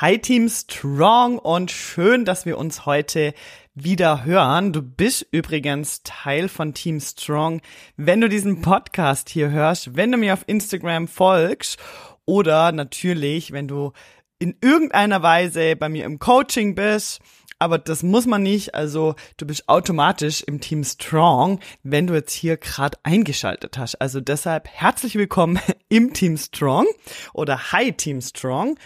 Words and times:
Hi 0.00 0.18
Team 0.18 0.48
Strong 0.48 1.38
und 1.38 1.70
schön, 1.70 2.24
dass 2.24 2.46
wir 2.46 2.56
uns 2.56 2.86
heute 2.86 3.34
wieder 3.74 4.24
hören. 4.24 4.72
Du 4.72 4.80
bist 4.80 5.26
übrigens 5.30 6.02
Teil 6.02 6.48
von 6.48 6.72
Team 6.72 6.98
Strong, 6.98 7.60
wenn 7.98 8.22
du 8.22 8.30
diesen 8.30 8.62
Podcast 8.62 9.28
hier 9.28 9.50
hörst, 9.50 9.94
wenn 9.94 10.10
du 10.10 10.16
mir 10.16 10.32
auf 10.32 10.44
Instagram 10.46 11.08
folgst 11.08 11.78
oder 12.24 12.72
natürlich, 12.72 13.52
wenn 13.52 13.68
du 13.68 13.92
in 14.38 14.56
irgendeiner 14.62 15.22
Weise 15.22 15.76
bei 15.76 15.90
mir 15.90 16.06
im 16.06 16.18
Coaching 16.18 16.74
bist. 16.74 17.20
Aber 17.58 17.78
das 17.78 18.02
muss 18.02 18.26
man 18.26 18.42
nicht. 18.42 18.74
Also 18.74 19.14
du 19.36 19.46
bist 19.46 19.68
automatisch 19.68 20.42
im 20.42 20.60
Team 20.60 20.84
Strong, 20.84 21.60
wenn 21.82 22.06
du 22.06 22.14
jetzt 22.14 22.32
hier 22.32 22.56
gerade 22.56 22.98
eingeschaltet 23.02 23.76
hast. 23.76 24.00
Also 24.00 24.20
deshalb 24.20 24.66
herzlich 24.68 25.16
willkommen 25.16 25.60
im 25.90 26.14
Team 26.14 26.38
Strong 26.38 26.86
oder 27.34 27.72
Hi 27.72 27.92
Team 27.92 28.22
Strong. 28.22 28.78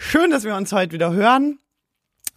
Schön, 0.00 0.30
dass 0.30 0.44
wir 0.44 0.54
uns 0.54 0.72
heute 0.72 0.92
wieder 0.92 1.12
hören. 1.12 1.58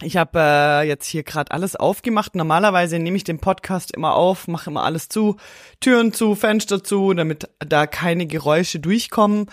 Ich 0.02 0.16
habe 0.16 0.36
äh, 0.40 0.82
jetzt 0.88 1.06
hier 1.06 1.22
gerade 1.22 1.52
alles 1.52 1.76
aufgemacht. 1.76 2.34
Normalerweise 2.34 2.98
nehme 2.98 3.16
ich 3.16 3.22
den 3.22 3.38
Podcast 3.38 3.94
immer 3.94 4.16
auf, 4.16 4.48
mache 4.48 4.68
immer 4.68 4.82
alles 4.82 5.08
zu, 5.08 5.36
Türen 5.78 6.12
zu, 6.12 6.34
Fenster 6.34 6.82
zu, 6.82 7.14
damit 7.14 7.48
da 7.60 7.86
keine 7.86 8.26
Geräusche 8.26 8.80
durchkommen. 8.80 9.46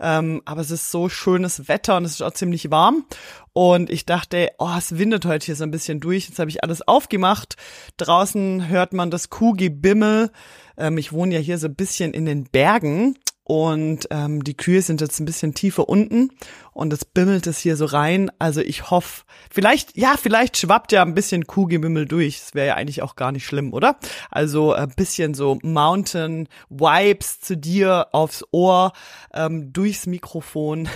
Ähm, 0.00 0.40
aber 0.46 0.62
es 0.62 0.70
ist 0.70 0.90
so 0.90 1.10
schönes 1.10 1.68
Wetter 1.68 1.98
und 1.98 2.06
es 2.06 2.12
ist 2.12 2.22
auch 2.22 2.32
ziemlich 2.32 2.70
warm. 2.70 3.04
Und 3.52 3.90
ich 3.90 4.06
dachte, 4.06 4.48
oh, 4.58 4.74
es 4.78 4.96
windet 4.96 5.26
heute 5.26 5.44
hier 5.44 5.56
so 5.56 5.64
ein 5.64 5.70
bisschen 5.70 6.00
durch. 6.00 6.28
Jetzt 6.28 6.38
habe 6.38 6.48
ich 6.48 6.64
alles 6.64 6.80
aufgemacht. 6.88 7.56
Draußen 7.98 8.68
hört 8.68 8.94
man 8.94 9.10
das 9.10 9.28
Kuhgebimmel. 9.28 10.32
Ähm, 10.78 10.96
ich 10.96 11.12
wohne 11.12 11.34
ja 11.34 11.40
hier 11.40 11.58
so 11.58 11.66
ein 11.66 11.74
bisschen 11.74 12.14
in 12.14 12.24
den 12.24 12.44
Bergen 12.44 13.18
und 13.50 14.06
ähm, 14.12 14.44
die 14.44 14.56
Kühe 14.56 14.80
sind 14.80 15.00
jetzt 15.00 15.18
ein 15.18 15.24
bisschen 15.24 15.54
tiefer 15.54 15.88
unten 15.88 16.30
und 16.72 16.92
es 16.92 17.04
bimmelt 17.04 17.48
es 17.48 17.58
hier 17.58 17.74
so 17.74 17.84
rein. 17.84 18.30
Also 18.38 18.60
ich 18.60 18.92
hoffe, 18.92 19.24
vielleicht, 19.50 19.96
ja, 19.96 20.14
vielleicht 20.16 20.56
schwappt 20.56 20.92
ja 20.92 21.02
ein 21.02 21.16
bisschen 21.16 21.48
Kuhgebimmel 21.48 22.06
durch. 22.06 22.38
Das 22.38 22.54
wäre 22.54 22.68
ja 22.68 22.74
eigentlich 22.76 23.02
auch 23.02 23.16
gar 23.16 23.32
nicht 23.32 23.44
schlimm, 23.44 23.72
oder? 23.72 23.98
Also 24.30 24.72
ein 24.72 24.94
bisschen 24.94 25.34
so 25.34 25.58
Mountain 25.64 26.46
Vibes 26.68 27.40
zu 27.40 27.56
dir 27.56 28.06
aufs 28.12 28.44
Ohr, 28.52 28.92
ähm, 29.34 29.72
durchs 29.72 30.06
Mikrofon. 30.06 30.88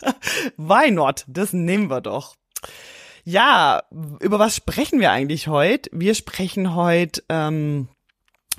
Why 0.58 0.90
not? 0.90 1.24
Das 1.26 1.54
nehmen 1.54 1.88
wir 1.88 2.02
doch. 2.02 2.34
Ja, 3.24 3.82
über 4.20 4.38
was 4.38 4.54
sprechen 4.54 5.00
wir 5.00 5.10
eigentlich 5.10 5.48
heute? 5.48 5.88
Wir 5.90 6.14
sprechen 6.14 6.74
heute 6.74 7.22
ähm, 7.30 7.88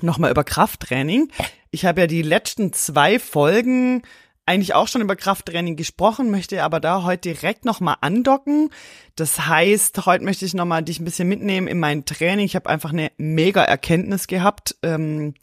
nochmal 0.00 0.32
über 0.32 0.42
Krafttraining. 0.42 1.30
Ich 1.76 1.84
habe 1.84 2.00
ja 2.00 2.06
die 2.06 2.22
letzten 2.22 2.72
zwei 2.72 3.18
Folgen 3.18 4.00
eigentlich 4.46 4.72
auch 4.72 4.88
schon 4.88 5.02
über 5.02 5.14
Krafttraining 5.14 5.76
gesprochen, 5.76 6.30
möchte 6.30 6.64
aber 6.64 6.80
da 6.80 7.02
heute 7.02 7.34
direkt 7.34 7.66
nochmal 7.66 7.96
andocken. 8.00 8.70
Das 9.14 9.46
heißt, 9.46 10.06
heute 10.06 10.24
möchte 10.24 10.46
ich 10.46 10.54
nochmal 10.54 10.82
dich 10.82 11.00
ein 11.00 11.04
bisschen 11.04 11.28
mitnehmen 11.28 11.66
in 11.66 11.78
mein 11.78 12.06
Training. 12.06 12.46
Ich 12.46 12.56
habe 12.56 12.70
einfach 12.70 12.94
eine 12.94 13.12
mega 13.18 13.62
Erkenntnis 13.62 14.26
gehabt 14.26 14.74
ähm, 14.82 15.34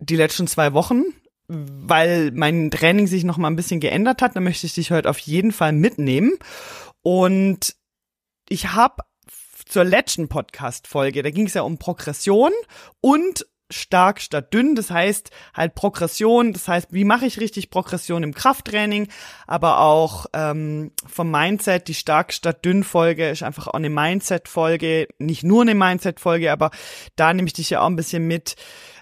die 0.00 0.16
letzten 0.16 0.46
zwei 0.48 0.74
Wochen, 0.74 1.04
weil 1.48 2.30
mein 2.32 2.70
Training 2.70 3.06
sich 3.06 3.24
nochmal 3.24 3.50
ein 3.50 3.56
bisschen 3.56 3.80
geändert 3.80 4.20
hat. 4.20 4.36
Da 4.36 4.40
möchte 4.40 4.66
ich 4.66 4.74
dich 4.74 4.90
heute 4.90 5.08
auf 5.08 5.18
jeden 5.20 5.50
Fall 5.50 5.72
mitnehmen. 5.72 6.32
Und 7.00 7.74
ich 8.50 8.72
habe 8.72 9.02
zur 9.64 9.84
letzten 9.84 10.28
Podcast-Folge, 10.28 11.22
da 11.22 11.30
ging 11.30 11.46
es 11.46 11.54
ja 11.54 11.62
um 11.62 11.78
Progression 11.78 12.52
und 13.00 13.46
stark 13.74 14.20
statt 14.20 14.52
dünn. 14.52 14.74
Das 14.74 14.90
heißt 14.90 15.30
halt 15.54 15.74
Progression. 15.74 16.52
Das 16.52 16.68
heißt, 16.68 16.88
wie 16.92 17.04
mache 17.04 17.26
ich 17.26 17.40
richtig 17.40 17.70
Progression 17.70 18.22
im 18.22 18.34
Krafttraining, 18.34 19.08
aber 19.46 19.80
auch 19.80 20.26
ähm, 20.32 20.92
vom 21.06 21.30
Mindset. 21.30 21.88
Die 21.88 21.94
stark 21.94 22.32
statt 22.32 22.64
dünn 22.64 22.84
Folge 22.84 23.28
ist 23.28 23.42
einfach 23.42 23.68
auch 23.68 23.74
eine 23.74 23.90
Mindset 23.90 24.48
Folge, 24.48 25.08
nicht 25.18 25.44
nur 25.44 25.62
eine 25.62 25.74
Mindset 25.74 26.20
Folge, 26.20 26.52
aber 26.52 26.70
da 27.16 27.32
nehme 27.32 27.46
ich 27.46 27.54
dich 27.54 27.70
ja 27.70 27.80
auch 27.80 27.86
ein 27.86 27.96
bisschen 27.96 28.26
mit. 28.26 28.56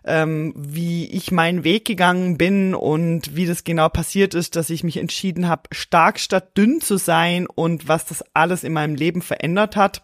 Ähm, 0.04 0.52
wie 0.56 1.06
ich 1.12 1.30
meinen 1.30 1.62
Weg 1.62 1.84
gegangen 1.84 2.36
bin 2.36 2.74
und 2.74 3.36
wie 3.36 3.46
das 3.46 3.62
genau 3.62 3.88
passiert 3.88 4.34
ist, 4.34 4.56
dass 4.56 4.68
ich 4.68 4.82
mich 4.82 4.96
entschieden 4.96 5.46
habe, 5.46 5.62
stark 5.70 6.18
statt 6.18 6.56
dünn 6.58 6.80
zu 6.80 6.96
sein 6.96 7.46
und 7.46 7.86
was 7.86 8.06
das 8.06 8.24
alles 8.34 8.64
in 8.64 8.72
meinem 8.72 8.96
Leben 8.96 9.22
verändert 9.22 9.76
hat 9.76 10.02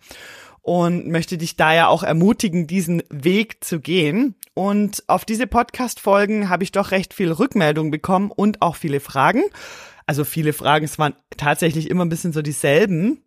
und 0.69 1.09
möchte 1.09 1.39
dich 1.39 1.56
da 1.56 1.73
ja 1.73 1.89
auch 1.89 2.03
ermutigen, 2.03 2.67
diesen 2.67 3.03
Weg 3.09 3.65
zu 3.65 3.81
gehen. 3.81 4.34
Und 4.53 5.03
auf 5.06 5.25
diese 5.25 5.47
Podcast-Folgen 5.47 6.51
habe 6.51 6.62
ich 6.62 6.73
doch 6.73 6.91
recht 6.91 7.15
viel 7.15 7.33
Rückmeldung 7.33 7.91
bekommen 7.91 8.31
und 8.31 8.61
auch 8.61 8.77
viele 8.77 9.01
Fragen. 9.01 9.45
Also 10.05 10.25
viele 10.25 10.53
Fragen, 10.53 10.84
es 10.84 10.99
waren 10.99 11.15
tatsächlich 11.39 11.89
immer 11.89 12.05
ein 12.05 12.11
bisschen 12.11 12.34
so 12.34 12.43
dieselben. 12.43 13.23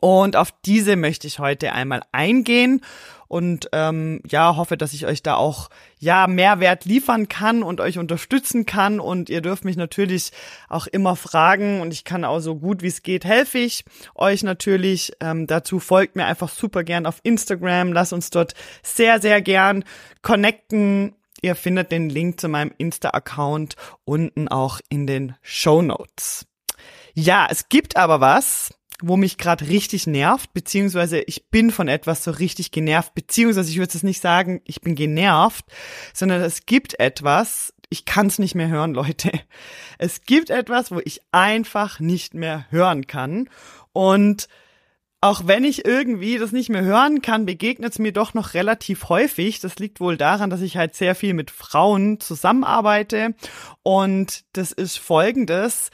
Und 0.00 0.34
auf 0.34 0.52
diese 0.64 0.96
möchte 0.96 1.28
ich 1.28 1.38
heute 1.38 1.70
einmal 1.70 2.02
eingehen 2.10 2.80
und 3.28 3.68
ähm, 3.72 4.20
ja, 4.28 4.56
hoffe, 4.56 4.76
dass 4.76 4.92
ich 4.92 5.06
euch 5.06 5.22
da 5.22 5.36
auch 5.36 5.70
ja 5.98 6.26
Mehrwert 6.26 6.84
liefern 6.84 7.28
kann 7.28 7.62
und 7.62 7.80
euch 7.80 7.98
unterstützen 7.98 8.66
kann. 8.66 9.00
Und 9.00 9.30
ihr 9.30 9.40
dürft 9.40 9.64
mich 9.64 9.76
natürlich 9.76 10.30
auch 10.68 10.86
immer 10.86 11.16
fragen 11.16 11.80
und 11.80 11.92
ich 11.92 12.04
kann 12.04 12.24
auch 12.24 12.40
so 12.40 12.56
gut 12.56 12.82
wie 12.82 12.88
es 12.88 13.02
geht 13.02 13.24
helfe 13.24 13.58
ich 13.58 13.84
euch 14.14 14.42
natürlich. 14.42 15.12
Ähm, 15.20 15.46
dazu 15.46 15.80
folgt 15.80 16.16
mir 16.16 16.26
einfach 16.26 16.48
super 16.48 16.84
gern 16.84 17.06
auf 17.06 17.20
Instagram. 17.22 17.92
Lasst 17.92 18.12
uns 18.12 18.30
dort 18.30 18.54
sehr, 18.82 19.20
sehr 19.20 19.40
gern 19.42 19.84
connecten. 20.22 21.14
Ihr 21.42 21.54
findet 21.56 21.92
den 21.92 22.08
Link 22.08 22.40
zu 22.40 22.48
meinem 22.48 22.72
Insta-Account 22.78 23.76
unten 24.04 24.48
auch 24.48 24.80
in 24.88 25.06
den 25.06 25.36
Show 25.42 25.82
Notes. 25.82 26.46
Ja, 27.14 27.46
es 27.50 27.68
gibt 27.68 27.96
aber 27.96 28.20
was, 28.20 28.74
wo 29.02 29.16
mich 29.16 29.38
gerade 29.38 29.68
richtig 29.68 30.06
nervt, 30.06 30.52
beziehungsweise 30.52 31.20
ich 31.20 31.48
bin 31.50 31.70
von 31.70 31.88
etwas 31.88 32.24
so 32.24 32.30
richtig 32.30 32.70
genervt, 32.70 33.14
beziehungsweise 33.14 33.70
ich 33.70 33.78
würde 33.78 33.92
es 33.94 34.02
nicht 34.02 34.20
sagen, 34.20 34.60
ich 34.64 34.80
bin 34.80 34.94
genervt, 34.94 35.64
sondern 36.12 36.40
es 36.42 36.66
gibt 36.66 36.98
etwas, 37.00 37.74
ich 37.88 38.04
kann 38.04 38.26
es 38.28 38.38
nicht 38.38 38.54
mehr 38.54 38.68
hören, 38.68 38.94
Leute. 38.94 39.32
Es 39.98 40.22
gibt 40.22 40.50
etwas, 40.50 40.90
wo 40.90 41.00
ich 41.04 41.20
einfach 41.32 42.00
nicht 42.00 42.34
mehr 42.34 42.66
hören 42.70 43.06
kann. 43.06 43.48
Und 43.92 44.48
auch 45.20 45.46
wenn 45.46 45.64
ich 45.64 45.86
irgendwie 45.86 46.36
das 46.36 46.52
nicht 46.52 46.68
mehr 46.68 46.84
hören 46.84 47.22
kann, 47.22 47.46
begegnet 47.46 47.92
es 47.92 47.98
mir 47.98 48.12
doch 48.12 48.34
noch 48.34 48.52
relativ 48.52 49.08
häufig. 49.08 49.58
Das 49.58 49.76
liegt 49.76 49.98
wohl 49.98 50.18
daran, 50.18 50.50
dass 50.50 50.60
ich 50.60 50.76
halt 50.76 50.94
sehr 50.94 51.14
viel 51.14 51.32
mit 51.32 51.50
Frauen 51.50 52.20
zusammenarbeite. 52.20 53.34
Und 53.82 54.44
das 54.52 54.70
ist 54.70 54.98
folgendes 54.98 55.90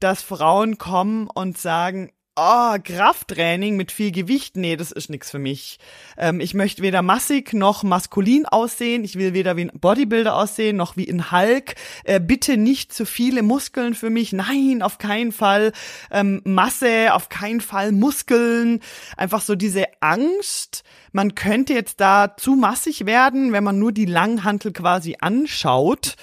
dass 0.00 0.22
Frauen 0.22 0.78
kommen 0.78 1.28
und 1.32 1.58
sagen, 1.58 2.10
oh, 2.36 2.76
Krafttraining 2.82 3.76
mit 3.76 3.90
viel 3.90 4.12
Gewicht, 4.12 4.56
nee, 4.56 4.76
das 4.76 4.92
ist 4.92 5.08
nix 5.08 5.30
für 5.30 5.38
mich. 5.38 5.78
Ähm, 6.18 6.40
ich 6.40 6.52
möchte 6.52 6.82
weder 6.82 7.00
massig 7.00 7.54
noch 7.54 7.82
maskulin 7.82 8.44
aussehen. 8.44 9.04
Ich 9.04 9.16
will 9.16 9.32
weder 9.32 9.56
wie 9.56 9.62
ein 9.62 9.80
Bodybuilder 9.80 10.36
aussehen 10.36 10.76
noch 10.76 10.96
wie 10.96 11.08
ein 11.08 11.32
Hulk. 11.32 11.74
Äh, 12.04 12.20
bitte 12.20 12.58
nicht 12.58 12.92
zu 12.92 13.06
viele 13.06 13.42
Muskeln 13.42 13.94
für 13.94 14.10
mich. 14.10 14.32
Nein, 14.34 14.82
auf 14.82 14.98
keinen 14.98 15.32
Fall 15.32 15.72
ähm, 16.10 16.42
Masse, 16.44 17.14
auf 17.14 17.30
keinen 17.30 17.62
Fall 17.62 17.92
Muskeln. 17.92 18.80
Einfach 19.16 19.40
so 19.40 19.54
diese 19.54 19.84
Angst. 20.00 20.84
Man 21.12 21.34
könnte 21.34 21.72
jetzt 21.72 22.00
da 22.00 22.36
zu 22.36 22.54
massig 22.54 23.06
werden, 23.06 23.52
wenn 23.52 23.64
man 23.64 23.78
nur 23.78 23.92
die 23.92 24.04
Langhantel 24.04 24.72
quasi 24.72 25.16
anschaut. 25.20 26.16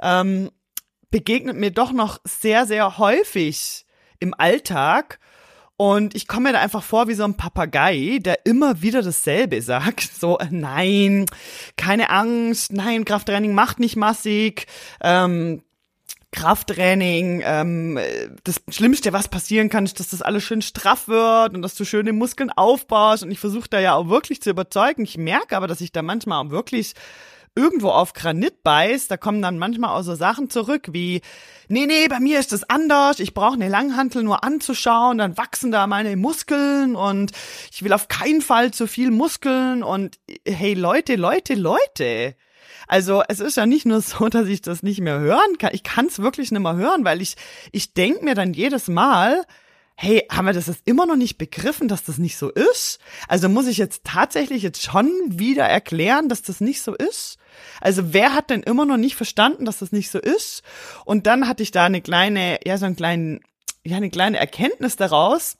Ähm, 0.00 0.50
begegnet 1.10 1.56
mir 1.56 1.70
doch 1.70 1.92
noch 1.92 2.20
sehr, 2.24 2.66
sehr 2.66 2.98
häufig 2.98 3.86
im 4.20 4.34
Alltag. 4.34 5.18
Und 5.78 6.14
ich 6.14 6.26
komme 6.26 6.48
mir 6.48 6.52
da 6.54 6.60
einfach 6.60 6.82
vor 6.82 7.06
wie 7.06 7.14
so 7.14 7.24
ein 7.24 7.36
Papagei, 7.36 8.18
der 8.22 8.46
immer 8.46 8.80
wieder 8.80 9.02
dasselbe 9.02 9.60
sagt. 9.60 10.10
So, 10.18 10.38
äh, 10.38 10.48
nein, 10.50 11.26
keine 11.76 12.08
Angst, 12.08 12.72
nein, 12.72 13.04
Krafttraining 13.04 13.52
macht 13.52 13.78
nicht 13.78 13.96
massig. 13.96 14.66
Ähm, 15.02 15.62
Krafttraining, 16.32 17.42
ähm, 17.44 17.98
das 18.44 18.62
Schlimmste, 18.68 19.12
was 19.12 19.28
passieren 19.28 19.68
kann, 19.68 19.84
ist, 19.84 20.00
dass 20.00 20.08
das 20.08 20.22
alles 20.22 20.42
schön 20.42 20.62
straff 20.62 21.08
wird 21.08 21.54
und 21.54 21.62
dass 21.62 21.74
du 21.74 21.84
schöne 21.84 22.12
Muskeln 22.12 22.50
aufbaust. 22.50 23.22
Und 23.22 23.30
ich 23.30 23.38
versuche 23.38 23.68
da 23.68 23.78
ja 23.78 23.94
auch 23.94 24.08
wirklich 24.08 24.40
zu 24.40 24.50
überzeugen. 24.50 25.04
Ich 25.04 25.18
merke 25.18 25.56
aber, 25.56 25.66
dass 25.66 25.80
ich 25.80 25.92
da 25.92 26.02
manchmal 26.02 26.44
auch 26.44 26.50
wirklich 26.50 26.94
irgendwo 27.56 27.88
auf 27.88 28.12
Granit 28.12 28.62
beißt, 28.62 29.10
da 29.10 29.16
kommen 29.16 29.42
dann 29.42 29.58
manchmal 29.58 29.90
auch 29.90 30.02
so 30.02 30.14
Sachen 30.14 30.50
zurück 30.50 30.88
wie, 30.92 31.22
nee, 31.68 31.86
nee, 31.86 32.06
bei 32.08 32.20
mir 32.20 32.38
ist 32.38 32.52
das 32.52 32.68
anders, 32.68 33.18
ich 33.18 33.34
brauche 33.34 33.54
eine 33.54 33.68
Langhantel 33.68 34.22
nur 34.22 34.44
anzuschauen, 34.44 35.18
dann 35.18 35.36
wachsen 35.36 35.72
da 35.72 35.86
meine 35.86 36.16
Muskeln 36.16 36.94
und 36.94 37.32
ich 37.72 37.82
will 37.82 37.92
auf 37.92 38.08
keinen 38.08 38.42
Fall 38.42 38.70
zu 38.72 38.86
viel 38.86 39.10
Muskeln 39.10 39.82
und 39.82 40.18
hey 40.46 40.74
Leute, 40.74 41.16
Leute, 41.16 41.54
Leute. 41.54 42.36
Also 42.86 43.22
es 43.26 43.40
ist 43.40 43.56
ja 43.56 43.66
nicht 43.66 43.86
nur 43.86 44.00
so, 44.00 44.28
dass 44.28 44.46
ich 44.46 44.62
das 44.62 44.82
nicht 44.82 45.00
mehr 45.00 45.18
hören 45.18 45.58
kann. 45.58 45.70
Ich 45.72 45.82
kann 45.82 46.06
es 46.06 46.20
wirklich 46.20 46.50
nicht 46.52 46.62
mehr 46.62 46.76
hören, 46.76 47.04
weil 47.04 47.22
ich, 47.22 47.36
ich 47.72 47.94
denk 47.94 48.22
mir 48.22 48.34
dann 48.34 48.52
jedes 48.52 48.88
Mal, 48.88 49.42
hey, 49.98 50.26
haben 50.30 50.46
wir 50.46 50.52
das 50.52 50.66
jetzt 50.66 50.82
immer 50.84 51.06
noch 51.06 51.16
nicht 51.16 51.38
begriffen, 51.38 51.88
dass 51.88 52.04
das 52.04 52.18
nicht 52.18 52.36
so 52.36 52.50
ist? 52.50 52.98
Also 53.28 53.48
muss 53.48 53.66
ich 53.66 53.78
jetzt 53.78 54.04
tatsächlich 54.04 54.62
jetzt 54.62 54.82
schon 54.82 55.10
wieder 55.26 55.64
erklären, 55.64 56.28
dass 56.28 56.42
das 56.42 56.60
nicht 56.60 56.82
so 56.82 56.94
ist? 56.94 57.38
Also 57.80 58.12
wer 58.12 58.34
hat 58.34 58.50
denn 58.50 58.62
immer 58.62 58.84
noch 58.84 58.98
nicht 58.98 59.16
verstanden, 59.16 59.64
dass 59.64 59.78
das 59.78 59.92
nicht 59.92 60.10
so 60.10 60.18
ist? 60.18 60.62
Und 61.06 61.26
dann 61.26 61.48
hatte 61.48 61.62
ich 61.62 61.70
da 61.70 61.84
eine 61.84 62.02
kleine, 62.02 62.58
ja, 62.66 62.76
so 62.76 62.84
einen 62.84 62.96
kleinen, 62.96 63.40
ja, 63.84 63.96
eine 63.96 64.10
kleine 64.10 64.38
Erkenntnis 64.38 64.96
daraus. 64.96 65.56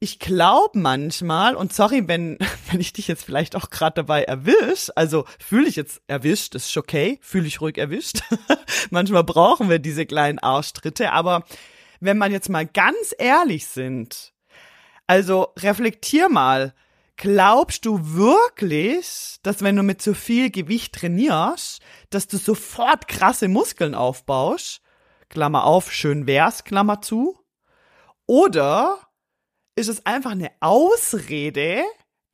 Ich 0.00 0.18
glaube 0.18 0.78
manchmal, 0.78 1.54
und 1.54 1.72
sorry, 1.72 2.06
wenn, 2.08 2.36
wenn 2.70 2.80
ich 2.80 2.92
dich 2.92 3.08
jetzt 3.08 3.24
vielleicht 3.24 3.56
auch 3.56 3.70
gerade 3.70 3.94
dabei 3.94 4.24
erwisch, 4.24 4.90
also 4.96 5.24
fühle 5.38 5.68
ich 5.68 5.76
jetzt 5.76 6.02
erwischt, 6.08 6.54
ist 6.54 6.76
okay, 6.76 7.18
fühle 7.22 7.46
ich 7.46 7.62
ruhig 7.62 7.78
erwischt. 7.78 8.20
manchmal 8.90 9.24
brauchen 9.24 9.70
wir 9.70 9.78
diese 9.78 10.04
kleinen 10.04 10.40
Arschtritte, 10.40 11.12
aber 11.12 11.44
wenn 12.02 12.18
man 12.18 12.32
jetzt 12.32 12.48
mal 12.48 12.66
ganz 12.66 13.14
ehrlich 13.16 13.66
sind, 13.68 14.34
also 15.06 15.52
reflektier 15.58 16.28
mal, 16.28 16.74
glaubst 17.16 17.86
du 17.86 18.00
wirklich, 18.14 19.36
dass 19.44 19.62
wenn 19.62 19.76
du 19.76 19.84
mit 19.84 20.02
zu 20.02 20.12
viel 20.14 20.50
Gewicht 20.50 20.94
trainierst, 20.94 21.80
dass 22.10 22.26
du 22.26 22.38
sofort 22.38 23.06
krasse 23.06 23.46
Muskeln 23.46 23.94
aufbaust? 23.94 24.82
Klammer 25.28 25.64
auf, 25.64 25.92
schön 25.92 26.26
wär's, 26.26 26.64
Klammer 26.64 27.00
zu. 27.02 27.38
Oder 28.26 28.98
ist 29.76 29.88
es 29.88 30.04
einfach 30.04 30.32
eine 30.32 30.50
Ausrede, 30.60 31.84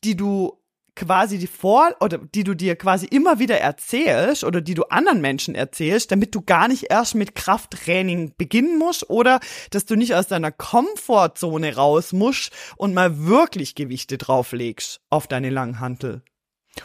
die 0.02 0.16
du 0.16 0.58
quasi 0.98 1.38
die 1.38 1.46
vor 1.46 1.94
oder 2.00 2.18
die 2.18 2.44
du 2.44 2.54
dir 2.54 2.76
quasi 2.76 3.06
immer 3.06 3.38
wieder 3.38 3.58
erzählst 3.58 4.42
oder 4.42 4.60
die 4.60 4.74
du 4.74 4.84
anderen 4.84 5.20
Menschen 5.20 5.54
erzählst, 5.54 6.10
damit 6.10 6.34
du 6.34 6.42
gar 6.42 6.68
nicht 6.68 6.90
erst 6.90 7.14
mit 7.14 7.34
Krafttraining 7.34 8.34
beginnen 8.36 8.78
musst 8.78 9.08
oder 9.08 9.40
dass 9.70 9.86
du 9.86 9.94
nicht 9.94 10.14
aus 10.14 10.26
deiner 10.26 10.50
Komfortzone 10.50 11.76
raus 11.76 12.12
musst 12.12 12.52
und 12.76 12.94
mal 12.94 13.26
wirklich 13.26 13.74
Gewichte 13.76 14.18
drauflegst 14.18 15.00
auf 15.08 15.28
deine 15.28 15.50
Langhantel. 15.50 16.22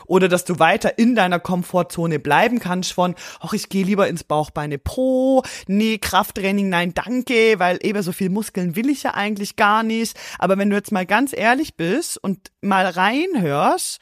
Oder 0.07 0.27
dass 0.27 0.45
du 0.45 0.59
weiter 0.59 0.97
in 0.97 1.15
deiner 1.15 1.39
Komfortzone 1.39 2.19
bleiben 2.19 2.59
kannst 2.59 2.94
von, 2.94 3.15
ach, 3.39 3.53
ich 3.53 3.69
gehe 3.69 3.85
lieber 3.85 4.07
ins 4.07 4.24
Bauchbeine 4.24 4.77
Pro, 4.77 5.44
nee, 5.68 5.97
Krafttraining, 5.97 6.69
nein, 6.69 6.94
danke, 6.94 7.59
weil 7.59 7.80
eben 7.81 8.01
so 8.01 8.12
viel 8.12 8.30
Muskeln 8.30 8.75
will 8.75 8.89
ich 8.89 9.03
ja 9.03 9.13
eigentlich 9.13 9.56
gar 9.56 9.83
nicht. 9.83 10.19
Aber 10.39 10.57
wenn 10.57 10.69
du 10.69 10.75
jetzt 10.75 10.91
mal 10.91 11.06
ganz 11.06 11.33
ehrlich 11.35 11.75
bist 11.75 12.18
und 12.18 12.51
mal 12.62 12.85
reinhörst, 12.85 14.00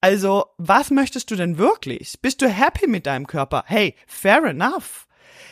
also, 0.00 0.46
was 0.58 0.90
möchtest 0.90 1.30
du 1.30 1.34
denn 1.34 1.58
wirklich? 1.58 2.20
Bist 2.22 2.40
du 2.40 2.48
happy 2.48 2.86
mit 2.86 3.06
deinem 3.06 3.26
Körper? 3.26 3.64
Hey, 3.66 3.96
fair 4.06 4.44
enough. 4.44 5.08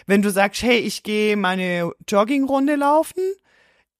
Wenn 0.07 0.23
du 0.23 0.31
sagst, 0.31 0.63
hey, 0.63 0.79
ich 0.79 1.03
gehe 1.03 1.37
meine 1.37 1.91
Joggingrunde 2.07 2.77
laufen, 2.77 3.21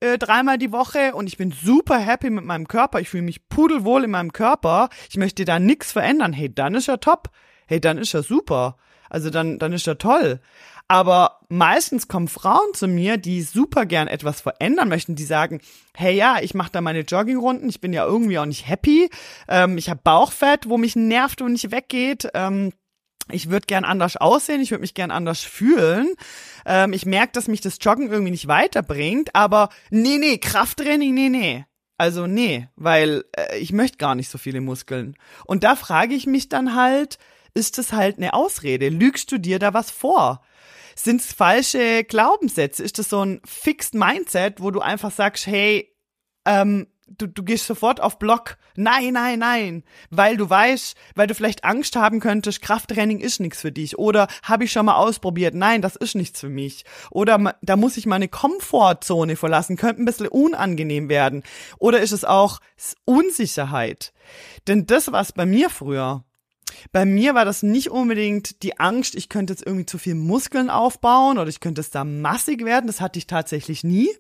äh, 0.01 0.19
dreimal 0.19 0.59
die 0.59 0.73
Woche 0.73 1.15
und 1.15 1.27
ich 1.27 1.37
bin 1.37 1.53
super 1.53 1.99
happy 1.99 2.31
mit 2.31 2.45
meinem 2.45 2.69
Körper. 2.69 3.01
Ich 3.01 3.09
fühle 3.09 3.23
mich 3.23 3.49
pudelwohl 3.49 4.05
in 4.05 4.11
meinem 4.11 4.33
Körper. 4.33 4.89
Ich 5.09 5.17
möchte 5.17 5.45
da 5.45 5.59
nichts 5.59 5.93
verändern. 5.93 6.33
Hey, 6.33 6.53
dann 6.55 6.75
ist 6.75 6.89
er 6.89 7.01
top. 7.01 7.31
Hey, 7.67 7.81
dann 7.81 7.99
ist 7.99 8.15
er 8.15 8.23
super. 8.23 8.77
Also 9.09 9.31
dann, 9.31 9.59
dann 9.59 9.73
ist 9.73 9.87
er 9.87 9.99
toll. 9.99 10.41
Aber 10.89 11.41
meistens 11.49 12.07
kommen 12.07 12.29
Frauen 12.29 12.75
zu 12.75 12.87
mir, 12.87 13.17
die 13.17 13.43
super 13.43 13.87
gern 13.87 14.07
etwas 14.07 14.41
verändern 14.41 14.89
möchten, 14.89 15.17
die 15.17 15.25
sagen, 15.25 15.61
hey 15.95 16.15
ja, 16.15 16.39
ich 16.41 16.55
mache 16.55 16.71
da 16.71 16.81
meine 16.81 17.01
Joggingrunden, 17.01 17.69
ich 17.69 17.81
bin 17.81 17.93
ja 17.93 18.05
irgendwie 18.05 18.39
auch 18.39 18.47
nicht 18.47 18.69
happy, 18.69 19.11
ähm, 19.49 19.79
ich 19.79 19.91
habe 19.91 20.01
Bauchfett, 20.05 20.69
wo 20.69 20.79
mich 20.79 20.95
nervt 20.95 21.43
und 21.43 21.53
nicht 21.53 21.73
weggeht. 21.73 22.29
Ähm, 22.35 22.73
ich 23.31 23.51
würde 23.51 23.67
gern 23.67 23.85
anders 23.85 24.17
aussehen, 24.17 24.61
ich 24.61 24.71
würde 24.71 24.83
mich 24.83 24.95
gern 24.95 25.11
anders 25.11 25.41
fühlen. 25.41 26.15
Ähm, 26.65 26.93
ich 26.93 27.07
merke, 27.07 27.33
dass 27.33 27.49
mich 27.49 27.61
das 27.61 27.79
Joggen 27.81 28.11
irgendwie 28.11 28.31
nicht 28.31 28.49
weiterbringt, 28.49 29.35
aber 29.35 29.69
nee, 29.91 30.19
nee, 30.19 30.39
Krafttraining, 30.39 31.15
nee, 31.15 31.29
nee. 31.29 31.65
Also 31.99 32.27
nee, 32.27 32.69
weil 32.77 33.25
äh, 33.37 33.59
ich 33.59 33.73
möchte 33.73 33.99
gar 33.99 34.15
nicht 34.15 34.29
so 34.29 34.39
viele 34.39 34.61
Muskeln. 34.61 35.17
Und 35.45 35.65
da 35.65 35.77
frage 35.77 36.15
ich 36.15 36.27
mich 36.27 36.49
dann 36.49 36.75
halt, 36.75 37.19
ist 37.55 37.79
das 37.79 37.93
halt 37.93 38.19
eine 38.19 38.35
Ausrede? 38.35 38.91
Lügst 38.91 39.33
du 39.33 39.39
dir 39.39 39.59
da 39.59 39.73
was 39.73 39.91
vor? 39.91 40.43
Sind 40.95 41.21
es 41.21 41.33
falsche 41.33 42.05
Glaubenssätze? 42.05 42.83
Ist 42.83 42.99
das 42.99 43.09
so 43.09 43.25
ein 43.25 43.41
Fixed 43.45 43.95
Mindset, 43.95 44.61
wo 44.61 44.71
du 44.71 44.81
einfach 44.81 45.11
sagst, 45.11 45.47
hey, 45.47 45.95
ähm, 46.47 46.87
du, 47.07 47.27
du 47.27 47.43
gehst 47.43 47.67
sofort 47.67 48.01
auf 48.01 48.19
Block. 48.19 48.57
Nein, 48.75 49.15
nein, 49.15 49.39
nein. 49.39 49.85
Weil 50.11 50.37
du 50.37 50.49
weißt, 50.49 50.97
weil 51.15 51.27
du 51.27 51.35
vielleicht 51.35 51.65
Angst 51.65 51.97
haben 51.97 52.21
könntest, 52.21 52.63
Krafttraining 52.63 53.21
ist 53.21 53.41
nichts 53.41 53.61
für 53.61 53.73
dich. 53.73 53.99
Oder 53.99 54.29
habe 54.43 54.65
ich 54.65 54.73
schon 54.73 54.87
mal 54.87 54.97
ausprobiert, 54.97 55.55
nein, 55.55 55.83
das 55.83 55.97
ist 55.97 56.15
nichts 56.15 56.41
für 56.41 56.49
mich. 56.49 56.85
Oder 57.11 57.55
da 57.63 57.77
muss 57.77 57.97
ich 57.97 58.07
meine 58.07 58.29
Komfortzone 58.29 59.37
verlassen, 59.37 59.77
könnte 59.77 60.03
ein 60.03 60.07
bisschen 60.07 60.29
unangenehm 60.29 61.09
werden. 61.09 61.43
Oder 61.79 62.01
ist 62.01 62.13
es 62.13 62.25
auch 62.25 62.61
Unsicherheit? 63.05 64.13
Denn 64.67 64.87
das 64.87 65.13
war 65.13 65.27
bei 65.35 65.47
mir 65.47 65.71
früher. 65.71 66.25
Bei 66.93 67.05
mir 67.05 67.35
war 67.35 67.45
das 67.45 67.63
nicht 67.63 67.91
unbedingt 67.91 68.63
die 68.63 68.79
Angst, 68.79 69.15
ich 69.15 69.29
könnte 69.29 69.53
jetzt 69.53 69.65
irgendwie 69.65 69.87
zu 69.87 69.99
viel 69.99 70.15
Muskeln 70.15 70.69
aufbauen 70.69 71.39
oder 71.39 71.49
ich 71.49 71.61
könnte 71.61 71.81
es 71.81 71.91
da 71.91 72.05
massig 72.05 72.65
werden. 72.65 72.87
Das 72.87 73.01
hatte 73.01 73.19
ich 73.19 73.27
tatsächlich 73.27 73.85
nie. 73.85 74.11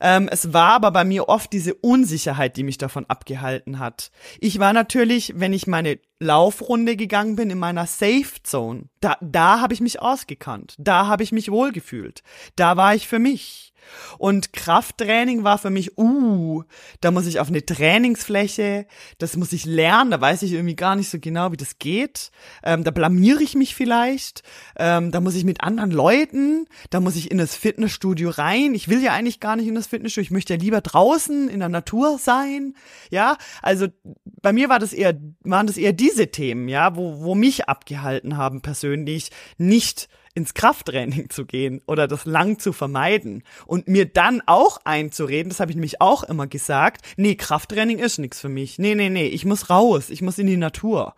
Ähm, 0.00 0.28
es 0.30 0.52
war 0.52 0.72
aber 0.72 0.90
bei 0.90 1.04
mir 1.04 1.28
oft 1.28 1.52
diese 1.52 1.74
Unsicherheit, 1.74 2.56
die 2.56 2.62
mich 2.62 2.78
davon 2.78 3.06
abgehalten 3.06 3.78
hat. 3.78 4.10
Ich 4.40 4.58
war 4.58 4.72
natürlich, 4.72 5.34
wenn 5.36 5.52
ich 5.52 5.66
meine 5.66 5.98
Laufrunde 6.18 6.96
gegangen 6.96 7.36
bin 7.36 7.50
in 7.50 7.58
meiner 7.58 7.86
Safe 7.86 8.42
Zone, 8.42 8.84
da, 9.00 9.16
da 9.20 9.60
habe 9.60 9.74
ich 9.74 9.80
mich 9.80 10.00
ausgekannt, 10.00 10.74
da 10.78 11.06
habe 11.06 11.22
ich 11.22 11.32
mich 11.32 11.50
wohlgefühlt, 11.50 12.22
da 12.56 12.76
war 12.76 12.94
ich 12.94 13.06
für 13.06 13.18
mich. 13.18 13.72
Und 14.18 14.52
Krafttraining 14.52 15.44
war 15.44 15.58
für 15.58 15.70
mich, 15.70 15.98
uh, 15.98 16.62
da 17.00 17.10
muss 17.10 17.26
ich 17.26 17.40
auf 17.40 17.48
eine 17.48 17.64
Trainingsfläche, 17.64 18.86
das 19.18 19.36
muss 19.36 19.52
ich 19.52 19.64
lernen, 19.64 20.10
da 20.10 20.20
weiß 20.20 20.42
ich 20.42 20.52
irgendwie 20.52 20.76
gar 20.76 20.96
nicht 20.96 21.10
so 21.10 21.18
genau, 21.18 21.52
wie 21.52 21.56
das 21.56 21.78
geht. 21.78 22.30
Ähm, 22.62 22.84
da 22.84 22.90
blamiere 22.90 23.42
ich 23.42 23.54
mich 23.54 23.74
vielleicht, 23.74 24.42
ähm, 24.78 25.10
da 25.10 25.20
muss 25.20 25.34
ich 25.34 25.44
mit 25.44 25.62
anderen 25.62 25.90
Leuten, 25.90 26.66
da 26.90 27.00
muss 27.00 27.16
ich 27.16 27.30
in 27.30 27.38
das 27.38 27.54
Fitnessstudio 27.56 28.30
rein. 28.30 28.74
Ich 28.74 28.88
will 28.88 29.02
ja 29.02 29.12
eigentlich 29.12 29.40
gar 29.40 29.56
nicht 29.56 29.68
in 29.68 29.74
das 29.74 29.86
Fitnessstudio, 29.86 30.26
ich 30.26 30.30
möchte 30.30 30.54
ja 30.54 30.60
lieber 30.60 30.80
draußen 30.80 31.48
in 31.48 31.60
der 31.60 31.68
Natur 31.68 32.18
sein. 32.18 32.74
Ja, 33.10 33.36
also 33.62 33.88
bei 34.24 34.52
mir 34.52 34.68
war 34.68 34.78
das 34.78 34.92
eher, 34.92 35.18
waren 35.42 35.66
das 35.66 35.76
eher 35.76 35.92
diese 35.92 36.28
Themen, 36.30 36.68
ja, 36.68 36.96
wo, 36.96 37.20
wo 37.20 37.34
mich 37.34 37.68
abgehalten 37.68 38.36
haben 38.36 38.62
persönlich, 38.62 39.30
nicht 39.58 40.08
ins 40.36 40.54
Krafttraining 40.54 41.30
zu 41.30 41.46
gehen 41.46 41.80
oder 41.86 42.06
das 42.06 42.26
lang 42.26 42.58
zu 42.58 42.72
vermeiden 42.72 43.42
und 43.66 43.88
mir 43.88 44.04
dann 44.04 44.42
auch 44.46 44.78
einzureden, 44.84 45.48
das 45.48 45.60
habe 45.60 45.70
ich 45.70 45.76
nämlich 45.76 46.00
auch 46.00 46.22
immer 46.22 46.46
gesagt, 46.46 47.06
nee, 47.16 47.34
Krafttraining 47.34 47.98
ist 47.98 48.18
nichts 48.18 48.40
für 48.40 48.50
mich. 48.50 48.78
Nee, 48.78 48.94
nee, 48.94 49.08
nee, 49.08 49.26
ich 49.26 49.46
muss 49.46 49.70
raus, 49.70 50.10
ich 50.10 50.20
muss 50.20 50.38
in 50.38 50.46
die 50.46 50.58
Natur. 50.58 51.14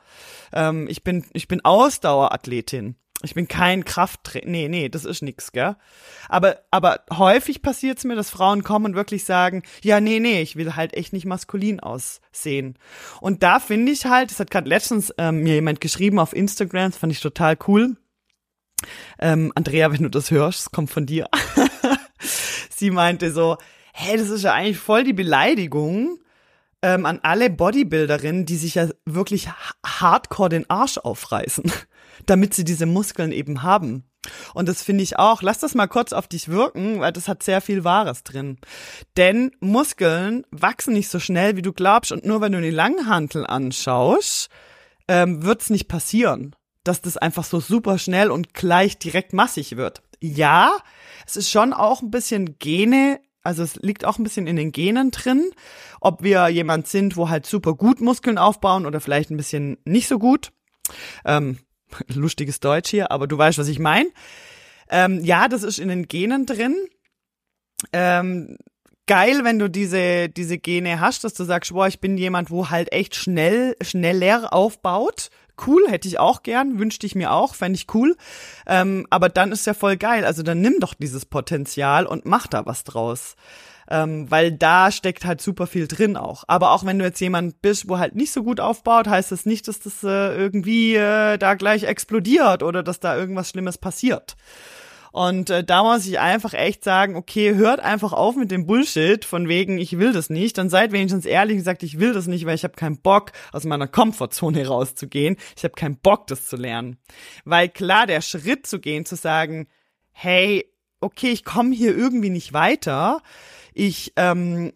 Ähm, 0.52 0.86
ich 0.88 1.02
bin 1.02 1.24
ich 1.32 1.48
bin 1.48 1.64
Ausdauerathletin. 1.64 2.94
Ich 3.24 3.34
bin 3.34 3.48
kein 3.48 3.84
Krafttraining. 3.84 4.48
Nee, 4.48 4.68
nee, 4.68 4.88
das 4.88 5.04
ist 5.04 5.22
nix, 5.22 5.50
gell? 5.50 5.74
Aber, 6.28 6.60
aber 6.70 7.00
häufig 7.12 7.62
passiert's 7.62 8.04
mir, 8.04 8.14
dass 8.14 8.30
Frauen 8.30 8.62
kommen 8.62 8.86
und 8.86 8.94
wirklich 8.94 9.24
sagen, 9.24 9.64
ja, 9.82 10.00
nee, 10.00 10.20
nee, 10.20 10.40
ich 10.40 10.54
will 10.54 10.76
halt 10.76 10.94
echt 10.94 11.12
nicht 11.12 11.26
maskulin 11.26 11.80
aussehen. 11.80 12.78
Und 13.20 13.42
da 13.42 13.58
finde 13.58 13.90
ich 13.90 14.06
halt, 14.06 14.30
das 14.30 14.38
hat 14.38 14.52
gerade 14.52 14.68
letztens 14.68 15.12
ähm, 15.18 15.42
mir 15.42 15.54
jemand 15.54 15.80
geschrieben 15.80 16.20
auf 16.20 16.32
Instagram, 16.32 16.92
das 16.92 16.98
fand 17.00 17.12
ich 17.12 17.20
total 17.20 17.58
cool. 17.66 17.96
Ähm, 19.18 19.52
Andrea, 19.54 19.92
wenn 19.92 20.02
du 20.02 20.10
das 20.10 20.30
hörst, 20.30 20.60
es 20.60 20.70
kommt 20.70 20.90
von 20.90 21.06
dir. 21.06 21.28
Sie 22.70 22.90
meinte 22.90 23.32
so, 23.32 23.56
hey, 23.92 24.16
das 24.16 24.30
ist 24.30 24.42
ja 24.42 24.52
eigentlich 24.52 24.78
voll 24.78 25.04
die 25.04 25.12
Beleidigung 25.12 26.18
ähm, 26.82 27.06
an 27.06 27.20
alle 27.22 27.50
Bodybuilderinnen, 27.50 28.46
die 28.46 28.56
sich 28.56 28.76
ja 28.76 28.88
wirklich 29.04 29.48
hardcore 29.84 30.48
den 30.48 30.70
Arsch 30.70 30.98
aufreißen, 30.98 31.72
damit 32.26 32.54
sie 32.54 32.64
diese 32.64 32.86
Muskeln 32.86 33.32
eben 33.32 33.62
haben. 33.62 34.04
Und 34.54 34.68
das 34.68 34.82
finde 34.82 35.02
ich 35.02 35.18
auch, 35.18 35.42
lass 35.42 35.58
das 35.58 35.74
mal 35.74 35.86
kurz 35.86 36.12
auf 36.12 36.28
dich 36.28 36.48
wirken, 36.48 37.00
weil 37.00 37.12
das 37.12 37.28
hat 37.28 37.42
sehr 37.42 37.60
viel 37.60 37.84
Wahres 37.84 38.24
drin. 38.24 38.58
Denn 39.16 39.52
Muskeln 39.60 40.44
wachsen 40.50 40.92
nicht 40.92 41.08
so 41.08 41.18
schnell, 41.18 41.56
wie 41.56 41.62
du 41.62 41.72
glaubst. 41.72 42.12
Und 42.12 42.24
nur 42.24 42.40
wenn 42.40 42.52
du 42.52 42.60
die 42.60 42.70
Langhantel 42.70 43.46
anschaust, 43.46 44.50
ähm, 45.08 45.42
wird's 45.42 45.70
nicht 45.70 45.88
passieren 45.88 46.54
dass 46.88 47.02
das 47.02 47.16
einfach 47.16 47.44
so 47.44 47.60
super 47.60 47.98
schnell 47.98 48.30
und 48.30 48.54
gleich 48.54 48.98
direkt 48.98 49.32
massig 49.32 49.76
wird. 49.76 50.02
Ja, 50.20 50.76
es 51.26 51.36
ist 51.36 51.50
schon 51.50 51.72
auch 51.72 52.02
ein 52.02 52.10
bisschen 52.10 52.58
Gene, 52.58 53.20
also 53.42 53.62
es 53.62 53.76
liegt 53.76 54.04
auch 54.04 54.18
ein 54.18 54.24
bisschen 54.24 54.46
in 54.46 54.56
den 54.56 54.72
Genen 54.72 55.10
drin, 55.10 55.50
ob 56.00 56.22
wir 56.22 56.48
jemand 56.48 56.88
sind, 56.88 57.16
wo 57.16 57.28
halt 57.28 57.46
super 57.46 57.74
gut 57.74 58.00
Muskeln 58.00 58.38
aufbauen 58.38 58.86
oder 58.86 59.00
vielleicht 59.00 59.30
ein 59.30 59.36
bisschen 59.36 59.78
nicht 59.84 60.08
so 60.08 60.18
gut. 60.18 60.50
Ähm, 61.24 61.58
lustiges 62.08 62.58
Deutsch 62.58 62.90
hier, 62.90 63.12
aber 63.12 63.26
du 63.26 63.38
weißt, 63.38 63.58
was 63.58 63.68
ich 63.68 63.78
meine. 63.78 64.08
Ähm, 64.90 65.22
ja, 65.22 65.48
das 65.48 65.62
ist 65.62 65.78
in 65.78 65.88
den 65.88 66.08
Genen 66.08 66.46
drin. 66.46 66.74
Ähm, 67.92 68.56
geil, 69.06 69.44
wenn 69.44 69.58
du 69.58 69.68
diese, 69.68 70.28
diese 70.30 70.58
Gene 70.58 71.00
hast, 71.00 71.24
dass 71.24 71.34
du 71.34 71.44
sagst, 71.44 71.72
boah, 71.72 71.86
ich 71.86 72.00
bin 72.00 72.16
jemand, 72.16 72.50
wo 72.50 72.70
halt 72.70 72.92
echt 72.92 73.14
schnell, 73.14 73.76
schneller 73.82 74.52
aufbaut, 74.52 75.28
cool, 75.66 75.82
hätte 75.88 76.08
ich 76.08 76.18
auch 76.18 76.42
gern, 76.42 76.78
wünschte 76.78 77.06
ich 77.06 77.14
mir 77.14 77.32
auch, 77.32 77.54
fände 77.54 77.76
ich 77.76 77.92
cool. 77.94 78.16
Ähm, 78.66 79.06
aber 79.10 79.28
dann 79.28 79.52
ist 79.52 79.66
ja 79.66 79.74
voll 79.74 79.96
geil. 79.96 80.24
Also 80.24 80.42
dann 80.42 80.60
nimm 80.60 80.76
doch 80.80 80.94
dieses 80.94 81.26
Potenzial 81.26 82.06
und 82.06 82.26
mach 82.26 82.46
da 82.46 82.66
was 82.66 82.84
draus. 82.84 83.36
Ähm, 83.90 84.30
weil 84.30 84.52
da 84.52 84.90
steckt 84.92 85.24
halt 85.24 85.40
super 85.40 85.66
viel 85.66 85.88
drin 85.88 86.16
auch. 86.16 86.44
Aber 86.46 86.72
auch 86.72 86.84
wenn 86.84 86.98
du 86.98 87.06
jetzt 87.06 87.20
jemand 87.20 87.62
bist, 87.62 87.88
wo 87.88 87.98
halt 87.98 88.14
nicht 88.14 88.32
so 88.32 88.42
gut 88.42 88.60
aufbaut, 88.60 89.08
heißt 89.08 89.32
das 89.32 89.46
nicht, 89.46 89.66
dass 89.66 89.80
das 89.80 90.04
äh, 90.04 90.36
irgendwie 90.36 90.94
äh, 90.94 91.38
da 91.38 91.54
gleich 91.54 91.84
explodiert 91.84 92.62
oder 92.62 92.82
dass 92.82 93.00
da 93.00 93.16
irgendwas 93.16 93.48
Schlimmes 93.48 93.78
passiert. 93.78 94.36
Und 95.18 95.50
äh, 95.50 95.64
da 95.64 95.82
muss 95.82 96.06
ich 96.06 96.20
einfach 96.20 96.54
echt 96.54 96.84
sagen, 96.84 97.16
okay, 97.16 97.56
hört 97.56 97.80
einfach 97.80 98.12
auf 98.12 98.36
mit 98.36 98.52
dem 98.52 98.68
Bullshit 98.68 99.24
von 99.24 99.48
wegen, 99.48 99.76
ich 99.76 99.98
will 99.98 100.12
das 100.12 100.30
nicht. 100.30 100.56
Dann 100.58 100.70
seid 100.70 100.92
wenigstens 100.92 101.26
ehrlich 101.26 101.58
und 101.58 101.64
sagt, 101.64 101.82
ich 101.82 101.98
will 101.98 102.12
das 102.12 102.28
nicht, 102.28 102.46
weil 102.46 102.54
ich 102.54 102.62
habe 102.62 102.76
keinen 102.76 103.00
Bock, 103.00 103.32
aus 103.50 103.64
meiner 103.64 103.88
Komfortzone 103.88 104.64
rauszugehen. 104.68 105.36
Ich 105.56 105.64
habe 105.64 105.74
keinen 105.74 105.96
Bock, 105.96 106.28
das 106.28 106.46
zu 106.46 106.54
lernen. 106.54 106.98
Weil 107.44 107.68
klar, 107.68 108.06
der 108.06 108.20
Schritt 108.20 108.68
zu 108.68 108.78
gehen, 108.78 109.04
zu 109.06 109.16
sagen, 109.16 109.66
hey, 110.12 110.72
okay, 111.00 111.32
ich 111.32 111.44
komme 111.44 111.74
hier 111.74 111.96
irgendwie 111.96 112.30
nicht 112.30 112.52
weiter. 112.52 113.20
Ich 113.74 114.12
ähm, 114.14 114.72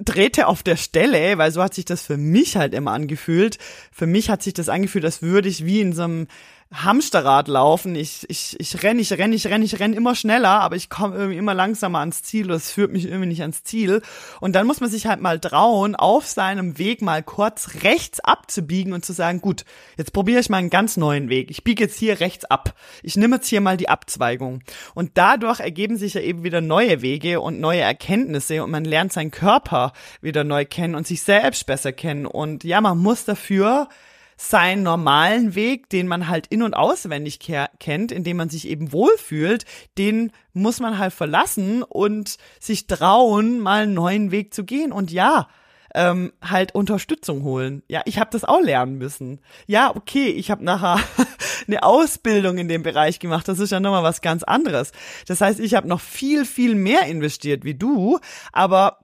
drehte 0.00 0.48
auf 0.48 0.64
der 0.64 0.78
Stelle, 0.78 1.38
weil 1.38 1.52
so 1.52 1.62
hat 1.62 1.74
sich 1.74 1.84
das 1.84 2.02
für 2.02 2.16
mich 2.16 2.56
halt 2.56 2.74
immer 2.74 2.90
angefühlt. 2.90 3.58
Für 3.92 4.08
mich 4.08 4.30
hat 4.30 4.42
sich 4.42 4.52
das 4.52 4.68
angefühlt, 4.68 5.04
als 5.04 5.22
würde 5.22 5.48
ich 5.48 5.64
wie 5.64 5.80
in 5.80 5.92
so 5.92 6.02
einem 6.02 6.26
Hamsterrad 6.72 7.46
laufen. 7.46 7.94
Ich, 7.94 8.28
ich, 8.28 8.58
ich 8.58 8.82
renn, 8.82 8.98
ich 8.98 9.12
renn, 9.12 9.32
ich 9.32 9.46
renn, 9.46 9.62
ich 9.62 9.78
renn 9.78 9.92
immer 9.92 10.16
schneller, 10.16 10.60
aber 10.60 10.74
ich 10.74 10.90
komme 10.90 11.14
irgendwie 11.14 11.38
immer 11.38 11.54
langsamer 11.54 12.00
ans 12.00 12.24
Ziel. 12.24 12.48
Das 12.48 12.72
führt 12.72 12.92
mich 12.92 13.04
irgendwie 13.04 13.28
nicht 13.28 13.42
ans 13.42 13.62
Ziel. 13.62 14.02
Und 14.40 14.54
dann 14.54 14.66
muss 14.66 14.80
man 14.80 14.90
sich 14.90 15.06
halt 15.06 15.20
mal 15.20 15.38
trauen, 15.38 15.94
auf 15.94 16.26
seinem 16.26 16.76
Weg 16.76 17.02
mal 17.02 17.22
kurz 17.22 17.84
rechts 17.84 18.18
abzubiegen 18.18 18.92
und 18.92 19.04
zu 19.04 19.12
sagen, 19.12 19.40
gut, 19.40 19.64
jetzt 19.96 20.12
probiere 20.12 20.40
ich 20.40 20.48
mal 20.48 20.58
einen 20.58 20.70
ganz 20.70 20.96
neuen 20.96 21.28
Weg. 21.28 21.50
Ich 21.50 21.62
biege 21.62 21.84
jetzt 21.84 21.98
hier 21.98 22.18
rechts 22.18 22.44
ab. 22.44 22.74
Ich 23.02 23.16
nehme 23.16 23.36
jetzt 23.36 23.46
hier 23.46 23.60
mal 23.60 23.76
die 23.76 23.88
Abzweigung. 23.88 24.62
Und 24.94 25.12
dadurch 25.14 25.60
ergeben 25.60 25.96
sich 25.96 26.14
ja 26.14 26.20
eben 26.20 26.42
wieder 26.42 26.60
neue 26.60 27.00
Wege 27.00 27.40
und 27.40 27.60
neue 27.60 27.80
Erkenntnisse 27.80 28.64
und 28.64 28.72
man 28.72 28.84
lernt 28.84 29.12
seinen 29.12 29.30
Körper 29.30 29.92
wieder 30.20 30.42
neu 30.42 30.64
kennen 30.64 30.96
und 30.96 31.06
sich 31.06 31.22
selbst 31.22 31.64
besser 31.66 31.92
kennen. 31.92 32.26
Und 32.26 32.64
ja, 32.64 32.80
man 32.80 32.98
muss 32.98 33.24
dafür 33.24 33.88
seinen 34.36 34.82
normalen 34.82 35.54
Weg, 35.54 35.88
den 35.88 36.06
man 36.06 36.28
halt 36.28 36.46
in- 36.48 36.62
und 36.62 36.74
auswendig 36.74 37.38
kennt, 37.38 38.12
in 38.12 38.24
dem 38.24 38.36
man 38.36 38.50
sich 38.50 38.68
eben 38.68 38.92
wohlfühlt, 38.92 39.64
den 39.98 40.30
muss 40.52 40.80
man 40.80 40.98
halt 40.98 41.12
verlassen 41.12 41.82
und 41.82 42.36
sich 42.60 42.86
trauen, 42.86 43.60
mal 43.60 43.84
einen 43.84 43.94
neuen 43.94 44.30
Weg 44.30 44.52
zu 44.52 44.64
gehen. 44.64 44.92
Und 44.92 45.10
ja, 45.10 45.48
ähm, 45.94 46.32
halt 46.42 46.74
Unterstützung 46.74 47.42
holen. 47.42 47.82
Ja, 47.88 48.02
ich 48.04 48.18
habe 48.18 48.30
das 48.30 48.44
auch 48.44 48.60
lernen 48.60 48.98
müssen. 48.98 49.40
Ja, 49.66 49.96
okay, 49.96 50.28
ich 50.28 50.50
habe 50.50 50.62
nachher 50.62 51.00
eine 51.66 51.82
Ausbildung 51.82 52.58
in 52.58 52.68
dem 52.68 52.82
Bereich 52.82 53.18
gemacht. 53.18 53.48
Das 53.48 53.58
ist 53.58 53.72
ja 53.72 53.80
nochmal 53.80 54.02
was 54.02 54.20
ganz 54.20 54.42
anderes. 54.42 54.92
Das 55.26 55.40
heißt, 55.40 55.58
ich 55.58 55.74
habe 55.74 55.88
noch 55.88 56.00
viel, 56.00 56.44
viel 56.44 56.74
mehr 56.74 57.06
investiert 57.06 57.64
wie 57.64 57.74
du, 57.74 58.18
aber 58.52 58.98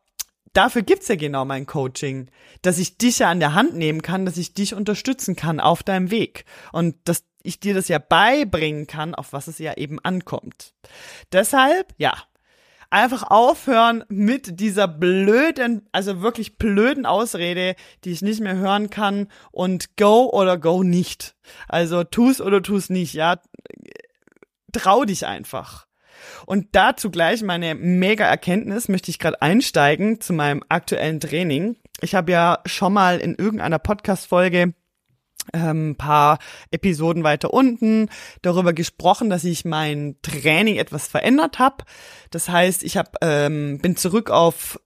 dafür 0.52 0.82
gibt's 0.82 1.08
ja 1.08 1.16
genau 1.16 1.44
mein 1.44 1.66
Coaching, 1.66 2.30
dass 2.62 2.78
ich 2.78 2.98
dich 2.98 3.20
ja 3.20 3.30
an 3.30 3.40
der 3.40 3.54
Hand 3.54 3.74
nehmen 3.74 4.02
kann, 4.02 4.26
dass 4.26 4.36
ich 4.36 4.54
dich 4.54 4.74
unterstützen 4.74 5.36
kann 5.36 5.60
auf 5.60 5.82
deinem 5.82 6.10
Weg 6.10 6.44
und 6.72 6.96
dass 7.04 7.24
ich 7.42 7.60
dir 7.60 7.74
das 7.74 7.88
ja 7.88 7.98
beibringen 7.98 8.86
kann, 8.86 9.14
auf 9.14 9.32
was 9.32 9.48
es 9.48 9.58
ja 9.58 9.74
eben 9.74 9.98
ankommt. 10.00 10.74
Deshalb, 11.32 11.92
ja, 11.98 12.14
einfach 12.92 13.24
aufhören 13.24 14.04
mit 14.08 14.60
dieser 14.60 14.86
blöden, 14.86 15.88
also 15.92 16.20
wirklich 16.20 16.58
blöden 16.58 17.06
Ausrede, 17.06 17.74
die 18.04 18.12
ich 18.12 18.22
nicht 18.22 18.40
mehr 18.40 18.56
hören 18.56 18.90
kann 18.90 19.28
und 19.50 19.96
go 19.96 20.30
oder 20.30 20.58
go 20.58 20.82
nicht. 20.82 21.34
Also 21.68 22.04
tu's 22.04 22.40
oder 22.40 22.62
tu's 22.62 22.90
nicht, 22.90 23.14
ja. 23.14 23.40
Trau 24.72 25.04
dich 25.04 25.26
einfach. 25.26 25.86
Und 26.46 26.68
dazu 26.72 27.10
gleich 27.10 27.42
meine 27.42 27.74
mega 27.74 28.24
Erkenntnis 28.24 28.88
möchte 28.88 29.10
ich 29.10 29.18
gerade 29.18 29.40
einsteigen 29.42 30.20
zu 30.20 30.32
meinem 30.32 30.62
aktuellen 30.68 31.20
Training. 31.20 31.76
Ich 32.00 32.14
habe 32.14 32.32
ja 32.32 32.60
schon 32.66 32.92
mal 32.92 33.18
in 33.18 33.34
irgendeiner 33.34 33.78
Podcast-Folge 33.78 34.74
ähm, 35.52 35.96
paar 35.96 36.38
Episoden 36.70 37.24
weiter 37.24 37.52
unten 37.52 38.08
darüber 38.42 38.72
gesprochen, 38.72 39.30
dass 39.30 39.44
ich 39.44 39.64
mein 39.64 40.16
Training 40.22 40.76
etwas 40.76 41.08
verändert 41.08 41.58
habe. 41.58 41.84
Das 42.30 42.48
heißt, 42.48 42.82
ich 42.82 42.96
hab, 42.96 43.16
ähm, 43.22 43.78
bin 43.78 43.96
zurück 43.96 44.30
auf 44.30 44.78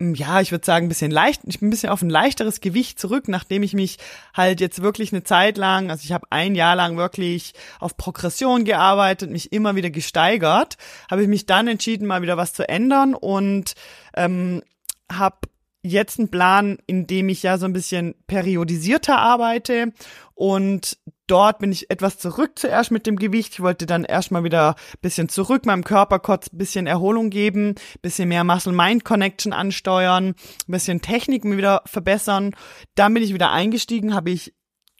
ja, 0.00 0.40
ich 0.40 0.52
würde 0.52 0.64
sagen, 0.64 0.86
ein 0.86 0.88
bisschen 0.88 1.10
leicht, 1.10 1.42
ich 1.46 1.58
bin 1.58 1.68
ein 1.68 1.70
bisschen 1.70 1.90
auf 1.90 2.02
ein 2.02 2.10
leichteres 2.10 2.60
Gewicht 2.60 3.00
zurück, 3.00 3.26
nachdem 3.26 3.64
ich 3.64 3.74
mich 3.74 3.98
halt 4.32 4.60
jetzt 4.60 4.80
wirklich 4.80 5.12
eine 5.12 5.24
Zeit 5.24 5.58
lang, 5.58 5.90
also 5.90 6.04
ich 6.04 6.12
habe 6.12 6.26
ein 6.30 6.54
Jahr 6.54 6.76
lang 6.76 6.96
wirklich 6.96 7.52
auf 7.80 7.96
Progression 7.96 8.64
gearbeitet, 8.64 9.30
mich 9.30 9.52
immer 9.52 9.74
wieder 9.74 9.90
gesteigert, 9.90 10.76
habe 11.10 11.22
ich 11.22 11.28
mich 11.28 11.46
dann 11.46 11.66
entschieden, 11.66 12.06
mal 12.06 12.22
wieder 12.22 12.36
was 12.36 12.52
zu 12.52 12.68
ändern 12.68 13.14
und 13.14 13.74
ähm, 14.14 14.62
habe 15.10 15.48
jetzt 15.82 16.20
einen 16.20 16.30
Plan, 16.30 16.78
in 16.86 17.08
dem 17.08 17.28
ich 17.28 17.42
ja 17.42 17.58
so 17.58 17.66
ein 17.66 17.72
bisschen 17.72 18.14
periodisierter 18.28 19.18
arbeite 19.18 19.92
und 20.34 20.96
dort 21.30 21.60
bin 21.60 21.70
ich 21.70 21.90
etwas 21.90 22.18
zurück 22.18 22.58
zuerst 22.58 22.90
mit 22.90 23.06
dem 23.06 23.16
Gewicht. 23.16 23.54
Ich 23.54 23.60
wollte 23.60 23.86
dann 23.86 24.04
erstmal 24.04 24.44
wieder 24.44 24.74
bisschen 25.00 25.28
zurück 25.28 25.66
meinem 25.66 25.84
Körper 25.84 26.18
kurz 26.18 26.50
bisschen 26.50 26.86
Erholung 26.86 27.30
geben, 27.30 27.76
bisschen 28.02 28.28
mehr 28.28 28.44
Muscle-Mind-Connection 28.44 29.52
ansteuern, 29.52 30.34
bisschen 30.66 31.00
Techniken 31.00 31.56
wieder 31.56 31.82
verbessern. 31.86 32.54
Dann 32.94 33.14
bin 33.14 33.22
ich 33.22 33.34
wieder 33.34 33.52
eingestiegen, 33.52 34.14
habe 34.14 34.30
ich, 34.30 34.54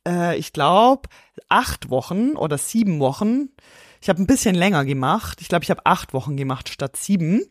äh, 0.06 0.37
ich 0.38 0.52
glaube, 0.52 1.08
acht 1.49 1.90
Wochen 1.90 2.37
oder 2.37 2.58
sieben 2.58 3.00
Wochen 3.00 3.50
ich 4.00 4.08
habe 4.08 4.22
ein 4.22 4.26
bisschen 4.26 4.54
länger 4.54 4.84
gemacht. 4.84 5.40
Ich 5.40 5.48
glaube, 5.48 5.64
ich 5.64 5.70
habe 5.70 5.84
acht 5.84 6.12
Wochen 6.12 6.36
gemacht 6.36 6.68
statt 6.68 6.96
sieben. 6.96 7.42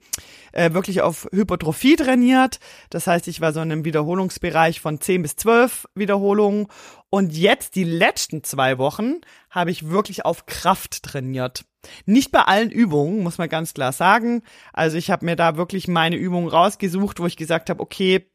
Äh, 0.52 0.74
wirklich 0.74 1.02
auf 1.02 1.28
Hypertrophie 1.32 1.96
trainiert. 1.96 2.60
Das 2.90 3.08
heißt, 3.08 3.28
ich 3.28 3.42
war 3.42 3.54
so 3.54 3.62
in 3.62 3.72
einem 3.72 3.86
Wiederholungsbereich 3.86 4.80
von 4.80 5.02
zehn 5.02 5.22
bis 5.22 5.36
zwölf 5.36 5.88
Wiederholungen. 5.96 6.68
Und 7.10 7.34
jetzt 7.34 7.76
die 7.76 7.84
letzten 7.84 8.44
zwei 8.44 8.78
Wochen 8.78 9.22
habe 9.50 9.72
ich 9.72 9.90
wirklich 9.90 10.26
auf 10.26 10.46
Kraft 10.46 11.04
trainiert. 11.04 11.66
Nicht 12.06 12.32
bei 12.32 12.42
allen 12.42 12.72
Übungen, 12.72 13.24
muss 13.24 13.38
man 13.38 13.50
ganz 13.50 13.74
klar 13.74 13.92
sagen. 13.92 14.44
Also 14.74 14.98
ich 14.98 15.10
habe 15.12 15.26
mir 15.26 15.36
da 15.36 15.58
wirklich 15.58 15.88
meine 15.88 16.16
Übungen 16.16 16.50
rausgesucht, 16.50 17.20
wo 17.20 17.26
ich 17.26 17.38
gesagt 17.38 17.70
habe, 17.70 17.82
okay, 17.82 18.30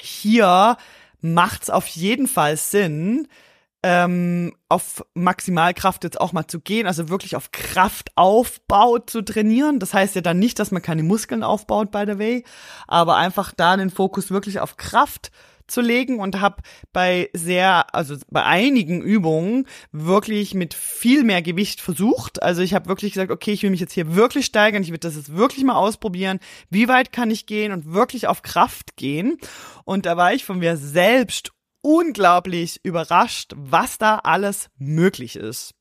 hier 0.00 0.76
macht's 1.20 1.70
auf 1.70 1.86
jeden 1.88 2.28
Fall 2.28 2.56
Sinn, 2.56 3.28
ähm, 3.82 4.54
auf 4.68 5.04
Maximalkraft 5.14 6.04
jetzt 6.04 6.20
auch 6.20 6.32
mal 6.32 6.46
zu 6.46 6.60
gehen, 6.60 6.86
also 6.86 7.08
wirklich 7.08 7.36
auf 7.36 7.52
Kraftaufbau 7.52 8.98
zu 8.98 9.22
trainieren. 9.22 9.78
Das 9.78 9.94
heißt 9.94 10.16
ja 10.16 10.20
dann 10.20 10.38
nicht, 10.38 10.58
dass 10.58 10.70
man 10.70 10.82
keine 10.82 11.02
Muskeln 11.02 11.42
aufbaut, 11.42 11.90
by 11.90 12.04
the 12.06 12.18
way, 12.18 12.44
aber 12.86 13.16
einfach 13.16 13.52
da 13.56 13.76
den 13.76 13.90
Fokus 13.90 14.30
wirklich 14.30 14.60
auf 14.60 14.76
Kraft 14.76 15.30
zu 15.68 15.80
legen 15.80 16.18
und 16.18 16.40
habe 16.40 16.62
bei 16.92 17.30
sehr, 17.34 17.94
also 17.94 18.16
bei 18.30 18.42
einigen 18.42 19.02
Übungen 19.02 19.66
wirklich 19.92 20.54
mit 20.54 20.74
viel 20.74 21.22
mehr 21.24 21.42
Gewicht 21.42 21.80
versucht. 21.80 22.42
Also 22.42 22.62
ich 22.62 22.74
habe 22.74 22.88
wirklich 22.88 23.12
gesagt, 23.12 23.30
okay, 23.30 23.52
ich 23.52 23.62
will 23.62 23.70
mich 23.70 23.80
jetzt 23.80 23.92
hier 23.92 24.16
wirklich 24.16 24.46
steigern, 24.46 24.82
ich 24.82 24.90
will 24.90 24.98
das 24.98 25.16
jetzt 25.16 25.36
wirklich 25.36 25.64
mal 25.64 25.76
ausprobieren. 25.76 26.40
Wie 26.70 26.88
weit 26.88 27.12
kann 27.12 27.30
ich 27.30 27.46
gehen 27.46 27.72
und 27.72 27.92
wirklich 27.92 28.26
auf 28.26 28.42
Kraft 28.42 28.96
gehen? 28.96 29.38
Und 29.84 30.06
da 30.06 30.16
war 30.16 30.32
ich 30.32 30.44
von 30.44 30.58
mir 30.58 30.76
selbst 30.76 31.52
unglaublich 31.82 32.80
überrascht, 32.82 33.52
was 33.56 33.98
da 33.98 34.16
alles 34.16 34.68
möglich 34.78 35.36
ist. 35.36 35.74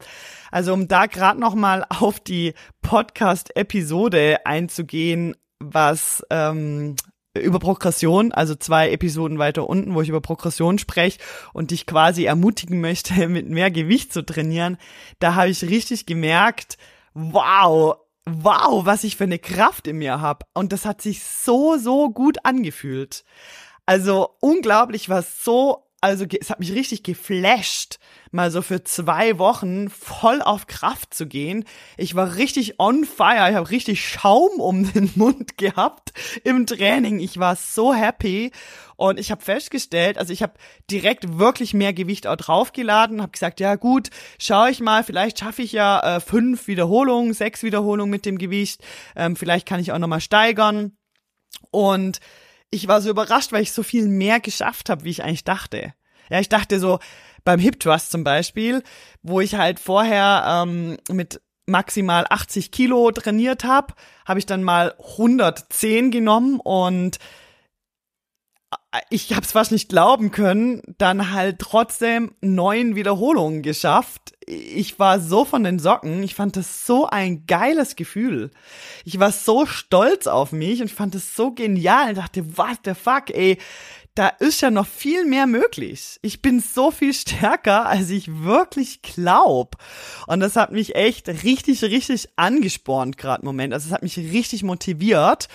Also 0.51 0.73
um 0.73 0.87
da 0.87 1.05
gerade 1.05 1.39
noch 1.39 1.55
mal 1.55 1.85
auf 1.89 2.19
die 2.19 2.53
Podcast-Episode 2.81 4.45
einzugehen, 4.45 5.35
was 5.59 6.23
ähm, 6.29 6.95
über 7.33 7.59
Progression, 7.59 8.31
also 8.31 8.55
zwei 8.55 8.91
Episoden 8.91 9.39
weiter 9.39 9.69
unten, 9.69 9.95
wo 9.95 10.01
ich 10.01 10.09
über 10.09 10.21
Progression 10.21 10.79
spreche 10.79 11.19
und 11.53 11.71
dich 11.71 11.85
quasi 11.85 12.25
ermutigen 12.25 12.81
möchte, 12.81 13.27
mit 13.29 13.49
mehr 13.49 13.71
Gewicht 13.71 14.13
zu 14.13 14.25
trainieren, 14.25 14.77
da 15.19 15.35
habe 15.35 15.49
ich 15.49 15.63
richtig 15.63 16.05
gemerkt, 16.05 16.77
wow, 17.13 17.97
wow, 18.25 18.85
was 18.85 19.03
ich 19.03 19.17
für 19.17 19.23
eine 19.23 19.39
Kraft 19.39 19.87
in 19.87 19.97
mir 19.97 20.19
habe. 20.21 20.45
Und 20.53 20.73
das 20.73 20.85
hat 20.85 21.01
sich 21.01 21.23
so, 21.23 21.77
so 21.77 22.09
gut 22.09 22.37
angefühlt. 22.43 23.23
Also 23.85 24.35
unglaublich, 24.41 25.07
was 25.07 25.43
so 25.43 25.86
also 25.99 26.25
es 26.39 26.51
hat 26.51 26.59
mich 26.59 26.73
richtig 26.73 27.01
geflasht, 27.01 27.97
mal 28.31 28.51
so 28.51 28.61
für 28.61 28.83
zwei 28.83 29.39
Wochen 29.39 29.89
voll 29.89 30.41
auf 30.43 30.67
Kraft 30.67 31.13
zu 31.13 31.25
gehen. 31.25 31.65
Ich 31.97 32.13
war 32.13 32.35
richtig 32.35 32.79
on 32.79 33.03
fire, 33.03 33.49
ich 33.49 33.55
habe 33.55 33.69
richtig 33.71 34.07
Schaum 34.07 34.59
um 34.59 34.91
den 34.93 35.11
Mund 35.15 35.57
gehabt 35.57 36.13
im 36.43 36.67
Training. 36.67 37.19
Ich 37.19 37.39
war 37.39 37.55
so 37.55 37.95
happy 37.95 38.51
und 38.95 39.19
ich 39.19 39.31
habe 39.31 39.41
festgestellt, 39.41 40.19
also 40.19 40.33
ich 40.33 40.43
habe 40.43 40.53
direkt 40.89 41.39
wirklich 41.39 41.73
mehr 41.73 41.93
Gewicht 41.93 42.27
auch 42.27 42.35
draufgeladen, 42.35 43.21
habe 43.21 43.31
gesagt, 43.31 43.59
ja 43.59 43.75
gut, 43.75 44.09
schaue 44.39 44.69
ich 44.69 44.79
mal, 44.79 45.03
vielleicht 45.03 45.39
schaffe 45.39 45.63
ich 45.63 45.71
ja 45.71 46.17
äh, 46.17 46.19
fünf 46.19 46.67
Wiederholungen, 46.67 47.33
sechs 47.33 47.63
Wiederholungen 47.63 48.11
mit 48.11 48.25
dem 48.25 48.37
Gewicht, 48.37 48.83
ähm, 49.15 49.35
vielleicht 49.35 49.67
kann 49.67 49.79
ich 49.79 49.91
auch 49.91 49.99
noch 49.99 50.07
mal 50.07 50.21
steigern 50.21 50.95
und 51.71 52.19
ich 52.69 52.87
war 52.87 53.01
so 53.01 53.09
überrascht, 53.09 53.51
weil 53.51 53.63
ich 53.63 53.71
so 53.71 53.83
viel 53.83 54.07
mehr 54.07 54.39
geschafft 54.39 54.89
habe, 54.89 55.03
wie 55.03 55.09
ich 55.09 55.23
eigentlich 55.23 55.43
dachte. 55.43 55.93
Ja, 56.29 56.39
ich 56.39 56.49
dachte 56.49 56.79
so, 56.79 56.99
beim 57.43 57.59
Hip 57.59 57.79
Thrust 57.79 58.11
zum 58.11 58.23
Beispiel, 58.23 58.83
wo 59.23 59.39
ich 59.39 59.55
halt 59.55 59.79
vorher 59.79 60.63
ähm, 60.65 60.97
mit 61.09 61.41
maximal 61.65 62.25
80 62.29 62.71
Kilo 62.71 63.11
trainiert 63.11 63.63
habe, 63.63 63.93
habe 64.25 64.39
ich 64.39 64.45
dann 64.45 64.63
mal 64.63 64.95
110 64.99 66.11
genommen 66.11 66.59
und 66.59 67.19
ich 69.09 69.33
habe 69.33 69.45
es 69.45 69.51
fast 69.51 69.71
nicht 69.71 69.89
glauben 69.89 70.31
können, 70.31 70.81
dann 70.97 71.31
halt 71.31 71.59
trotzdem 71.59 72.33
neun 72.41 72.95
Wiederholungen 72.95 73.61
geschafft. 73.61 74.33
Ich 74.45 74.97
war 74.99 75.19
so 75.19 75.45
von 75.45 75.63
den 75.63 75.79
Socken, 75.79 76.23
ich 76.23 76.35
fand 76.35 76.55
das 76.55 76.85
so 76.85 77.05
ein 77.05 77.45
geiles 77.47 77.95
Gefühl. 77.95 78.51
Ich 79.03 79.19
war 79.19 79.31
so 79.31 79.65
stolz 79.65 80.27
auf 80.27 80.51
mich 80.51 80.81
und 80.81 80.91
fand 80.91 81.15
es 81.15 81.35
so 81.35 81.51
genial 81.51 82.09
und 82.09 82.17
dachte, 82.17 82.57
what 82.57 82.79
the 82.85 82.93
fuck, 82.93 83.29
ey, 83.29 83.57
da 84.15 84.29
ist 84.29 84.61
ja 84.61 84.71
noch 84.71 84.87
viel 84.87 85.25
mehr 85.25 85.45
möglich. 85.45 86.17
Ich 86.23 86.41
bin 86.41 86.59
so 86.59 86.89
viel 86.89 87.13
stärker, 87.13 87.85
als 87.85 88.09
ich 88.09 88.43
wirklich 88.43 89.03
glaub. 89.03 89.75
Und 90.25 90.39
das 90.39 90.55
hat 90.55 90.71
mich 90.71 90.95
echt 90.95 91.27
richtig, 91.27 91.83
richtig 91.83 92.29
angespornt 92.35 93.17
gerade 93.17 93.41
im 93.41 93.45
Moment. 93.45 93.73
Also 93.73 93.87
es 93.87 93.93
hat 93.93 94.01
mich 94.01 94.17
richtig 94.17 94.63
motiviert 94.63 95.49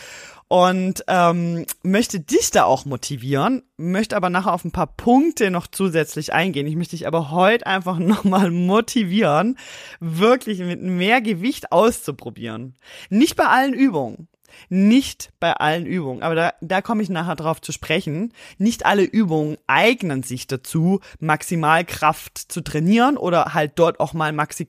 und 0.53 1.03
ähm, 1.09 1.65
möchte 1.83 2.21
dich 2.21 2.51
da 2.51 2.65
auch 2.65 2.85
motivieren, 2.85 3.63
möchte 3.79 4.15
aber 4.15 4.29
nachher 4.29 4.53
auf 4.53 4.67
ein 4.67 4.71
paar 4.71 4.87
Punkte 4.87 5.51
noch 5.51 5.67
zusätzlich 5.67 6.35
eingehen. 6.35 6.67
Ich 6.67 6.77
möchte 6.77 6.95
dich 6.95 7.07
aber 7.07 7.31
heute 7.31 7.67
einfach 7.67 7.99
nochmal 7.99 8.51
motivieren, 8.51 9.57
wirklich 9.99 10.59
mit 10.59 10.83
mehr 10.83 11.23
Gewicht 11.23 11.73
auszuprobieren. 11.73 12.77
Nicht 13.09 13.35
bei 13.37 13.47
allen 13.47 13.73
Übungen. 13.73 14.29
Nicht 14.69 15.31
bei 15.41 15.55
allen 15.55 15.87
Übungen, 15.87 16.23
aber 16.23 16.35
da, 16.35 16.53
da 16.61 16.83
komme 16.83 17.03
ich 17.03 17.09
nachher 17.09 17.37
drauf 17.37 17.63
zu 17.63 17.73
sprechen. 17.73 18.35
Nicht 18.59 18.85
alle 18.85 19.05
Übungen 19.05 19.57
eignen 19.67 20.23
sich 20.23 20.49
dazu, 20.49 21.01
Maximalkraft 21.19 22.37
zu 22.37 22.61
trainieren 22.61 23.17
oder 23.17 23.55
halt 23.55 23.73
dort 23.77 24.01
auch 24.01 24.13
mal 24.13 24.35
Maxi, 24.35 24.69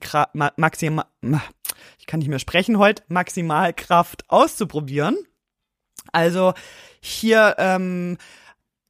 Maximal, 0.56 1.04
ich 1.98 2.06
kann 2.06 2.20
nicht 2.20 2.30
mehr 2.30 2.38
sprechen 2.38 2.78
heute, 2.78 3.02
Maximalkraft 3.08 4.24
auszuprobieren. 4.30 5.18
Also 6.12 6.54
hier, 7.00 7.56
ähm, 7.58 8.18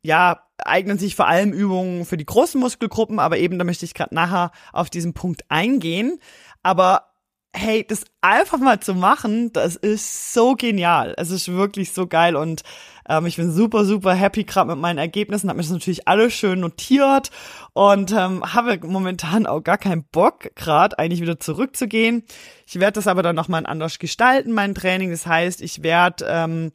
ja, 0.02 0.42
eignen 0.58 0.98
sich 0.98 1.16
vor 1.16 1.26
allem 1.26 1.52
Übungen 1.52 2.04
für 2.04 2.16
die 2.16 2.26
großen 2.26 2.60
Muskelgruppen, 2.60 3.18
aber 3.18 3.38
eben, 3.38 3.58
da 3.58 3.64
möchte 3.64 3.84
ich 3.84 3.94
gerade 3.94 4.14
nachher 4.14 4.50
auf 4.72 4.90
diesen 4.90 5.14
Punkt 5.14 5.42
eingehen. 5.48 6.20
Aber 6.62 7.13
hey, 7.54 7.86
das 7.86 8.04
einfach 8.20 8.58
mal 8.58 8.80
zu 8.80 8.94
machen, 8.94 9.52
das 9.52 9.76
ist 9.76 10.32
so 10.34 10.54
genial. 10.54 11.14
Es 11.16 11.30
ist 11.30 11.48
wirklich 11.52 11.92
so 11.92 12.06
geil 12.06 12.34
und 12.34 12.62
ähm, 13.08 13.26
ich 13.26 13.36
bin 13.36 13.52
super, 13.52 13.84
super 13.84 14.12
happy 14.14 14.44
gerade 14.44 14.70
mit 14.70 14.80
meinen 14.80 14.98
Ergebnissen, 14.98 15.48
habe 15.48 15.58
mir 15.58 15.62
das 15.62 15.70
natürlich 15.70 16.08
alles 16.08 16.34
schön 16.34 16.60
notiert 16.60 17.30
und 17.72 18.10
ähm, 18.12 18.42
habe 18.52 18.80
momentan 18.84 19.46
auch 19.46 19.62
gar 19.62 19.78
keinen 19.78 20.04
Bock, 20.04 20.50
gerade 20.56 20.98
eigentlich 20.98 21.20
wieder 21.20 21.38
zurückzugehen. 21.38 22.24
Ich 22.66 22.80
werde 22.80 22.94
das 22.94 23.06
aber 23.06 23.22
dann 23.22 23.36
nochmal 23.36 23.66
anders 23.66 23.98
gestalten, 23.98 24.52
mein 24.52 24.74
Training. 24.74 25.10
Das 25.10 25.26
heißt, 25.26 25.62
ich 25.62 25.82
werde 25.82 26.26
ähm, 26.28 26.72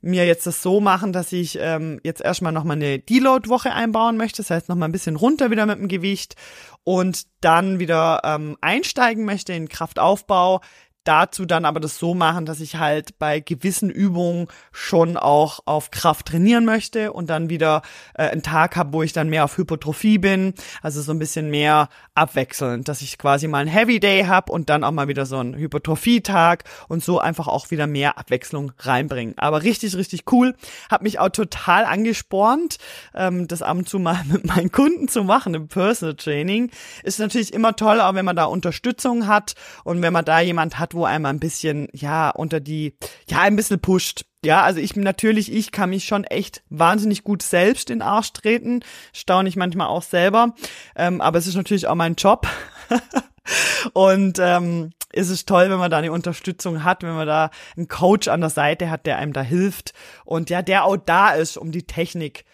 mir 0.00 0.26
jetzt 0.26 0.46
das 0.46 0.62
so 0.62 0.80
machen, 0.80 1.12
dass 1.12 1.32
ich 1.32 1.58
ähm, 1.60 2.00
jetzt 2.04 2.20
erstmal 2.20 2.52
nochmal 2.52 2.76
eine 2.76 2.98
Deload-Woche 2.98 3.72
einbauen 3.72 4.16
möchte, 4.16 4.38
das 4.42 4.50
heißt 4.50 4.68
nochmal 4.68 4.88
ein 4.88 4.92
bisschen 4.92 5.16
runter 5.16 5.50
wieder 5.50 5.66
mit 5.66 5.78
dem 5.78 5.88
Gewicht 5.88 6.36
und 6.84 7.26
dann 7.40 7.78
wieder 7.80 8.20
ähm, 8.24 8.56
einsteigen 8.60 9.24
möchte 9.24 9.52
in 9.52 9.68
Kraftaufbau, 9.68 10.60
dazu 11.08 11.46
dann 11.46 11.64
aber 11.64 11.80
das 11.80 11.98
so 11.98 12.14
machen, 12.14 12.44
dass 12.44 12.60
ich 12.60 12.76
halt 12.76 13.18
bei 13.18 13.40
gewissen 13.40 13.88
Übungen 13.88 14.46
schon 14.72 15.16
auch 15.16 15.60
auf 15.64 15.90
Kraft 15.90 16.26
trainieren 16.26 16.66
möchte 16.66 17.14
und 17.14 17.30
dann 17.30 17.48
wieder 17.48 17.80
äh, 18.14 18.28
einen 18.28 18.42
Tag 18.42 18.76
habe, 18.76 18.92
wo 18.92 19.02
ich 19.02 19.14
dann 19.14 19.30
mehr 19.30 19.44
auf 19.44 19.56
Hypertrophie 19.56 20.18
bin, 20.18 20.52
also 20.82 21.00
so 21.00 21.12
ein 21.12 21.18
bisschen 21.18 21.48
mehr 21.48 21.88
abwechselnd, 22.14 22.88
dass 22.88 23.00
ich 23.00 23.16
quasi 23.16 23.48
mal 23.48 23.60
einen 23.60 23.70
Heavy 23.70 24.00
Day 24.00 24.24
habe 24.24 24.52
und 24.52 24.68
dann 24.68 24.84
auch 24.84 24.90
mal 24.90 25.08
wieder 25.08 25.24
so 25.24 25.38
einen 25.38 25.54
Hypertrophie-Tag 25.54 26.64
und 26.88 27.02
so 27.02 27.18
einfach 27.18 27.48
auch 27.48 27.70
wieder 27.70 27.86
mehr 27.86 28.18
Abwechslung 28.18 28.72
reinbringen. 28.78 29.34
Aber 29.38 29.62
richtig, 29.62 29.96
richtig 29.96 30.30
cool, 30.30 30.54
hat 30.90 31.02
mich 31.02 31.18
auch 31.18 31.30
total 31.30 31.86
angespornt, 31.86 32.76
ähm, 33.14 33.48
das 33.48 33.62
ab 33.62 33.78
und 33.78 33.88
zu 33.88 33.98
mal 33.98 34.20
mit 34.30 34.44
meinen 34.44 34.70
Kunden 34.70 35.08
zu 35.08 35.24
machen 35.24 35.54
im 35.54 35.68
Personal 35.68 36.16
Training. 36.16 36.70
Ist 37.02 37.18
natürlich 37.18 37.54
immer 37.54 37.76
toll, 37.76 38.02
auch 38.02 38.14
wenn 38.14 38.26
man 38.26 38.36
da 38.36 38.44
Unterstützung 38.44 39.26
hat 39.26 39.54
und 39.84 40.02
wenn 40.02 40.12
man 40.12 40.26
da 40.26 40.40
jemand 40.40 40.78
hat, 40.78 40.97
wo 40.98 41.04
einmal 41.04 41.32
ein 41.32 41.40
bisschen, 41.40 41.88
ja, 41.92 42.30
unter 42.30 42.60
die, 42.60 42.94
ja, 43.28 43.40
ein 43.40 43.56
bisschen 43.56 43.80
pusht. 43.80 44.24
Ja, 44.44 44.62
also 44.62 44.80
ich 44.80 44.94
natürlich, 44.94 45.52
ich 45.52 45.72
kann 45.72 45.90
mich 45.90 46.04
schon 46.04 46.24
echt 46.24 46.62
wahnsinnig 46.68 47.24
gut 47.24 47.42
selbst 47.42 47.90
in 47.90 47.98
den 47.98 48.02
Arsch 48.06 48.32
treten. 48.32 48.84
Staune 49.12 49.48
ich 49.48 49.56
manchmal 49.56 49.88
auch 49.88 50.02
selber. 50.02 50.54
Ähm, 50.94 51.20
aber 51.20 51.38
es 51.38 51.46
ist 51.46 51.56
natürlich 51.56 51.86
auch 51.86 51.96
mein 51.96 52.14
Job. 52.14 52.46
Und 53.94 54.38
ähm, 54.38 54.90
ist 55.12 55.30
es 55.30 55.46
toll, 55.46 55.70
wenn 55.70 55.78
man 55.78 55.90
da 55.90 55.98
eine 55.98 56.12
Unterstützung 56.12 56.84
hat, 56.84 57.02
wenn 57.02 57.14
man 57.14 57.26
da 57.26 57.50
einen 57.76 57.88
Coach 57.88 58.28
an 58.28 58.40
der 58.40 58.50
Seite 58.50 58.90
hat, 58.90 59.06
der 59.06 59.18
einem 59.18 59.32
da 59.32 59.40
hilft 59.40 59.94
und 60.24 60.50
ja, 60.50 60.60
der 60.60 60.84
auch 60.84 60.98
da 60.98 61.30
ist, 61.30 61.56
um 61.56 61.72
die 61.72 61.86
Technik 61.86 62.44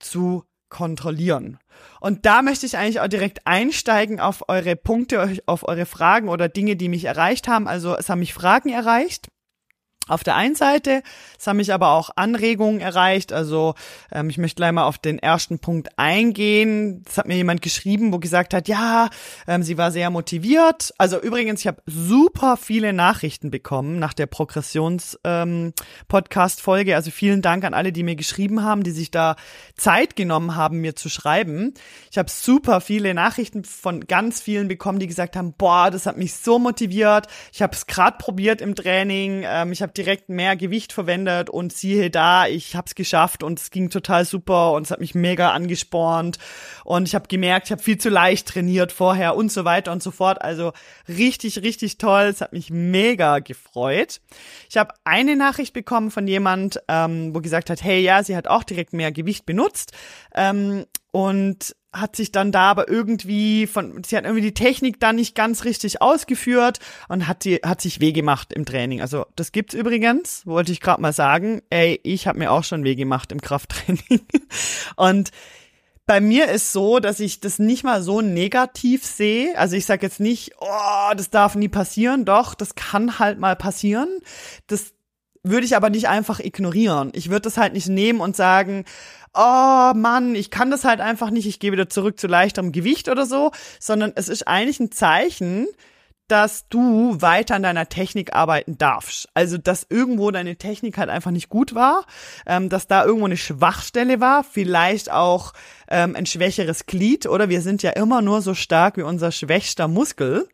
zu 0.00 0.44
kontrollieren. 0.68 1.58
Und 2.02 2.26
da 2.26 2.42
möchte 2.42 2.66
ich 2.66 2.76
eigentlich 2.76 2.98
auch 2.98 3.06
direkt 3.06 3.46
einsteigen 3.46 4.18
auf 4.18 4.48
eure 4.48 4.74
Punkte, 4.74 5.38
auf 5.46 5.68
eure 5.68 5.86
Fragen 5.86 6.28
oder 6.28 6.48
Dinge, 6.48 6.74
die 6.74 6.88
mich 6.88 7.04
erreicht 7.04 7.46
haben. 7.46 7.68
Also 7.68 7.96
es 7.96 8.08
haben 8.08 8.18
mich 8.18 8.34
Fragen 8.34 8.70
erreicht 8.70 9.28
auf 10.08 10.24
der 10.24 10.36
einen 10.36 10.54
Seite. 10.54 11.02
Es 11.38 11.46
haben 11.46 11.58
mich 11.58 11.72
aber 11.72 11.92
auch 11.92 12.10
Anregungen 12.16 12.80
erreicht. 12.80 13.32
Also 13.32 13.74
ähm, 14.10 14.28
ich 14.30 14.38
möchte 14.38 14.56
gleich 14.56 14.72
mal 14.72 14.84
auf 14.84 14.98
den 14.98 15.18
ersten 15.18 15.58
Punkt 15.58 15.90
eingehen. 15.96 17.04
Es 17.08 17.18
hat 17.18 17.26
mir 17.26 17.36
jemand 17.36 17.60
geschrieben, 17.62 18.12
wo 18.12 18.18
gesagt 18.18 18.54
hat, 18.54 18.68
ja, 18.68 19.10
ähm, 19.46 19.62
sie 19.62 19.78
war 19.78 19.92
sehr 19.92 20.10
motiviert. 20.10 20.92
Also 20.98 21.20
übrigens, 21.20 21.60
ich 21.60 21.66
habe 21.66 21.82
super 21.86 22.56
viele 22.56 22.92
Nachrichten 22.92 23.50
bekommen 23.50 23.98
nach 23.98 24.12
der 24.12 24.26
Progressions-Podcast-Folge. 24.26 26.90
Ähm, 26.90 26.96
also 26.96 27.10
vielen 27.10 27.42
Dank 27.42 27.64
an 27.64 27.74
alle, 27.74 27.92
die 27.92 28.02
mir 28.02 28.16
geschrieben 28.16 28.62
haben, 28.62 28.82
die 28.82 28.90
sich 28.90 29.10
da 29.10 29.36
Zeit 29.76 30.16
genommen 30.16 30.56
haben, 30.56 30.80
mir 30.80 30.96
zu 30.96 31.08
schreiben. 31.08 31.74
Ich 32.10 32.18
habe 32.18 32.30
super 32.30 32.80
viele 32.80 33.14
Nachrichten 33.14 33.64
von 33.64 34.00
ganz 34.00 34.40
vielen 34.40 34.68
bekommen, 34.68 34.98
die 34.98 35.06
gesagt 35.06 35.36
haben, 35.36 35.54
boah, 35.54 35.90
das 35.90 36.06
hat 36.06 36.16
mich 36.16 36.34
so 36.34 36.58
motiviert. 36.58 37.26
Ich 37.52 37.62
habe 37.62 37.74
es 37.74 37.86
gerade 37.86 38.18
probiert 38.18 38.60
im 38.60 38.74
Training. 38.74 39.44
Ähm, 39.46 39.72
ich 39.72 39.82
habe 39.82 39.91
direkt 39.96 40.28
mehr 40.28 40.56
Gewicht 40.56 40.92
verwendet 40.92 41.50
und 41.50 41.72
siehe 41.72 42.10
da, 42.10 42.46
ich 42.46 42.76
habe 42.76 42.86
es 42.86 42.94
geschafft 42.94 43.42
und 43.42 43.58
es 43.58 43.70
ging 43.70 43.90
total 43.90 44.24
super 44.24 44.72
und 44.72 44.82
es 44.82 44.90
hat 44.90 45.00
mich 45.00 45.14
mega 45.14 45.52
angespornt 45.52 46.38
und 46.84 47.08
ich 47.08 47.14
habe 47.14 47.28
gemerkt, 47.28 47.66
ich 47.66 47.72
habe 47.72 47.82
viel 47.82 47.98
zu 47.98 48.08
leicht 48.08 48.48
trainiert 48.48 48.92
vorher 48.92 49.36
und 49.36 49.50
so 49.50 49.64
weiter 49.64 49.92
und 49.92 50.02
so 50.02 50.10
fort. 50.10 50.42
Also 50.42 50.72
richtig, 51.08 51.62
richtig 51.62 51.98
toll. 51.98 52.22
Es 52.22 52.40
hat 52.40 52.52
mich 52.52 52.70
mega 52.70 53.38
gefreut. 53.38 54.20
Ich 54.68 54.76
habe 54.76 54.94
eine 55.04 55.36
Nachricht 55.36 55.72
bekommen 55.72 56.10
von 56.10 56.26
jemand, 56.26 56.80
ähm, 56.88 57.34
wo 57.34 57.40
gesagt 57.40 57.70
hat, 57.70 57.82
hey, 57.82 58.00
ja, 58.00 58.22
sie 58.22 58.36
hat 58.36 58.48
auch 58.48 58.64
direkt 58.64 58.92
mehr 58.92 59.12
Gewicht 59.12 59.46
benutzt 59.46 59.92
ähm, 60.34 60.86
und 61.10 61.74
hat 61.92 62.16
sich 62.16 62.32
dann 62.32 62.52
da 62.52 62.70
aber 62.70 62.88
irgendwie 62.88 63.66
von, 63.66 64.02
sie 64.04 64.16
hat 64.16 64.24
irgendwie 64.24 64.42
die 64.42 64.54
Technik 64.54 64.98
da 64.98 65.12
nicht 65.12 65.34
ganz 65.34 65.64
richtig 65.64 66.00
ausgeführt 66.00 66.78
und 67.08 67.28
hat 67.28 67.44
die, 67.44 67.56
hat 67.56 67.80
sich 67.80 68.00
weh 68.00 68.12
gemacht 68.12 68.52
im 68.52 68.64
Training. 68.64 69.00
Also 69.02 69.26
das 69.36 69.52
gibt's 69.52 69.74
übrigens, 69.74 70.46
wollte 70.46 70.72
ich 70.72 70.80
gerade 70.80 71.02
mal 71.02 71.12
sagen. 71.12 71.62
Ey, 71.70 72.00
ich 72.02 72.26
habe 72.26 72.38
mir 72.38 72.50
auch 72.50 72.64
schon 72.64 72.84
weh 72.84 72.94
gemacht 72.94 73.30
im 73.30 73.40
Krafttraining. 73.40 74.20
und 74.96 75.30
bei 76.06 76.20
mir 76.20 76.48
ist 76.48 76.72
so, 76.72 76.98
dass 76.98 77.20
ich 77.20 77.40
das 77.40 77.58
nicht 77.58 77.84
mal 77.84 78.02
so 78.02 78.20
negativ 78.20 79.04
sehe. 79.04 79.56
Also 79.56 79.76
ich 79.76 79.86
sage 79.86 80.04
jetzt 80.04 80.18
nicht, 80.18 80.52
oh, 80.58 81.14
das 81.16 81.30
darf 81.30 81.54
nie 81.54 81.68
passieren. 81.68 82.24
Doch, 82.24 82.54
das 82.54 82.74
kann 82.74 83.18
halt 83.18 83.38
mal 83.38 83.54
passieren. 83.54 84.08
Das 84.66 84.94
würde 85.42 85.66
ich 85.66 85.76
aber 85.76 85.90
nicht 85.90 86.08
einfach 86.08 86.40
ignorieren. 86.40 87.10
Ich 87.14 87.30
würde 87.30 87.42
das 87.42 87.56
halt 87.56 87.72
nicht 87.72 87.88
nehmen 87.88 88.20
und 88.20 88.36
sagen, 88.36 88.84
oh 89.34 89.92
Mann, 89.94 90.34
ich 90.34 90.50
kann 90.50 90.70
das 90.70 90.84
halt 90.84 91.00
einfach 91.00 91.30
nicht, 91.30 91.46
ich 91.46 91.58
gehe 91.58 91.72
wieder 91.72 91.88
zurück 91.88 92.18
zu 92.20 92.26
leichterem 92.26 92.72
Gewicht 92.72 93.08
oder 93.08 93.26
so, 93.26 93.50
sondern 93.80 94.12
es 94.14 94.28
ist 94.28 94.46
eigentlich 94.46 94.80
ein 94.80 94.92
Zeichen, 94.92 95.66
dass 96.28 96.68
du 96.68 97.20
weiter 97.20 97.56
an 97.56 97.62
deiner 97.62 97.88
Technik 97.88 98.34
arbeiten 98.34 98.78
darfst. 98.78 99.28
Also, 99.34 99.58
dass 99.58 99.86
irgendwo 99.90 100.30
deine 100.30 100.56
Technik 100.56 100.96
halt 100.96 101.10
einfach 101.10 101.30
nicht 101.30 101.48
gut 101.48 101.74
war, 101.74 102.06
ähm, 102.46 102.68
dass 102.68 102.86
da 102.86 103.04
irgendwo 103.04 103.26
eine 103.26 103.36
Schwachstelle 103.36 104.20
war, 104.20 104.44
vielleicht 104.44 105.10
auch 105.10 105.52
ähm, 105.88 106.16
ein 106.16 106.24
schwächeres 106.24 106.86
Glied, 106.86 107.26
oder 107.26 107.48
wir 107.48 107.60
sind 107.60 107.82
ja 107.82 107.90
immer 107.90 108.22
nur 108.22 108.40
so 108.40 108.54
stark 108.54 108.96
wie 108.96 109.02
unser 109.02 109.30
schwächster 109.30 109.88
Muskel. 109.88 110.48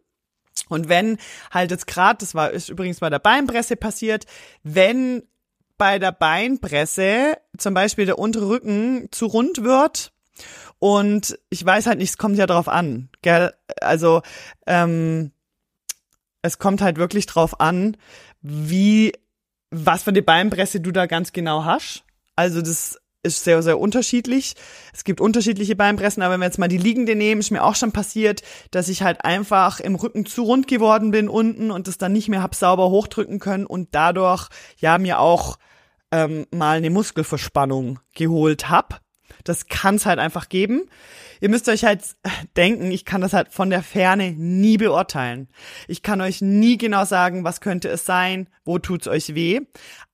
Und 0.69 0.89
wenn 0.89 1.19
halt 1.51 1.71
jetzt 1.71 1.87
gerade, 1.87 2.19
das 2.19 2.35
war 2.35 2.51
ist 2.51 2.69
übrigens 2.69 3.01
bei 3.01 3.11
der 3.11 3.19
Beinpresse 3.19 3.77
passiert, 3.77 4.27
wenn 4.63 5.23
bei 5.77 5.99
der 5.99 6.13
Beinpresse 6.13 7.39
zum 7.57 7.75
Beispiel 7.75 8.07
der 8.07 8.19
untere 8.19 8.49
Rücken 8.49 9.09
zu 9.13 9.27
rund 9.27 9.63
wird 9.63 10.13
und 10.79 11.39
ich 11.51 11.65
weiß 11.65 11.87
halt 11.87 11.99
nicht, 11.99 12.11
es 12.11 12.19
kommt 12.19 12.37
ja 12.37 12.47
drauf 12.47 12.69
an, 12.69 13.09
gell? 13.23 13.53
Also 13.81 14.23
ähm, 14.67 15.33
es 16.43 16.59
kommt 16.59 16.81
halt 16.81 16.99
wirklich 16.99 17.27
drauf 17.27 17.61
an, 17.61 17.97
wie 18.41 19.13
was 19.71 20.03
für 20.03 20.11
eine 20.11 20.23
Beinpresse 20.23 20.81
du 20.81 20.93
da 20.93 21.07
ganz 21.07 21.33
genau 21.33 21.65
hast. 21.65 22.05
Also 22.37 22.63
das 22.63 22.99
ist 23.23 23.45
sehr, 23.45 23.63
sehr 23.63 23.79
unterschiedlich. 23.79 24.55
Es 24.93 25.05
gibt 25.05 25.21
unterschiedliche 25.21 25.77
Beinpressen, 25.77 26.23
aber 26.23 26.35
wenn 26.35 26.41
wir 26.41 26.47
jetzt 26.47 26.59
mal 26.59 26.69
die 26.69 26.79
liegende 26.79 27.15
nehmen, 27.15 27.41
ist 27.41 27.51
mir 27.51 27.65
auch 27.65 27.75
schon 27.75 27.93
passiert, 27.93 28.43
dass 28.71 28.89
ich 28.89 29.03
halt 29.03 29.25
einfach 29.25 29.81
im 29.81 29.97
Rücken 29.97 30.25
zu 30.27 30.43
rund 30.43 30.69
geworden 30.69 31.11
bin 31.11 31.29
unten 31.29 31.71
und 31.71 31.89
das 31.89 31.99
dann 31.99 32.13
nicht 32.13 32.29
mehr 32.29 32.43
hab 32.43 32.55
sauber 32.55 32.91
hochdrücken 32.91 33.39
können 33.39 33.67
und 33.67 33.89
dadurch 33.93 34.49
ja 34.79 34.99
mir 34.99 35.19
auch 35.19 35.59
ähm, 36.13 36.47
mal 36.51 36.79
eine 36.79 36.91
Muskelverspannung 36.91 37.99
geholt 38.15 38.71
hab. 38.71 39.01
Das 39.45 39.67
kann 39.67 39.97
es 39.97 40.07
halt 40.07 40.19
einfach 40.19 40.49
geben. 40.49 40.83
Ihr 41.41 41.49
müsst 41.49 41.69
euch 41.69 41.85
halt 41.85 42.03
denken, 42.57 42.91
ich 42.91 43.05
kann 43.05 43.21
das 43.21 43.33
halt 43.33 43.53
von 43.53 43.71
der 43.71 43.83
Ferne 43.83 44.33
nie 44.33 44.77
beurteilen. 44.77 45.49
Ich 45.87 46.03
kann 46.03 46.21
euch 46.21 46.41
nie 46.41 46.77
genau 46.77 47.05
sagen, 47.05 47.45
was 47.45 47.61
könnte 47.61 47.89
es 47.89 48.05
sein, 48.05 48.49
wo 48.65 48.79
tut's 48.79 49.07
euch 49.07 49.35
weh. 49.35 49.61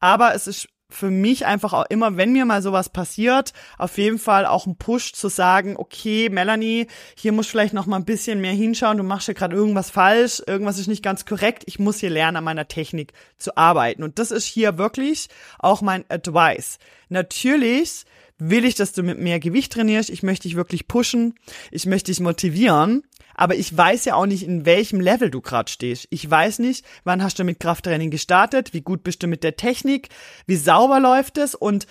Aber 0.00 0.34
es 0.34 0.46
ist 0.46 0.68
für 0.94 1.11
mich 1.11 1.46
einfach 1.46 1.72
auch 1.72 1.87
immer, 1.88 2.16
wenn 2.16 2.33
mir 2.33 2.44
mal 2.44 2.62
sowas 2.62 2.88
passiert, 2.88 3.52
auf 3.78 3.98
jeden 3.98 4.18
Fall 4.18 4.46
auch 4.46 4.66
ein 4.66 4.76
Push 4.76 5.12
zu 5.12 5.28
sagen, 5.28 5.76
okay, 5.76 6.28
Melanie, 6.30 6.87
hier 7.16 7.33
muss 7.33 7.46
vielleicht 7.46 7.74
noch 7.74 7.87
mal 7.87 7.96
ein 7.96 8.04
bisschen 8.04 8.40
mehr 8.40 8.52
hinschauen, 8.52 8.96
du 8.96 9.04
machst 9.04 9.28
ja 9.28 9.35
gerade 9.35 9.57
irgendwas 9.57 9.90
falsch, 9.90 10.42
irgendwas 10.46 10.78
ist 10.78 10.87
nicht 10.87 11.02
ganz 11.02 11.26
korrekt, 11.26 11.64
ich 11.66 11.78
muss 11.78 11.98
hier 11.98 12.11
lernen, 12.11 12.38
an 12.38 12.44
meiner 12.44 12.68
Technik 12.68 13.12
zu 13.37 13.57
arbeiten. 13.57 14.02
Und 14.02 14.18
das 14.18 14.30
ist 14.30 14.44
hier 14.46 14.78
wirklich 14.78 15.28
auch 15.59 15.83
mein 15.83 16.04
Advice. 16.09 16.78
Natürlich 17.09 18.04
will 18.38 18.64
ich, 18.64 18.74
dass 18.74 18.92
du 18.92 19.02
mit 19.02 19.18
mehr 19.18 19.40
Gewicht 19.40 19.72
trainierst, 19.72 20.11
ich 20.11 20.22
möchte 20.22 20.48
dich 20.48 20.57
wirklich 20.57 20.88
pushen, 20.88 21.35
ich 21.70 21.87
möchte 21.87 22.11
dich 22.11 22.20
motivieren, 22.20 23.04
aber 23.34 23.54
ich 23.56 23.76
weiß 23.76 24.04
ja 24.04 24.14
auch 24.14 24.26
nicht, 24.26 24.42
in 24.42 24.66
welchem 24.66 25.00
Level 25.00 25.30
du 25.30 25.40
gerade 25.40 25.70
stehst. 25.70 26.06
Ich 26.10 26.28
weiß 26.30 26.58
nicht, 26.60 26.84
wann 27.04 27.22
hast 27.22 27.38
du 27.38 27.44
mit 27.44 27.60
Krafttraining 27.60 28.10
gestartet, 28.10 28.72
wie 28.72 28.82
gut 28.82 29.02
bist 29.02 29.22
du 29.22 29.26
mit 29.26 29.44
der 29.44 29.56
Technik, 29.56 30.08
wie 30.46 30.56
sauber 30.56 31.00
läuft 31.00 31.38
es 31.38 31.54
und 31.54 31.86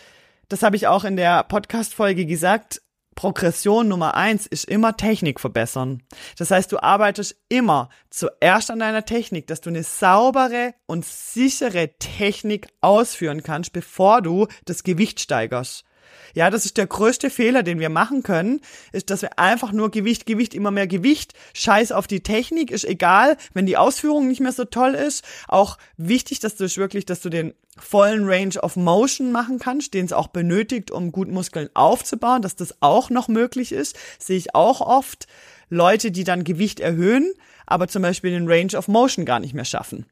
das 0.49 0.61
habe 0.61 0.75
ich 0.75 0.87
auch 0.87 1.03
in 1.03 1.15
der 1.15 1.43
Podcast-Folge 1.43 2.25
gesagt. 2.25 2.81
Progression 3.15 3.87
Nummer 3.87 4.15
eins 4.15 4.47
ist 4.47 4.65
immer 4.65 4.97
Technik 4.97 5.39
verbessern. 5.39 6.03
Das 6.37 6.51
heißt, 6.51 6.71
du 6.71 6.81
arbeitest 6.81 7.35
immer 7.49 7.89
zuerst 8.09 8.71
an 8.71 8.79
deiner 8.79 9.05
Technik, 9.05 9.47
dass 9.47 9.61
du 9.61 9.69
eine 9.69 9.83
saubere 9.83 10.73
und 10.85 11.05
sichere 11.05 11.97
Technik 11.99 12.67
ausführen 12.81 13.43
kannst, 13.43 13.73
bevor 13.73 14.21
du 14.21 14.47
das 14.65 14.83
Gewicht 14.83 15.19
steigerst. 15.19 15.85
Ja, 16.33 16.49
das 16.49 16.65
ist 16.65 16.77
der 16.77 16.87
größte 16.87 17.29
Fehler, 17.29 17.63
den 17.63 17.79
wir 17.79 17.89
machen 17.89 18.23
können, 18.23 18.61
ist, 18.91 19.09
dass 19.09 19.21
wir 19.21 19.39
einfach 19.39 19.71
nur 19.71 19.91
Gewicht, 19.91 20.25
Gewicht, 20.25 20.53
immer 20.53 20.71
mehr 20.71 20.87
Gewicht, 20.87 21.33
scheiß 21.53 21.91
auf 21.91 22.07
die 22.07 22.23
Technik, 22.23 22.71
ist 22.71 22.85
egal, 22.85 23.37
wenn 23.53 23.65
die 23.65 23.77
Ausführung 23.77 24.27
nicht 24.27 24.41
mehr 24.41 24.51
so 24.51 24.65
toll 24.65 24.95
ist. 24.95 25.23
Auch 25.47 25.77
wichtig, 25.97 26.39
dass 26.39 26.55
du 26.55 26.63
wirklich, 26.75 27.05
dass 27.05 27.21
du 27.21 27.29
den 27.29 27.53
vollen 27.77 28.27
Range 28.27 28.61
of 28.61 28.75
Motion 28.75 29.31
machen 29.31 29.59
kannst, 29.59 29.93
den 29.93 30.05
es 30.05 30.13
auch 30.13 30.27
benötigt, 30.27 30.91
um 30.91 31.11
gut 31.11 31.29
Muskeln 31.29 31.69
aufzubauen, 31.73 32.41
dass 32.41 32.55
das 32.55 32.81
auch 32.81 33.09
noch 33.09 33.27
möglich 33.27 33.71
ist, 33.71 33.97
sehe 34.19 34.37
ich 34.37 34.55
auch 34.55 34.81
oft. 34.81 35.27
Leute, 35.69 36.11
die 36.11 36.23
dann 36.23 36.43
Gewicht 36.43 36.79
erhöhen, 36.79 37.33
aber 37.65 37.87
zum 37.87 38.03
Beispiel 38.03 38.31
den 38.31 38.47
Range 38.47 38.77
of 38.77 38.87
Motion 38.87 39.25
gar 39.25 39.39
nicht 39.39 39.53
mehr 39.53 39.65
schaffen 39.65 40.05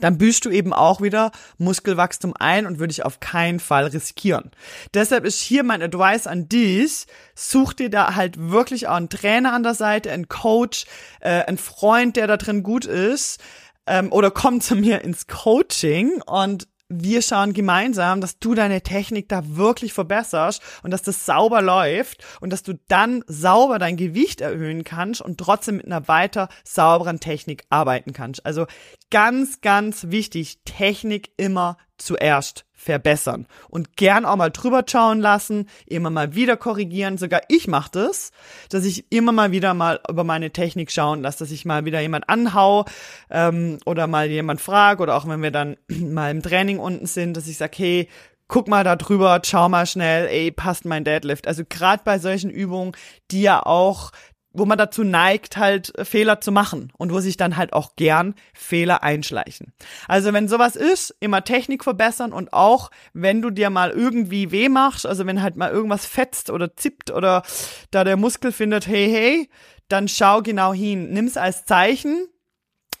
dann 0.00 0.18
büßt 0.18 0.44
du 0.44 0.50
eben 0.50 0.72
auch 0.72 1.00
wieder 1.00 1.32
Muskelwachstum 1.58 2.34
ein 2.38 2.66
und 2.66 2.78
würde 2.78 2.90
ich 2.90 3.04
auf 3.04 3.20
keinen 3.20 3.60
Fall 3.60 3.86
riskieren. 3.86 4.50
Deshalb 4.92 5.24
ist 5.24 5.40
hier 5.40 5.64
mein 5.64 5.82
Advice 5.82 6.26
an 6.26 6.48
dich, 6.48 7.06
such 7.34 7.74
dir 7.74 7.90
da 7.90 8.14
halt 8.14 8.38
wirklich 8.38 8.88
auch 8.88 8.96
einen 8.96 9.08
Trainer 9.08 9.52
an 9.52 9.62
der 9.62 9.74
Seite, 9.74 10.10
einen 10.10 10.28
Coach, 10.28 10.86
äh, 11.20 11.42
einen 11.44 11.58
Freund, 11.58 12.16
der 12.16 12.26
da 12.26 12.36
drin 12.36 12.62
gut 12.62 12.84
ist, 12.84 13.40
ähm, 13.86 14.12
oder 14.12 14.30
komm 14.30 14.60
zu 14.60 14.76
mir 14.76 15.02
ins 15.02 15.26
Coaching 15.26 16.22
und 16.22 16.66
wir 17.02 17.22
schauen 17.22 17.52
gemeinsam, 17.52 18.20
dass 18.20 18.38
du 18.38 18.54
deine 18.54 18.82
Technik 18.82 19.28
da 19.28 19.42
wirklich 19.56 19.92
verbesserst 19.92 20.62
und 20.82 20.90
dass 20.90 21.02
das 21.02 21.26
sauber 21.26 21.62
läuft 21.62 22.24
und 22.40 22.50
dass 22.50 22.62
du 22.62 22.74
dann 22.88 23.24
sauber 23.26 23.78
dein 23.78 23.96
Gewicht 23.96 24.40
erhöhen 24.40 24.84
kannst 24.84 25.20
und 25.20 25.38
trotzdem 25.38 25.76
mit 25.76 25.86
einer 25.86 26.08
weiter 26.08 26.48
sauberen 26.64 27.20
Technik 27.20 27.64
arbeiten 27.70 28.12
kannst. 28.12 28.44
Also 28.44 28.66
ganz, 29.10 29.60
ganz 29.60 30.10
wichtig, 30.10 30.58
Technik 30.64 31.30
immer 31.36 31.76
zuerst 32.04 32.64
verbessern 32.84 33.46
und 33.68 33.96
gern 33.96 34.26
auch 34.26 34.36
mal 34.36 34.50
drüber 34.50 34.84
schauen 34.86 35.20
lassen, 35.20 35.68
immer 35.86 36.10
mal 36.10 36.34
wieder 36.34 36.56
korrigieren. 36.56 37.16
Sogar 37.16 37.40
ich 37.48 37.66
mache 37.66 37.90
das, 37.92 38.30
dass 38.68 38.84
ich 38.84 39.10
immer 39.10 39.32
mal 39.32 39.52
wieder 39.52 39.72
mal 39.72 40.00
über 40.08 40.22
meine 40.22 40.50
Technik 40.50 40.92
schauen 40.92 41.22
lasse, 41.22 41.38
dass 41.38 41.50
ich 41.50 41.64
mal 41.64 41.86
wieder 41.86 42.00
jemand 42.00 42.28
anhau 42.28 42.84
ähm, 43.30 43.78
oder 43.86 44.06
mal 44.06 44.28
jemand 44.28 44.60
frage 44.60 45.02
oder 45.02 45.16
auch 45.16 45.26
wenn 45.26 45.42
wir 45.42 45.50
dann 45.50 45.76
mal 45.88 46.30
im 46.30 46.42
Training 46.42 46.78
unten 46.78 47.06
sind, 47.06 47.36
dass 47.36 47.48
ich 47.48 47.56
sage, 47.56 47.76
hey, 47.76 48.08
guck 48.48 48.68
mal 48.68 48.84
da 48.84 48.96
drüber, 48.96 49.40
schau 49.44 49.70
mal 49.70 49.86
schnell, 49.86 50.26
ey, 50.26 50.50
passt 50.50 50.84
mein 50.84 51.04
Deadlift. 51.04 51.48
Also 51.48 51.62
gerade 51.66 52.02
bei 52.04 52.18
solchen 52.18 52.50
Übungen, 52.50 52.92
die 53.30 53.42
ja 53.42 53.64
auch 53.64 54.10
wo 54.54 54.64
man 54.64 54.78
dazu 54.78 55.04
neigt, 55.04 55.56
halt 55.56 55.96
äh, 55.98 56.04
Fehler 56.04 56.40
zu 56.40 56.52
machen 56.52 56.92
und 56.96 57.12
wo 57.12 57.20
sich 57.20 57.36
dann 57.36 57.56
halt 57.56 57.72
auch 57.72 57.96
gern 57.96 58.34
Fehler 58.54 59.02
einschleichen. 59.02 59.74
Also 60.08 60.32
wenn 60.32 60.48
sowas 60.48 60.76
ist, 60.76 61.14
immer 61.20 61.44
Technik 61.44 61.84
verbessern 61.84 62.32
und 62.32 62.52
auch 62.52 62.90
wenn 63.12 63.42
du 63.42 63.50
dir 63.50 63.68
mal 63.68 63.90
irgendwie 63.90 64.50
weh 64.50 64.68
machst, 64.68 65.04
also 65.06 65.26
wenn 65.26 65.42
halt 65.42 65.56
mal 65.56 65.70
irgendwas 65.70 66.06
fetzt 66.06 66.50
oder 66.50 66.76
zippt 66.76 67.10
oder 67.10 67.42
da 67.90 68.04
der 68.04 68.16
Muskel 68.16 68.52
findet, 68.52 68.86
hey, 68.86 69.10
hey, 69.10 69.50
dann 69.88 70.08
schau 70.08 70.40
genau 70.40 70.72
hin. 70.72 71.10
Nimm's 71.10 71.36
als 71.36 71.66
Zeichen 71.66 72.28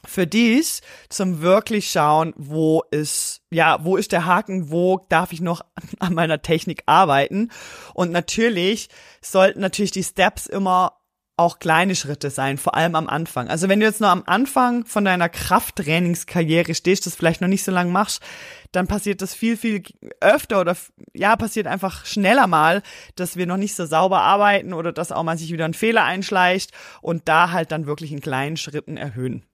für 0.06 0.26
dich 0.26 0.80
zum 1.08 1.40
wirklich 1.40 1.90
schauen, 1.90 2.34
wo 2.36 2.82
ist, 2.90 3.42
ja, 3.50 3.78
wo 3.84 3.96
ist 3.96 4.12
der 4.12 4.26
Haken, 4.26 4.70
wo 4.70 5.06
darf 5.08 5.32
ich 5.32 5.40
noch 5.40 5.62
an 5.98 6.14
meiner 6.14 6.42
Technik 6.42 6.82
arbeiten? 6.86 7.50
Und 7.94 8.10
natürlich 8.10 8.88
sollten 9.22 9.60
natürlich 9.60 9.92
die 9.92 10.02
Steps 10.02 10.46
immer 10.46 10.98
auch 11.36 11.58
kleine 11.58 11.96
Schritte 11.96 12.30
sein, 12.30 12.58
vor 12.58 12.74
allem 12.76 12.94
am 12.94 13.08
Anfang. 13.08 13.48
Also 13.48 13.68
wenn 13.68 13.80
du 13.80 13.86
jetzt 13.86 14.00
nur 14.00 14.10
am 14.10 14.22
Anfang 14.26 14.86
von 14.86 15.04
deiner 15.04 15.28
Krafttrainingskarriere 15.28 16.74
stehst, 16.74 17.06
das 17.06 17.16
vielleicht 17.16 17.40
noch 17.40 17.48
nicht 17.48 17.64
so 17.64 17.72
lange 17.72 17.90
machst, 17.90 18.22
dann 18.70 18.86
passiert 18.86 19.20
das 19.20 19.34
viel, 19.34 19.56
viel 19.56 19.82
öfter 20.20 20.60
oder 20.60 20.76
ja, 21.12 21.34
passiert 21.36 21.66
einfach 21.66 22.06
schneller 22.06 22.46
mal, 22.46 22.82
dass 23.16 23.36
wir 23.36 23.46
noch 23.46 23.56
nicht 23.56 23.74
so 23.74 23.84
sauber 23.86 24.20
arbeiten 24.20 24.72
oder 24.72 24.92
dass 24.92 25.12
auch 25.12 25.24
mal 25.24 25.38
sich 25.38 25.52
wieder 25.52 25.64
ein 25.64 25.74
Fehler 25.74 26.04
einschleicht 26.04 26.70
und 27.02 27.28
da 27.28 27.50
halt 27.50 27.72
dann 27.72 27.86
wirklich 27.86 28.12
in 28.12 28.20
kleinen 28.20 28.56
Schritten 28.56 28.96
erhöhen. 28.96 29.44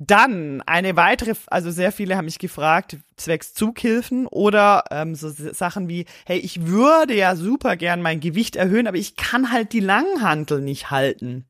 Dann 0.00 0.62
eine 0.62 0.94
weitere, 0.94 1.34
also 1.48 1.72
sehr 1.72 1.90
viele 1.90 2.16
haben 2.16 2.26
mich 2.26 2.38
gefragt, 2.38 2.98
zwecks 3.16 3.52
Zughilfen 3.52 4.28
oder 4.28 4.84
ähm, 4.92 5.16
so 5.16 5.28
Sachen 5.28 5.88
wie, 5.88 6.06
hey, 6.24 6.38
ich 6.38 6.66
würde 6.66 7.16
ja 7.16 7.34
super 7.34 7.76
gern 7.76 8.00
mein 8.00 8.20
Gewicht 8.20 8.54
erhöhen, 8.54 8.86
aber 8.86 8.96
ich 8.96 9.16
kann 9.16 9.50
halt 9.50 9.72
die 9.72 9.80
Langhantel 9.80 10.60
nicht 10.60 10.92
halten. 10.92 11.46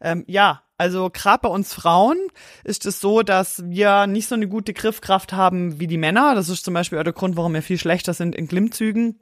Ähm, 0.00 0.24
ja, 0.26 0.62
also 0.78 1.10
gerade 1.10 1.40
bei 1.42 1.48
uns 1.50 1.74
Frauen 1.74 2.18
ist 2.64 2.86
es 2.86 3.00
so, 3.00 3.22
dass 3.22 3.62
wir 3.66 4.06
nicht 4.06 4.28
so 4.28 4.34
eine 4.34 4.48
gute 4.48 4.72
Griffkraft 4.72 5.34
haben 5.34 5.78
wie 5.78 5.86
die 5.86 5.98
Männer. 5.98 6.34
Das 6.34 6.48
ist 6.48 6.64
zum 6.64 6.72
Beispiel 6.72 6.98
auch 6.98 7.04
der 7.04 7.12
Grund, 7.12 7.36
warum 7.36 7.52
wir 7.52 7.62
viel 7.62 7.78
schlechter 7.78 8.14
sind 8.14 8.34
in 8.34 8.48
Klimmzügen 8.48 9.18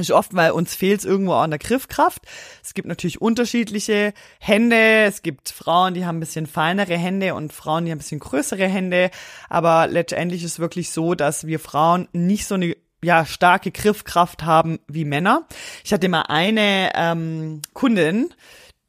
ist 0.00 0.10
oft, 0.10 0.34
weil 0.34 0.52
uns 0.52 0.74
fehlt 0.74 1.00
es 1.00 1.04
irgendwo 1.04 1.34
an 1.34 1.50
der 1.50 1.58
Griffkraft. 1.58 2.22
Es 2.62 2.74
gibt 2.74 2.88
natürlich 2.88 3.20
unterschiedliche 3.20 4.12
Hände. 4.38 5.04
Es 5.04 5.22
gibt 5.22 5.50
Frauen, 5.50 5.94
die 5.94 6.06
haben 6.06 6.16
ein 6.16 6.20
bisschen 6.20 6.46
feinere 6.46 6.96
Hände 6.96 7.34
und 7.34 7.52
Frauen, 7.52 7.84
die 7.84 7.90
haben 7.90 7.96
ein 7.96 8.02
bisschen 8.02 8.20
größere 8.20 8.66
Hände. 8.66 9.10
Aber 9.48 9.86
letztendlich 9.86 10.44
ist 10.44 10.58
wirklich 10.58 10.90
so, 10.90 11.14
dass 11.14 11.46
wir 11.46 11.60
Frauen 11.60 12.08
nicht 12.12 12.46
so 12.46 12.54
eine 12.54 12.76
ja, 13.04 13.26
starke 13.26 13.70
Griffkraft 13.70 14.44
haben 14.44 14.80
wie 14.88 15.04
Männer. 15.04 15.46
Ich 15.84 15.92
hatte 15.92 16.08
mal 16.08 16.22
eine 16.22 16.90
ähm, 16.94 17.62
Kundin, 17.74 18.30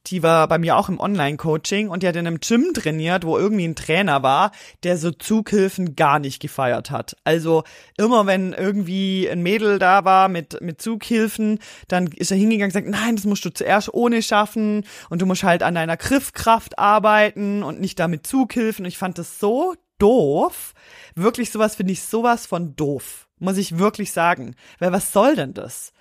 die 0.07 0.23
war 0.23 0.47
bei 0.47 0.57
mir 0.57 0.77
auch 0.77 0.89
im 0.89 0.99
Online-Coaching 0.99 1.89
und 1.89 2.03
die 2.03 2.07
hat 2.07 2.15
in 2.15 2.27
einem 2.27 2.39
Gym 2.39 2.73
trainiert, 2.73 3.25
wo 3.25 3.37
irgendwie 3.37 3.67
ein 3.67 3.75
Trainer 3.75 4.23
war, 4.23 4.51
der 4.83 4.97
so 4.97 5.11
Zughilfen 5.11 5.95
gar 5.95 6.19
nicht 6.19 6.41
gefeiert 6.41 6.91
hat. 6.91 7.15
Also 7.23 7.63
immer 7.97 8.25
wenn 8.25 8.53
irgendwie 8.53 9.29
ein 9.29 9.41
Mädel 9.41 9.79
da 9.79 10.05
war 10.05 10.29
mit, 10.29 10.61
mit 10.61 10.81
Zughilfen, 10.81 11.59
dann 11.87 12.07
ist 12.07 12.31
er 12.31 12.37
hingegangen 12.37 12.73
und 12.75 12.81
gesagt, 12.81 12.87
nein, 12.87 13.15
das 13.15 13.25
musst 13.25 13.45
du 13.45 13.49
zuerst 13.49 13.93
ohne 13.93 14.21
schaffen 14.21 14.85
und 15.09 15.21
du 15.21 15.25
musst 15.25 15.43
halt 15.43 15.63
an 15.63 15.75
deiner 15.75 15.97
Griffkraft 15.97 16.79
arbeiten 16.79 17.63
und 17.63 17.79
nicht 17.79 17.99
damit 17.99 18.27
Zughilfen. 18.27 18.85
Und 18.85 18.89
ich 18.89 18.97
fand 18.97 19.17
das 19.17 19.39
so 19.39 19.75
doof. 19.97 20.73
Wirklich 21.15 21.51
sowas 21.51 21.75
finde 21.75 21.93
ich 21.93 22.03
sowas 22.03 22.45
von 22.45 22.75
doof 22.75 23.25
muss 23.37 23.57
ich 23.57 23.77
wirklich 23.77 24.11
sagen. 24.11 24.55
Weil 24.79 24.91
was 24.91 25.11
soll 25.11 25.35
denn 25.35 25.53
das? 25.53 25.91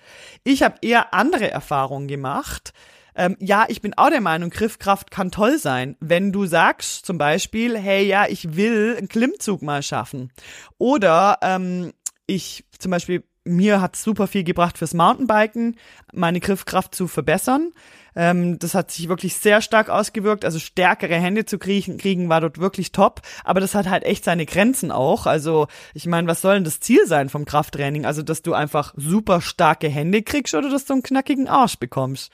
Ich 0.43 0.63
habe 0.63 0.77
eher 0.81 1.13
andere 1.13 1.51
Erfahrungen 1.51 2.07
gemacht, 2.07 2.73
ähm, 3.15 3.37
ja, 3.39 3.65
ich 3.69 3.81
bin 3.81 3.93
auch 3.95 4.09
der 4.09 4.21
Meinung, 4.21 4.49
Griffkraft 4.49 5.09
kann 5.09 5.31
toll 5.31 5.57
sein. 5.57 5.95
Wenn 5.99 6.31
du 6.31 6.45
sagst 6.45 7.05
zum 7.05 7.17
Beispiel, 7.17 7.77
hey, 7.77 8.05
ja, 8.05 8.25
ich 8.27 8.55
will 8.55 8.95
einen 8.97 9.07
Klimmzug 9.07 9.61
mal 9.61 9.81
schaffen. 9.81 10.31
Oder 10.77 11.37
ähm, 11.41 11.93
ich 12.27 12.65
zum 12.77 12.91
Beispiel, 12.91 13.23
mir 13.45 13.79
hat 13.79 13.95
super 13.95 14.27
viel 14.27 14.43
gebracht 14.43 14.77
fürs 14.77 14.93
Mountainbiken, 14.93 15.77
meine 16.13 16.39
Griffkraft 16.39 16.93
zu 16.93 17.07
verbessern. 17.07 17.71
Ähm, 18.17 18.59
das 18.59 18.73
hat 18.73 18.91
sich 18.91 19.07
wirklich 19.07 19.35
sehr 19.35 19.61
stark 19.61 19.89
ausgewirkt. 19.89 20.43
Also 20.43 20.59
stärkere 20.59 21.15
Hände 21.15 21.45
zu 21.45 21.57
kriegen, 21.57 21.97
kriegen 21.97 22.27
war 22.27 22.41
dort 22.41 22.57
wirklich 22.59 22.91
top. 22.91 23.21
Aber 23.43 23.61
das 23.61 23.75
hat 23.75 23.87
halt 23.87 24.03
echt 24.03 24.25
seine 24.25 24.45
Grenzen 24.45 24.91
auch. 24.91 25.25
Also 25.25 25.67
ich 25.93 26.05
meine, 26.05 26.27
was 26.27 26.41
soll 26.41 26.55
denn 26.55 26.63
das 26.63 26.79
Ziel 26.79 27.05
sein 27.05 27.29
vom 27.29 27.45
Krafttraining? 27.45 28.05
Also, 28.05 28.23
dass 28.23 28.41
du 28.41 28.53
einfach 28.53 28.93
super 28.97 29.41
starke 29.41 29.87
Hände 29.87 30.21
kriegst 30.21 30.53
oder 30.53 30.69
dass 30.69 30.85
du 30.85 30.93
einen 30.93 31.03
knackigen 31.03 31.47
Arsch 31.47 31.77
bekommst? 31.77 32.31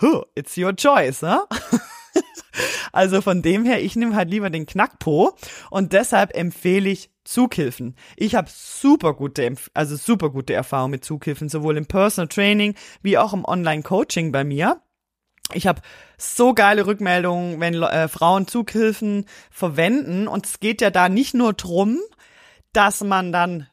Huh, 0.00 0.24
it's 0.34 0.56
your 0.56 0.74
choice, 0.74 1.22
ne? 1.22 1.42
also 2.92 3.20
von 3.20 3.42
dem 3.42 3.64
her, 3.64 3.82
ich 3.82 3.96
nehme 3.96 4.16
halt 4.16 4.30
lieber 4.30 4.50
den 4.50 4.66
Knackpo 4.66 5.36
und 5.70 5.92
deshalb 5.92 6.34
empfehle 6.34 6.88
ich 6.90 7.10
Zughilfen. 7.24 7.96
Ich 8.16 8.34
habe 8.34 8.48
super 8.50 9.14
gute, 9.14 9.54
also 9.72 9.96
super 9.96 10.30
gute 10.30 10.52
Erfahrungen 10.52 10.92
mit 10.92 11.04
Zughilfen, 11.04 11.48
sowohl 11.48 11.76
im 11.76 11.86
Personal 11.86 12.28
Training 12.28 12.74
wie 13.02 13.18
auch 13.18 13.32
im 13.32 13.44
Online 13.44 13.82
Coaching 13.82 14.30
bei 14.30 14.44
mir. 14.44 14.82
Ich 15.52 15.66
habe 15.66 15.80
so 16.18 16.54
geile 16.54 16.86
Rückmeldungen, 16.86 17.60
wenn 17.60 17.82
äh, 17.82 18.08
Frauen 18.08 18.46
Zughilfen 18.46 19.26
verwenden. 19.50 20.26
Und 20.26 20.46
es 20.46 20.60
geht 20.60 20.80
ja 20.80 20.90
da 20.90 21.08
nicht 21.08 21.34
nur 21.34 21.52
drum, 21.52 21.98
dass 22.72 23.02
man 23.02 23.32
dann 23.32 23.68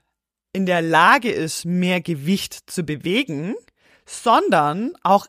in 0.53 0.65
der 0.65 0.81
Lage 0.81 1.31
ist, 1.31 1.65
mehr 1.65 2.01
Gewicht 2.01 2.69
zu 2.69 2.84
bewegen, 2.84 3.55
sondern 4.05 4.93
auch 5.03 5.27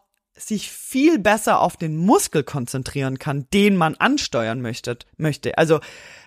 sich 0.48 0.70
viel 0.70 1.18
besser 1.18 1.60
auf 1.60 1.76
den 1.76 1.96
Muskel 1.96 2.42
konzentrieren 2.42 3.18
kann, 3.18 3.46
den 3.52 3.76
man 3.76 3.94
ansteuern 3.96 4.60
möchte. 4.60 4.98
möchte. 5.16 5.56
Also 5.58 5.80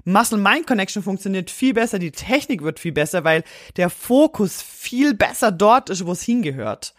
Muscle-Mind-Connection 0.05 1.03
funktioniert 1.03 1.49
viel 1.51 1.73
besser, 1.73 1.99
die 1.99 2.11
Technik 2.11 2.61
wird 2.63 2.79
viel 2.79 2.91
besser, 2.91 3.23
weil 3.23 3.43
der 3.77 3.89
Fokus 3.89 4.61
viel 4.61 5.13
besser 5.13 5.51
dort 5.51 5.89
ist, 5.89 6.05
wo 6.05 6.11
es 6.11 6.21
hingehört. 6.21 6.93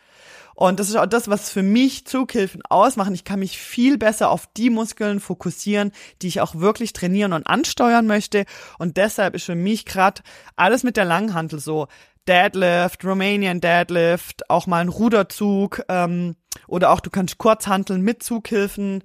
Und 0.57 0.81
das 0.81 0.89
ist 0.89 0.97
auch 0.97 1.07
das, 1.07 1.29
was 1.29 1.51
für 1.51 1.63
mich 1.63 2.07
Zughilfen 2.07 2.63
ausmachen. 2.63 3.15
Ich 3.15 3.25
kann 3.25 3.41
mich 3.41 3.59
viel 3.59 3.99
besser 3.99 4.31
auf 4.31 4.49
die 4.57 4.71
Muskeln 4.71 5.21
fokussieren, 5.21 5.93
die 6.23 6.29
ich 6.29 6.41
auch 6.41 6.55
wirklich 6.55 6.95
trainieren 6.95 7.35
und 7.35 7.47
ansteuern 7.47 8.07
möchte. 8.07 8.47
Und 8.79 8.97
deshalb 8.97 9.35
ist 9.35 9.45
für 9.45 9.55
mich 9.55 9.85
gerade 9.85 10.23
alles 10.57 10.83
mit 10.83 10.97
der 10.97 11.05
Langhantel 11.05 11.59
so 11.59 11.89
Deadlift, 12.27 13.05
Romanian 13.05 13.61
Deadlift, 13.61 14.49
auch 14.51 14.67
mal 14.67 14.81
ein 14.81 14.89
Ruderzug 14.89 15.83
ähm, 15.89 16.37
oder 16.67 16.91
auch 16.91 17.01
du 17.01 17.11
kannst 17.11 17.39
Kurzhanteln 17.39 18.03
mit 18.03 18.23
Zughilfen 18.23 19.03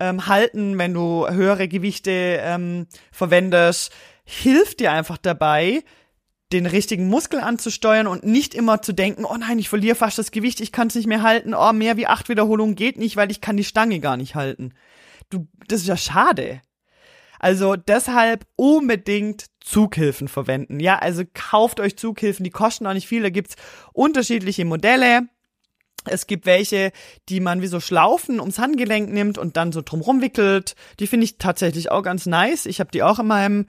ähm, 0.00 0.26
halten, 0.26 0.78
wenn 0.78 0.94
du 0.94 1.28
höhere 1.28 1.68
Gewichte 1.68 2.10
ähm, 2.10 2.86
verwendest. 3.10 3.92
Hilft 4.24 4.80
dir 4.80 4.92
einfach 4.92 5.18
dabei, 5.18 5.82
den 6.52 6.66
richtigen 6.66 7.08
Muskel 7.08 7.40
anzusteuern 7.40 8.06
und 8.06 8.24
nicht 8.24 8.54
immer 8.54 8.80
zu 8.80 8.92
denken, 8.92 9.24
oh 9.24 9.36
nein, 9.36 9.58
ich 9.58 9.68
verliere 9.68 9.96
fast 9.96 10.18
das 10.18 10.30
Gewicht, 10.30 10.60
ich 10.60 10.72
kann 10.72 10.88
es 10.88 10.94
nicht 10.94 11.06
mehr 11.06 11.22
halten, 11.22 11.54
oh, 11.54 11.72
mehr 11.72 11.96
wie 11.96 12.06
acht 12.06 12.28
Wiederholungen 12.28 12.74
geht 12.74 12.98
nicht, 12.98 13.16
weil 13.16 13.30
ich 13.30 13.40
kann 13.40 13.56
die 13.56 13.64
Stange 13.64 14.00
gar 14.00 14.16
nicht 14.16 14.34
halten. 14.34 14.72
Du, 15.30 15.46
das 15.66 15.80
ist 15.80 15.88
ja 15.88 15.96
schade. 15.96 16.62
Also 17.38 17.76
deshalb 17.76 18.46
unbedingt 18.56 19.46
Zughilfen 19.60 20.28
verwenden. 20.28 20.80
Ja, 20.80 20.98
also 20.98 21.22
kauft 21.34 21.80
euch 21.80 21.96
Zughilfen, 21.96 22.44
die 22.44 22.50
kosten 22.50 22.86
auch 22.86 22.94
nicht 22.94 23.08
viel, 23.08 23.22
da 23.22 23.30
gibt's 23.30 23.56
unterschiedliche 23.92 24.64
Modelle. 24.64 25.28
Es 26.04 26.26
gibt 26.26 26.46
welche, 26.46 26.92
die 27.28 27.40
man 27.40 27.60
wie 27.60 27.66
so 27.66 27.80
Schlaufen 27.80 28.40
ums 28.40 28.58
Handgelenk 28.58 29.10
nimmt 29.10 29.36
und 29.36 29.56
dann 29.56 29.72
so 29.72 29.82
drumrum 29.82 30.22
wickelt. 30.22 30.74
Die 31.00 31.06
finde 31.06 31.24
ich 31.24 31.38
tatsächlich 31.38 31.90
auch 31.90 32.02
ganz 32.02 32.24
nice. 32.24 32.66
Ich 32.66 32.80
habe 32.80 32.90
die 32.90 33.02
auch 33.02 33.18
in 33.18 33.26
meinem 33.26 33.66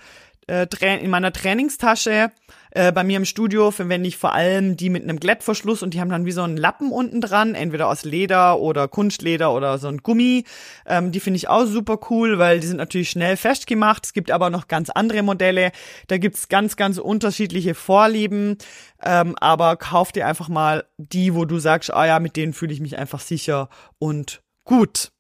äh, 0.47 0.67
in 1.03 1.09
meiner 1.09 1.33
Trainingstasche. 1.33 2.31
Äh, 2.71 2.91
bei 2.91 3.03
mir 3.03 3.17
im 3.17 3.25
Studio 3.25 3.71
verwende 3.71 4.07
ich 4.07 4.17
vor 4.17 4.33
allem 4.33 4.77
die 4.77 4.89
mit 4.89 5.03
einem 5.03 5.19
Glättverschluss 5.19 5.81
und 5.81 5.93
die 5.93 6.01
haben 6.01 6.09
dann 6.09 6.25
wie 6.25 6.31
so 6.31 6.43
einen 6.43 6.57
Lappen 6.57 6.91
unten 6.91 7.19
dran, 7.21 7.55
entweder 7.55 7.87
aus 7.87 8.03
Leder 8.03 8.59
oder 8.59 8.87
Kunstleder 8.87 9.53
oder 9.53 9.77
so 9.77 9.87
ein 9.87 9.99
Gummi. 9.99 10.43
Ähm, 10.85 11.11
die 11.11 11.19
finde 11.19 11.37
ich 11.37 11.49
auch 11.49 11.65
super 11.65 11.99
cool, 12.09 12.37
weil 12.37 12.59
die 12.59 12.67
sind 12.67 12.77
natürlich 12.77 13.09
schnell 13.09 13.37
festgemacht. 13.37 14.05
Es 14.05 14.13
gibt 14.13 14.29
aber 14.31 14.49
noch 14.49 14.67
ganz 14.67 14.89
andere 14.89 15.23
Modelle. 15.23 15.71
Da 16.07 16.17
gibt's 16.17 16.47
ganz, 16.47 16.75
ganz 16.75 16.97
unterschiedliche 16.97 17.73
Vorlieben. 17.73 18.57
Ähm, 19.03 19.35
aber 19.39 19.77
kauf 19.77 20.11
dir 20.11 20.27
einfach 20.27 20.49
mal 20.49 20.85
die, 20.97 21.33
wo 21.33 21.45
du 21.45 21.57
sagst, 21.59 21.91
ah 21.93 22.05
ja, 22.05 22.19
mit 22.19 22.35
denen 22.35 22.53
fühle 22.53 22.73
ich 22.73 22.81
mich 22.81 22.97
einfach 22.97 23.19
sicher 23.19 23.69
und 23.97 24.41
gut. 24.63 25.11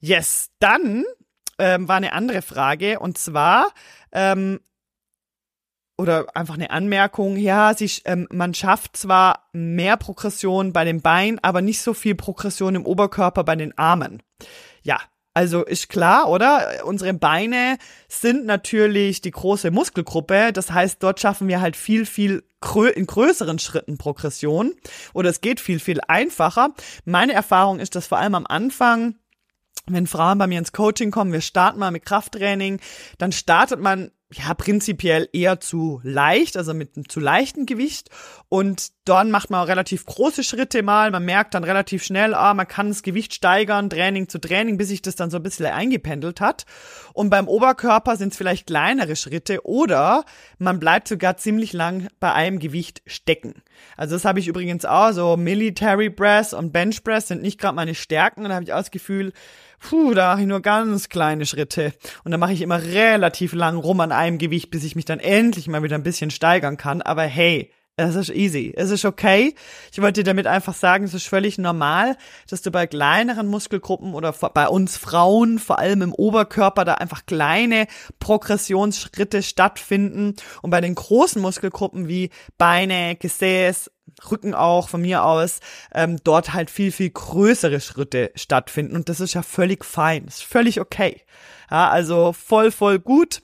Yes, 0.00 0.48
dann 0.58 1.04
ähm, 1.58 1.86
war 1.86 1.96
eine 1.96 2.14
andere 2.14 2.42
Frage 2.42 2.98
und 2.98 3.18
zwar 3.18 3.66
ähm, 4.12 4.60
oder 6.00 6.34
einfach 6.34 6.54
eine 6.54 6.70
Anmerkung, 6.70 7.36
ja, 7.36 7.74
sie, 7.74 7.90
ähm, 8.06 8.26
man 8.32 8.54
schafft 8.54 8.96
zwar 8.96 9.48
mehr 9.52 9.96
Progression 9.96 10.72
bei 10.72 10.84
den 10.84 11.02
Beinen, 11.02 11.38
aber 11.42 11.60
nicht 11.60 11.82
so 11.82 11.94
viel 11.94 12.14
Progression 12.14 12.74
im 12.74 12.86
Oberkörper 12.86 13.44
bei 13.44 13.54
den 13.54 13.76
Armen. 13.76 14.22
Ja, 14.82 14.98
also 15.34 15.64
ist 15.64 15.88
klar, 15.88 16.28
oder? 16.28 16.84
Unsere 16.84 17.14
Beine 17.14 17.78
sind 18.08 18.46
natürlich 18.46 19.20
die 19.20 19.30
große 19.30 19.70
Muskelgruppe. 19.70 20.52
Das 20.52 20.72
heißt, 20.72 21.02
dort 21.02 21.20
schaffen 21.20 21.46
wir 21.46 21.60
halt 21.60 21.76
viel, 21.76 22.04
viel 22.04 22.42
grö 22.60 22.88
in 22.88 23.06
größeren 23.06 23.58
Schritten 23.58 23.96
Progression. 23.96 24.74
Oder 25.12 25.30
es 25.30 25.40
geht 25.40 25.60
viel, 25.60 25.78
viel 25.78 26.00
einfacher. 26.08 26.70
Meine 27.04 27.32
Erfahrung 27.32 27.78
ist, 27.78 27.94
dass 27.94 28.08
vor 28.08 28.18
allem 28.18 28.34
am 28.34 28.46
Anfang 28.46 29.14
wenn 29.86 30.06
Frauen 30.06 30.38
bei 30.38 30.46
mir 30.46 30.58
ins 30.58 30.72
Coaching 30.72 31.10
kommen, 31.10 31.32
wir 31.32 31.40
starten 31.40 31.78
mal 31.78 31.90
mit 31.90 32.04
Krafttraining, 32.04 32.80
dann 33.18 33.32
startet 33.32 33.80
man 33.80 34.12
ja 34.32 34.54
prinzipiell 34.54 35.28
eher 35.32 35.58
zu 35.60 36.00
leicht, 36.04 36.56
also 36.56 36.72
mit 36.72 36.96
einem 36.96 37.08
zu 37.08 37.18
leichten 37.18 37.66
Gewicht. 37.66 38.10
Und 38.48 38.90
dann 39.04 39.30
macht 39.30 39.50
man 39.50 39.66
relativ 39.66 40.06
große 40.06 40.44
Schritte 40.44 40.82
mal, 40.82 41.10
man 41.10 41.24
merkt 41.24 41.54
dann 41.54 41.64
relativ 41.64 42.04
schnell, 42.04 42.34
ah, 42.34 42.54
man 42.54 42.68
kann 42.68 42.88
das 42.88 43.02
Gewicht 43.02 43.34
steigern, 43.34 43.90
Training 43.90 44.28
zu 44.28 44.38
Training, 44.38 44.76
bis 44.76 44.88
sich 44.88 45.02
das 45.02 45.16
dann 45.16 45.30
so 45.30 45.38
ein 45.38 45.42
bisschen 45.42 45.66
eingependelt 45.66 46.40
hat. 46.40 46.64
Und 47.12 47.30
beim 47.30 47.48
Oberkörper 47.48 48.16
sind 48.16 48.32
es 48.32 48.36
vielleicht 48.36 48.68
kleinere 48.68 49.16
Schritte 49.16 49.66
oder 49.66 50.24
man 50.58 50.78
bleibt 50.78 51.08
sogar 51.08 51.36
ziemlich 51.36 51.72
lang 51.72 52.08
bei 52.20 52.32
einem 52.32 52.60
Gewicht 52.60 53.02
stecken. 53.06 53.62
Also 53.96 54.14
das 54.14 54.24
habe 54.24 54.38
ich 54.38 54.46
übrigens 54.46 54.84
auch, 54.84 55.12
so 55.12 55.36
Military 55.36 56.10
Press 56.10 56.52
und 56.52 56.72
Bench 56.72 57.02
Press 57.02 57.28
sind 57.28 57.42
nicht 57.42 57.60
gerade 57.60 57.74
meine 57.74 57.94
Stärken. 57.94 58.42
Und 58.42 58.50
da 58.50 58.54
habe 58.54 58.64
ich 58.64 58.72
auch 58.72 58.78
das 58.78 58.90
Gefühl, 58.90 59.32
puh, 59.80 60.14
da 60.14 60.32
mache 60.32 60.42
ich 60.42 60.46
nur 60.46 60.60
ganz 60.60 61.08
kleine 61.08 61.46
Schritte. 61.46 61.92
Und 62.24 62.30
dann 62.30 62.40
mache 62.40 62.52
ich 62.52 62.62
immer 62.62 62.82
relativ 62.82 63.52
lang 63.52 63.76
rum 63.76 64.00
an 64.00 64.12
einem 64.12 64.38
Gewicht, 64.38 64.70
bis 64.70 64.84
ich 64.84 64.94
mich 64.94 65.04
dann 65.04 65.18
endlich 65.18 65.66
mal 65.68 65.82
wieder 65.82 65.96
ein 65.96 66.02
bisschen 66.02 66.30
steigern 66.30 66.76
kann. 66.76 67.02
Aber 67.02 67.22
hey, 67.22 67.72
es 67.96 68.14
ist 68.14 68.30
easy. 68.30 68.72
Es 68.74 68.90
ist 68.90 69.04
okay. 69.04 69.54
Ich 69.92 70.00
wollte 70.00 70.20
dir 70.20 70.30
damit 70.30 70.46
einfach 70.46 70.74
sagen, 70.74 71.04
es 71.04 71.12
ist 71.12 71.28
völlig 71.28 71.58
normal, 71.58 72.16
dass 72.48 72.62
du 72.62 72.70
bei 72.70 72.86
kleineren 72.86 73.46
Muskelgruppen 73.46 74.14
oder 74.14 74.32
bei 74.32 74.68
uns 74.68 74.96
Frauen, 74.96 75.58
vor 75.58 75.78
allem 75.78 76.02
im 76.02 76.14
Oberkörper, 76.14 76.84
da 76.84 76.94
einfach 76.94 77.26
kleine 77.26 77.86
Progressionsschritte 78.18 79.42
stattfinden. 79.42 80.34
Und 80.62 80.70
bei 80.70 80.80
den 80.80 80.94
großen 80.94 81.42
Muskelgruppen 81.42 82.08
wie 82.08 82.30
Beine, 82.56 83.16
Gesäß, 83.16 83.90
Rücken 84.30 84.54
auch 84.54 84.88
von 84.88 85.02
mir 85.02 85.24
aus, 85.24 85.60
ähm, 85.94 86.18
dort 86.24 86.52
halt 86.52 86.70
viel, 86.70 86.92
viel 86.92 87.10
größere 87.10 87.80
Schritte 87.80 88.32
stattfinden. 88.34 88.96
Und 88.96 89.08
das 89.08 89.20
ist 89.20 89.34
ja 89.34 89.42
völlig 89.42 89.84
fein, 89.84 90.26
ist 90.26 90.42
völlig 90.42 90.80
okay. 90.80 91.22
Ja, 91.70 91.88
also 91.88 92.32
voll, 92.32 92.70
voll 92.70 92.98
gut. 92.98 93.42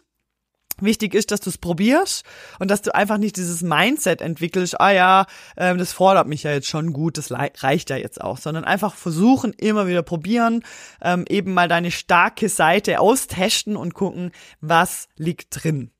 Wichtig 0.78 1.14
ist, 1.14 1.30
dass 1.30 1.40
du 1.40 1.48
es 1.48 1.56
probierst 1.56 2.24
und 2.58 2.70
dass 2.70 2.82
du 2.82 2.94
einfach 2.94 3.16
nicht 3.16 3.38
dieses 3.38 3.62
Mindset 3.62 4.20
entwickelst, 4.20 4.78
ah 4.78 4.90
ja, 4.90 5.26
ähm, 5.56 5.78
das 5.78 5.92
fordert 5.92 6.28
mich 6.28 6.42
ja 6.42 6.52
jetzt 6.52 6.68
schon 6.68 6.92
gut, 6.92 7.16
das 7.16 7.32
reicht 7.32 7.88
ja 7.88 7.96
jetzt 7.96 8.20
auch, 8.20 8.36
sondern 8.36 8.64
einfach 8.64 8.94
versuchen, 8.94 9.54
immer 9.54 9.86
wieder 9.86 10.02
probieren, 10.02 10.62
ähm, 11.00 11.24
eben 11.30 11.54
mal 11.54 11.68
deine 11.68 11.90
starke 11.90 12.50
Seite 12.50 13.00
austesten 13.00 13.74
und 13.74 13.94
gucken, 13.94 14.32
was 14.60 15.08
liegt 15.16 15.64
drin. 15.64 15.92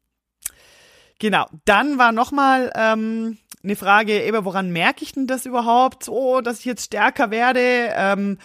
Genau, 1.18 1.46
dann 1.64 1.96
war 1.96 2.12
nochmal 2.12 2.70
ähm, 2.74 3.38
eine 3.66 3.76
Frage, 3.76 4.22
eben, 4.22 4.44
woran 4.44 4.70
merke 4.70 5.04
ich 5.04 5.12
denn 5.12 5.26
das 5.26 5.44
überhaupt, 5.44 6.04
so, 6.04 6.40
dass 6.40 6.60
ich 6.60 6.64
jetzt 6.64 6.84
stärker 6.84 7.30
werde? 7.30 7.92
Ähm, 7.94 8.38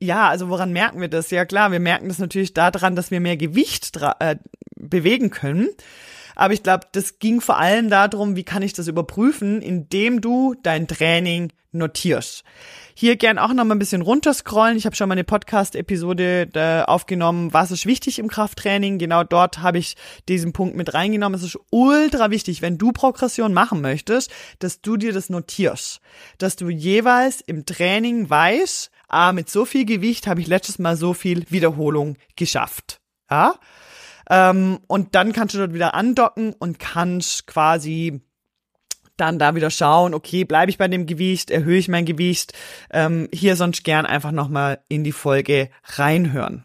ja, 0.00 0.28
also 0.28 0.48
woran 0.48 0.72
merken 0.72 1.00
wir 1.00 1.08
das? 1.08 1.30
Ja 1.30 1.44
klar, 1.44 1.72
wir 1.72 1.80
merken 1.80 2.08
das 2.08 2.18
natürlich 2.18 2.54
daran, 2.54 2.96
dass 2.96 3.10
wir 3.10 3.20
mehr 3.20 3.36
Gewicht 3.36 3.98
äh, 4.20 4.36
bewegen 4.76 5.30
können. 5.30 5.68
Aber 6.34 6.52
ich 6.54 6.62
glaube, 6.62 6.86
das 6.92 7.18
ging 7.18 7.40
vor 7.40 7.58
allem 7.58 7.88
darum, 7.88 8.36
wie 8.36 8.44
kann 8.44 8.62
ich 8.62 8.74
das 8.74 8.88
überprüfen, 8.88 9.62
indem 9.62 10.20
du 10.20 10.54
dein 10.62 10.86
Training 10.86 11.52
notierst. 11.72 12.44
Hier 12.98 13.16
gern 13.16 13.38
auch 13.38 13.52
noch 13.52 13.66
mal 13.66 13.74
ein 13.74 13.78
bisschen 13.78 14.00
runterscrollen. 14.00 14.78
Ich 14.78 14.86
habe 14.86 14.96
schon 14.96 15.10
mal 15.10 15.12
eine 15.12 15.22
Podcast-Episode 15.22 16.48
äh, 16.54 16.82
aufgenommen, 16.82 17.52
was 17.52 17.70
ist 17.70 17.84
wichtig 17.84 18.18
im 18.18 18.28
Krafttraining. 18.28 18.96
Genau 18.96 19.22
dort 19.22 19.58
habe 19.58 19.76
ich 19.76 19.96
diesen 20.30 20.54
Punkt 20.54 20.76
mit 20.76 20.94
reingenommen. 20.94 21.38
Es 21.38 21.44
ist 21.44 21.58
ultra 21.68 22.30
wichtig, 22.30 22.62
wenn 22.62 22.78
du 22.78 22.92
Progression 22.92 23.52
machen 23.52 23.82
möchtest, 23.82 24.30
dass 24.60 24.80
du 24.80 24.96
dir 24.96 25.12
das 25.12 25.28
notierst. 25.28 26.00
Dass 26.38 26.56
du 26.56 26.70
jeweils 26.70 27.42
im 27.42 27.66
Training 27.66 28.30
weißt, 28.30 28.90
ah, 29.08 29.32
mit 29.34 29.50
so 29.50 29.66
viel 29.66 29.84
Gewicht 29.84 30.26
habe 30.26 30.40
ich 30.40 30.46
letztes 30.46 30.78
Mal 30.78 30.96
so 30.96 31.12
viel 31.12 31.44
Wiederholung 31.50 32.16
geschafft. 32.34 33.02
Ja? 33.30 33.56
Ähm, 34.30 34.78
und 34.86 35.14
dann 35.14 35.34
kannst 35.34 35.54
du 35.54 35.58
dort 35.58 35.74
wieder 35.74 35.92
andocken 35.92 36.54
und 36.54 36.78
kannst 36.78 37.46
quasi 37.46 38.22
dann 39.16 39.38
da 39.38 39.54
wieder 39.54 39.70
schauen, 39.70 40.14
okay, 40.14 40.44
bleibe 40.44 40.70
ich 40.70 40.78
bei 40.78 40.88
dem 40.88 41.06
Gewicht, 41.06 41.50
erhöhe 41.50 41.78
ich 41.78 41.88
mein 41.88 42.04
Gewicht, 42.04 42.52
ähm, 42.90 43.28
hier 43.32 43.56
sonst 43.56 43.84
gern 43.84 44.06
einfach 44.06 44.32
nochmal 44.32 44.80
in 44.88 45.04
die 45.04 45.12
Folge 45.12 45.70
reinhören. 45.84 46.64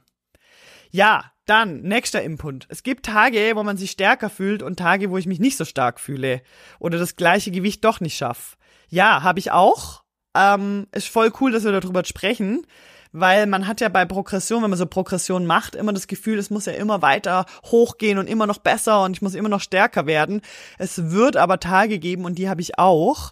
Ja, 0.92 1.32
dann, 1.46 1.82
nächster 1.82 2.22
Input. 2.22 2.66
Es 2.70 2.84
gibt 2.84 3.06
Tage, 3.06 3.54
wo 3.56 3.64
man 3.64 3.78
sich 3.78 3.92
stärker 3.92 4.30
fühlt 4.30 4.62
und 4.62 4.78
Tage, 4.78 5.10
wo 5.10 5.18
ich 5.18 5.26
mich 5.26 5.40
nicht 5.40 5.58
so 5.58 5.66
stark 5.66 6.00
fühle 6.00 6.42
oder 6.80 6.98
das 6.98 7.16
gleiche 7.16 7.52
Gewicht 7.52 7.84
doch 7.84 8.00
nicht 8.00 8.16
schaffe. 8.16 8.58
Ja, 8.88 9.24
habe 9.24 9.40
ich 9.40 9.52
auch. 9.52 10.04
Ähm, 10.36 10.88
ist 10.94 11.10
voll 11.10 11.32
cool, 11.42 11.52
dass 11.52 11.64
wir 11.64 11.72
darüber 11.72 12.06
sprechen, 12.06 12.66
weil 13.12 13.46
man 13.46 13.68
hat 13.68 13.82
ja 13.82 13.90
bei 13.90 14.06
Progression, 14.06 14.64
wenn 14.64 14.70
man 14.70 14.80
so 14.80 14.86
Progression 14.86 15.46
macht, 15.46 15.76
immer 15.76 15.94
das 15.94 16.08
Gefühl, 16.08 16.40
es 16.40 16.50
muss 16.50 16.66
ja 16.66 16.74
immer 16.74 17.02
weiter 17.02 17.46
hochgehen 17.66 18.18
und 18.18 18.28
immer 18.28 18.48
noch 18.48 18.60
besser 18.60 19.04
und 19.04 19.16
ich 19.16 19.22
muss 19.22 19.36
immer 19.36 19.50
noch 19.50 19.62
stärker 19.62 20.06
werden. 20.06 20.42
Es 20.78 21.12
wird 21.12 21.38
aber 21.38 21.60
Tage 21.60 22.00
geben 22.00 22.26
und 22.26 22.36
die 22.36 22.50
habe 22.50 22.62
ich 22.62 22.80
auch, 22.80 23.32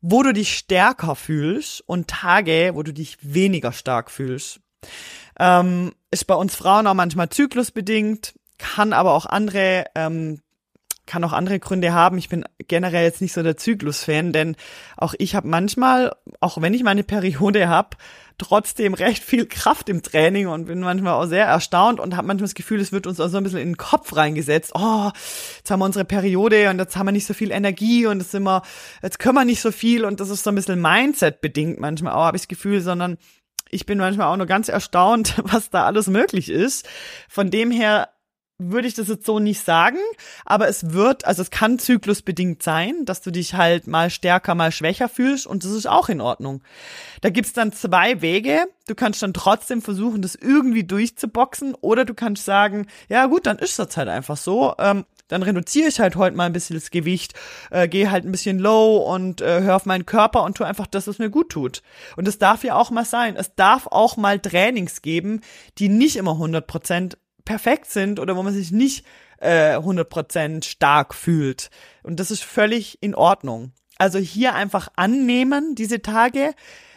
wo 0.00 0.22
du 0.22 0.32
dich 0.32 0.56
stärker 0.56 1.16
fühlst 1.16 1.82
und 1.86 2.08
Tage, 2.08 2.72
wo 2.74 2.82
du 2.82 2.92
dich 2.92 3.18
weniger 3.22 3.72
stark 3.72 4.10
fühlst. 4.10 4.60
Ähm, 5.40 5.92
ist 6.10 6.26
bei 6.26 6.34
uns 6.34 6.54
Frauen 6.54 6.86
auch 6.86 6.94
manchmal 6.94 7.28
zyklusbedingt, 7.28 8.34
kann 8.58 8.92
aber 8.92 9.12
auch 9.12 9.26
andere 9.26 9.86
ähm, 9.94 10.40
kann 11.08 11.24
auch 11.24 11.32
andere 11.32 11.58
Gründe 11.58 11.92
haben. 11.92 12.18
Ich 12.18 12.28
bin 12.28 12.44
generell 12.68 13.04
jetzt 13.04 13.20
nicht 13.20 13.32
so 13.32 13.42
der 13.42 13.56
Zyklus-Fan, 13.56 14.32
denn 14.32 14.54
auch 14.96 15.14
ich 15.18 15.34
habe 15.34 15.48
manchmal, 15.48 16.14
auch 16.38 16.60
wenn 16.62 16.74
ich 16.74 16.84
meine 16.84 17.02
Periode 17.02 17.68
habe, 17.68 17.96
trotzdem 18.36 18.94
recht 18.94 19.24
viel 19.24 19.46
Kraft 19.46 19.88
im 19.88 20.02
Training 20.02 20.46
und 20.46 20.66
bin 20.66 20.78
manchmal 20.78 21.14
auch 21.14 21.26
sehr 21.26 21.46
erstaunt 21.46 21.98
und 21.98 22.16
habe 22.16 22.26
manchmal 22.28 22.44
das 22.44 22.54
Gefühl, 22.54 22.80
es 22.80 22.92
wird 22.92 23.08
uns 23.08 23.18
auch 23.18 23.28
so 23.28 23.38
ein 23.38 23.42
bisschen 23.42 23.58
in 23.58 23.70
den 23.70 23.76
Kopf 23.76 24.14
reingesetzt. 24.14 24.72
Oh, 24.74 25.10
jetzt 25.56 25.70
haben 25.70 25.80
wir 25.80 25.86
unsere 25.86 26.04
Periode 26.04 26.70
und 26.70 26.78
jetzt 26.78 26.96
haben 26.96 27.06
wir 27.06 27.12
nicht 27.12 27.26
so 27.26 27.34
viel 27.34 27.50
Energie 27.50 28.06
und 28.06 28.20
jetzt 28.20 28.30
sind 28.30 28.44
wir, 28.44 28.62
jetzt 29.02 29.18
können 29.18 29.34
wir 29.34 29.44
nicht 29.44 29.60
so 29.60 29.72
viel 29.72 30.04
und 30.04 30.20
das 30.20 30.30
ist 30.30 30.44
so 30.44 30.50
ein 30.50 30.54
bisschen 30.54 30.80
Mindset 30.80 31.40
bedingt 31.40 31.80
manchmal 31.80 32.12
auch, 32.12 32.24
habe 32.24 32.36
ich 32.36 32.42
das 32.42 32.48
Gefühl, 32.48 32.80
sondern 32.80 33.18
ich 33.70 33.86
bin 33.86 33.98
manchmal 33.98 34.28
auch 34.28 34.36
nur 34.36 34.46
ganz 34.46 34.68
erstaunt, 34.68 35.34
was 35.44 35.70
da 35.70 35.84
alles 35.84 36.06
möglich 36.06 36.48
ist. 36.48 36.88
Von 37.28 37.50
dem 37.50 37.70
her 37.70 38.08
würde 38.58 38.88
ich 38.88 38.94
das 38.94 39.06
jetzt 39.06 39.24
so 39.24 39.38
nicht 39.38 39.64
sagen, 39.64 39.98
aber 40.44 40.66
es 40.68 40.92
wird, 40.92 41.24
also 41.24 41.42
es 41.42 41.50
kann 41.50 41.78
zyklusbedingt 41.78 42.60
sein, 42.60 43.04
dass 43.04 43.20
du 43.20 43.30
dich 43.30 43.54
halt 43.54 43.86
mal 43.86 44.10
stärker, 44.10 44.56
mal 44.56 44.72
schwächer 44.72 45.08
fühlst 45.08 45.46
und 45.46 45.64
das 45.64 45.70
ist 45.70 45.86
auch 45.86 46.08
in 46.08 46.20
Ordnung. 46.20 46.62
Da 47.20 47.30
gibt's 47.30 47.52
dann 47.52 47.72
zwei 47.72 48.20
Wege. 48.20 48.66
Du 48.88 48.96
kannst 48.96 49.22
dann 49.22 49.32
trotzdem 49.32 49.80
versuchen, 49.80 50.22
das 50.22 50.34
irgendwie 50.34 50.82
durchzuboxen 50.82 51.74
oder 51.80 52.04
du 52.04 52.14
kannst 52.14 52.44
sagen, 52.44 52.88
ja 53.08 53.26
gut, 53.26 53.46
dann 53.46 53.58
ist 53.58 53.78
das 53.78 53.96
halt 53.96 54.08
einfach 54.08 54.36
so. 54.36 54.74
Ähm, 54.78 55.04
dann 55.28 55.42
reduziere 55.42 55.88
ich 55.88 56.00
halt 56.00 56.16
heute 56.16 56.36
mal 56.36 56.46
ein 56.46 56.52
bisschen 56.52 56.74
das 56.74 56.90
Gewicht, 56.90 57.34
äh, 57.70 57.86
gehe 57.86 58.10
halt 58.10 58.24
ein 58.24 58.32
bisschen 58.32 58.58
low 58.58 58.96
und 58.96 59.40
äh, 59.40 59.60
höre 59.60 59.76
auf 59.76 59.86
meinen 59.86 60.06
Körper 60.06 60.42
und 60.42 60.56
tu 60.56 60.64
einfach 60.64 60.86
das, 60.86 61.06
was 61.06 61.18
mir 61.18 61.30
gut 61.30 61.50
tut. 61.50 61.82
Und 62.16 62.26
es 62.26 62.38
darf 62.38 62.64
ja 62.64 62.74
auch 62.74 62.90
mal 62.90 63.04
sein. 63.04 63.36
Es 63.36 63.54
darf 63.54 63.86
auch 63.86 64.16
mal 64.16 64.40
Trainings 64.40 65.02
geben, 65.02 65.42
die 65.78 65.88
nicht 65.88 66.16
immer 66.16 66.32
100 66.32 66.66
Prozent 66.66 67.18
perfekt 67.48 67.90
sind 67.90 68.20
oder 68.20 68.36
wo 68.36 68.42
man 68.42 68.52
sich 68.52 68.72
nicht 68.72 69.06
äh, 69.38 69.76
100% 69.76 70.64
stark 70.64 71.14
fühlt. 71.14 71.70
Und 72.02 72.20
das 72.20 72.30
ist 72.30 72.44
völlig 72.44 73.02
in 73.02 73.14
Ordnung. 73.14 73.72
Also 73.96 74.18
hier 74.18 74.54
einfach 74.54 74.88
annehmen, 74.96 75.74
diese 75.74 76.02
Tage. 76.02 76.54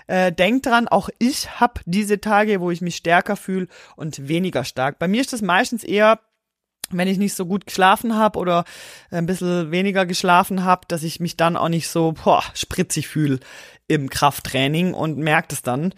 Äh, 0.08 0.34
denk 0.34 0.64
dran, 0.64 0.90
auch 0.90 1.10
ich 1.20 1.62
habe 1.62 1.80
diese 1.86 2.20
Tage, 2.20 2.60
wo 2.60 2.70
ich 2.70 2.82
mich 2.82 2.98
stärker 2.98 3.38
fühle 3.38 3.68
und 3.96 4.28
weniger 4.28 4.66
stark. 4.66 5.00
Bei 5.00 5.08
mir 5.08 5.22
ist 5.22 5.32
das 5.32 5.42
meistens 5.42 5.86
eher 5.86 6.20
wenn 6.94 7.08
ich 7.08 7.18
nicht 7.18 7.36
so 7.36 7.46
gut 7.46 7.68
geschlafen 7.68 8.18
habe 8.18 8.38
oder 8.38 8.66
ein 9.12 9.26
bisschen 9.26 9.72
weniger 9.72 10.06
geschlafen 10.06 10.66
habe, 10.66 10.82
dass 10.90 11.04
ich 11.04 11.22
mich 11.22 11.38
dann 11.38 11.56
auch 11.56 11.70
nicht 11.70 11.88
so 11.88 12.12
boah, 12.22 12.44
spritzig 12.54 13.08
fühle 13.08 13.40
im 13.92 14.10
Krafttraining 14.10 14.94
und 14.94 15.18
merkt 15.18 15.52
es 15.52 15.62
dann. 15.62 15.94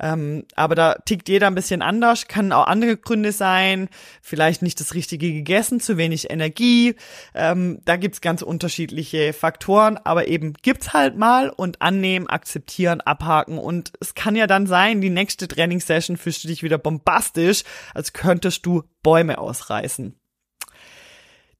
Ähm, 0.00 0.44
aber 0.54 0.74
da 0.74 0.94
tickt 0.94 1.28
jeder 1.28 1.48
ein 1.48 1.54
bisschen 1.54 1.82
anders, 1.82 2.28
kann 2.28 2.52
auch 2.52 2.66
andere 2.66 2.96
Gründe 2.96 3.32
sein, 3.32 3.88
vielleicht 4.22 4.62
nicht 4.62 4.80
das 4.80 4.94
Richtige 4.94 5.32
gegessen, 5.32 5.80
zu 5.80 5.96
wenig 5.96 6.30
Energie. 6.30 6.94
Ähm, 7.34 7.80
da 7.84 7.96
gibt's 7.96 8.20
ganz 8.20 8.42
unterschiedliche 8.42 9.32
Faktoren, 9.32 9.98
aber 9.98 10.28
eben 10.28 10.54
gibt's 10.62 10.92
halt 10.92 11.16
mal 11.16 11.50
und 11.50 11.82
annehmen, 11.82 12.28
akzeptieren, 12.28 13.00
abhaken. 13.00 13.58
Und 13.58 13.92
es 14.00 14.14
kann 14.14 14.36
ja 14.36 14.46
dann 14.46 14.66
sein, 14.66 15.00
die 15.00 15.10
nächste 15.10 15.48
Trainingssession 15.48 16.16
fühlst 16.16 16.44
du 16.44 16.48
dich 16.48 16.62
wieder 16.62 16.78
bombastisch, 16.78 17.64
als 17.92 18.12
könntest 18.12 18.64
du 18.66 18.84
Bäume 19.02 19.38
ausreißen. 19.38 20.14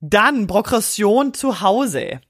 Dann 0.00 0.46
Progression 0.46 1.34
zu 1.34 1.60
Hause. 1.60 2.20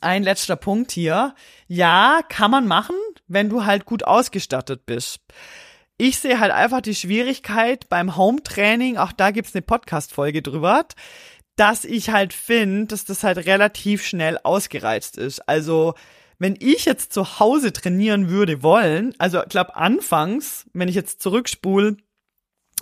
Ein 0.00 0.22
letzter 0.22 0.56
Punkt 0.56 0.92
hier. 0.92 1.34
Ja, 1.68 2.20
kann 2.28 2.50
man 2.50 2.66
machen, 2.66 2.96
wenn 3.26 3.48
du 3.48 3.64
halt 3.64 3.84
gut 3.84 4.04
ausgestattet 4.04 4.86
bist. 4.86 5.20
Ich 5.98 6.18
sehe 6.18 6.40
halt 6.40 6.52
einfach 6.52 6.82
die 6.82 6.94
Schwierigkeit 6.94 7.88
beim 7.88 8.16
Home-Training, 8.16 8.98
auch 8.98 9.12
da 9.12 9.30
gibt's 9.30 9.54
eine 9.54 9.62
Podcast-Folge 9.62 10.42
drüber, 10.42 10.84
dass 11.56 11.86
ich 11.86 12.10
halt 12.10 12.34
finde, 12.34 12.86
dass 12.88 13.06
das 13.06 13.24
halt 13.24 13.38
relativ 13.46 14.04
schnell 14.04 14.38
ausgereizt 14.42 15.16
ist. 15.16 15.48
Also, 15.48 15.94
wenn 16.38 16.56
ich 16.60 16.84
jetzt 16.84 17.14
zu 17.14 17.40
Hause 17.40 17.72
trainieren 17.72 18.28
würde 18.28 18.62
wollen, 18.62 19.14
also 19.18 19.42
ich 19.42 19.48
glaube 19.48 19.74
anfangs, 19.74 20.66
wenn 20.74 20.88
ich 20.88 20.94
jetzt 20.94 21.22
zurückspule, 21.22 21.96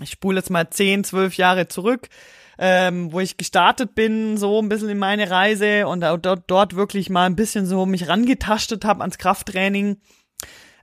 ich 0.00 0.11
spule 0.11 0.38
jetzt 0.38 0.50
mal 0.50 0.68
10, 0.68 1.05
12 1.05 1.37
Jahre 1.37 1.68
zurück, 1.68 2.09
ähm, 2.58 3.12
wo 3.12 3.20
ich 3.20 3.36
gestartet 3.36 3.94
bin, 3.94 4.36
so 4.36 4.60
ein 4.60 4.68
bisschen 4.68 4.88
in 4.88 4.98
meine 4.98 5.30
Reise 5.30 5.86
und 5.86 6.00
dort, 6.00 6.44
dort 6.46 6.76
wirklich 6.76 7.10
mal 7.10 7.26
ein 7.26 7.36
bisschen 7.36 7.66
so 7.66 7.86
mich 7.86 8.08
rangetastet 8.08 8.84
habe 8.84 9.00
ans 9.00 9.18
Krafttraining. 9.18 9.98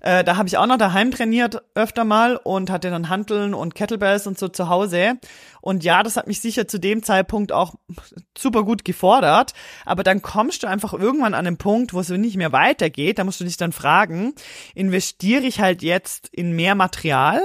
Äh, 0.02 0.24
da 0.24 0.36
habe 0.36 0.48
ich 0.48 0.58
auch 0.58 0.66
noch 0.66 0.78
daheim 0.78 1.12
trainiert 1.12 1.62
öfter 1.76 2.04
mal 2.04 2.36
und 2.36 2.72
hatte 2.72 2.90
dann 2.90 3.10
Hanteln 3.10 3.54
und 3.54 3.76
Kettlebells 3.76 4.26
und 4.26 4.38
so 4.38 4.48
zu 4.48 4.68
Hause. 4.68 5.20
Und 5.62 5.84
ja, 5.84 6.02
das 6.02 6.18
hat 6.18 6.26
mich 6.26 6.42
sicher 6.42 6.68
zu 6.68 6.80
dem 6.80 7.04
Zeitpunkt 7.04 7.52
auch 7.52 7.76
super 8.38 8.64
gut 8.64 8.84
gefordert. 8.84 9.54
Aber 9.86 10.04
dann 10.04 10.24
kommst 10.24 10.64
du 10.64 10.68
einfach 10.68 10.94
irgendwann 10.94 11.36
an 11.36 11.46
den 11.46 11.58
Punkt, 11.58 11.94
wo 11.94 12.00
es 12.00 12.10
nicht 12.10 12.36
mehr 12.36 12.52
weitergeht. 12.52 13.20
Da 13.20 13.24
musst 13.24 13.40
du 13.40 13.44
dich 13.44 13.58
dann 13.58 13.72
fragen, 13.72 14.34
investiere 14.74 15.44
ich 15.44 15.62
halt 15.62 15.84
jetzt 15.84 16.30
in 16.30 16.56
mehr 16.56 16.74
Material 16.74 17.42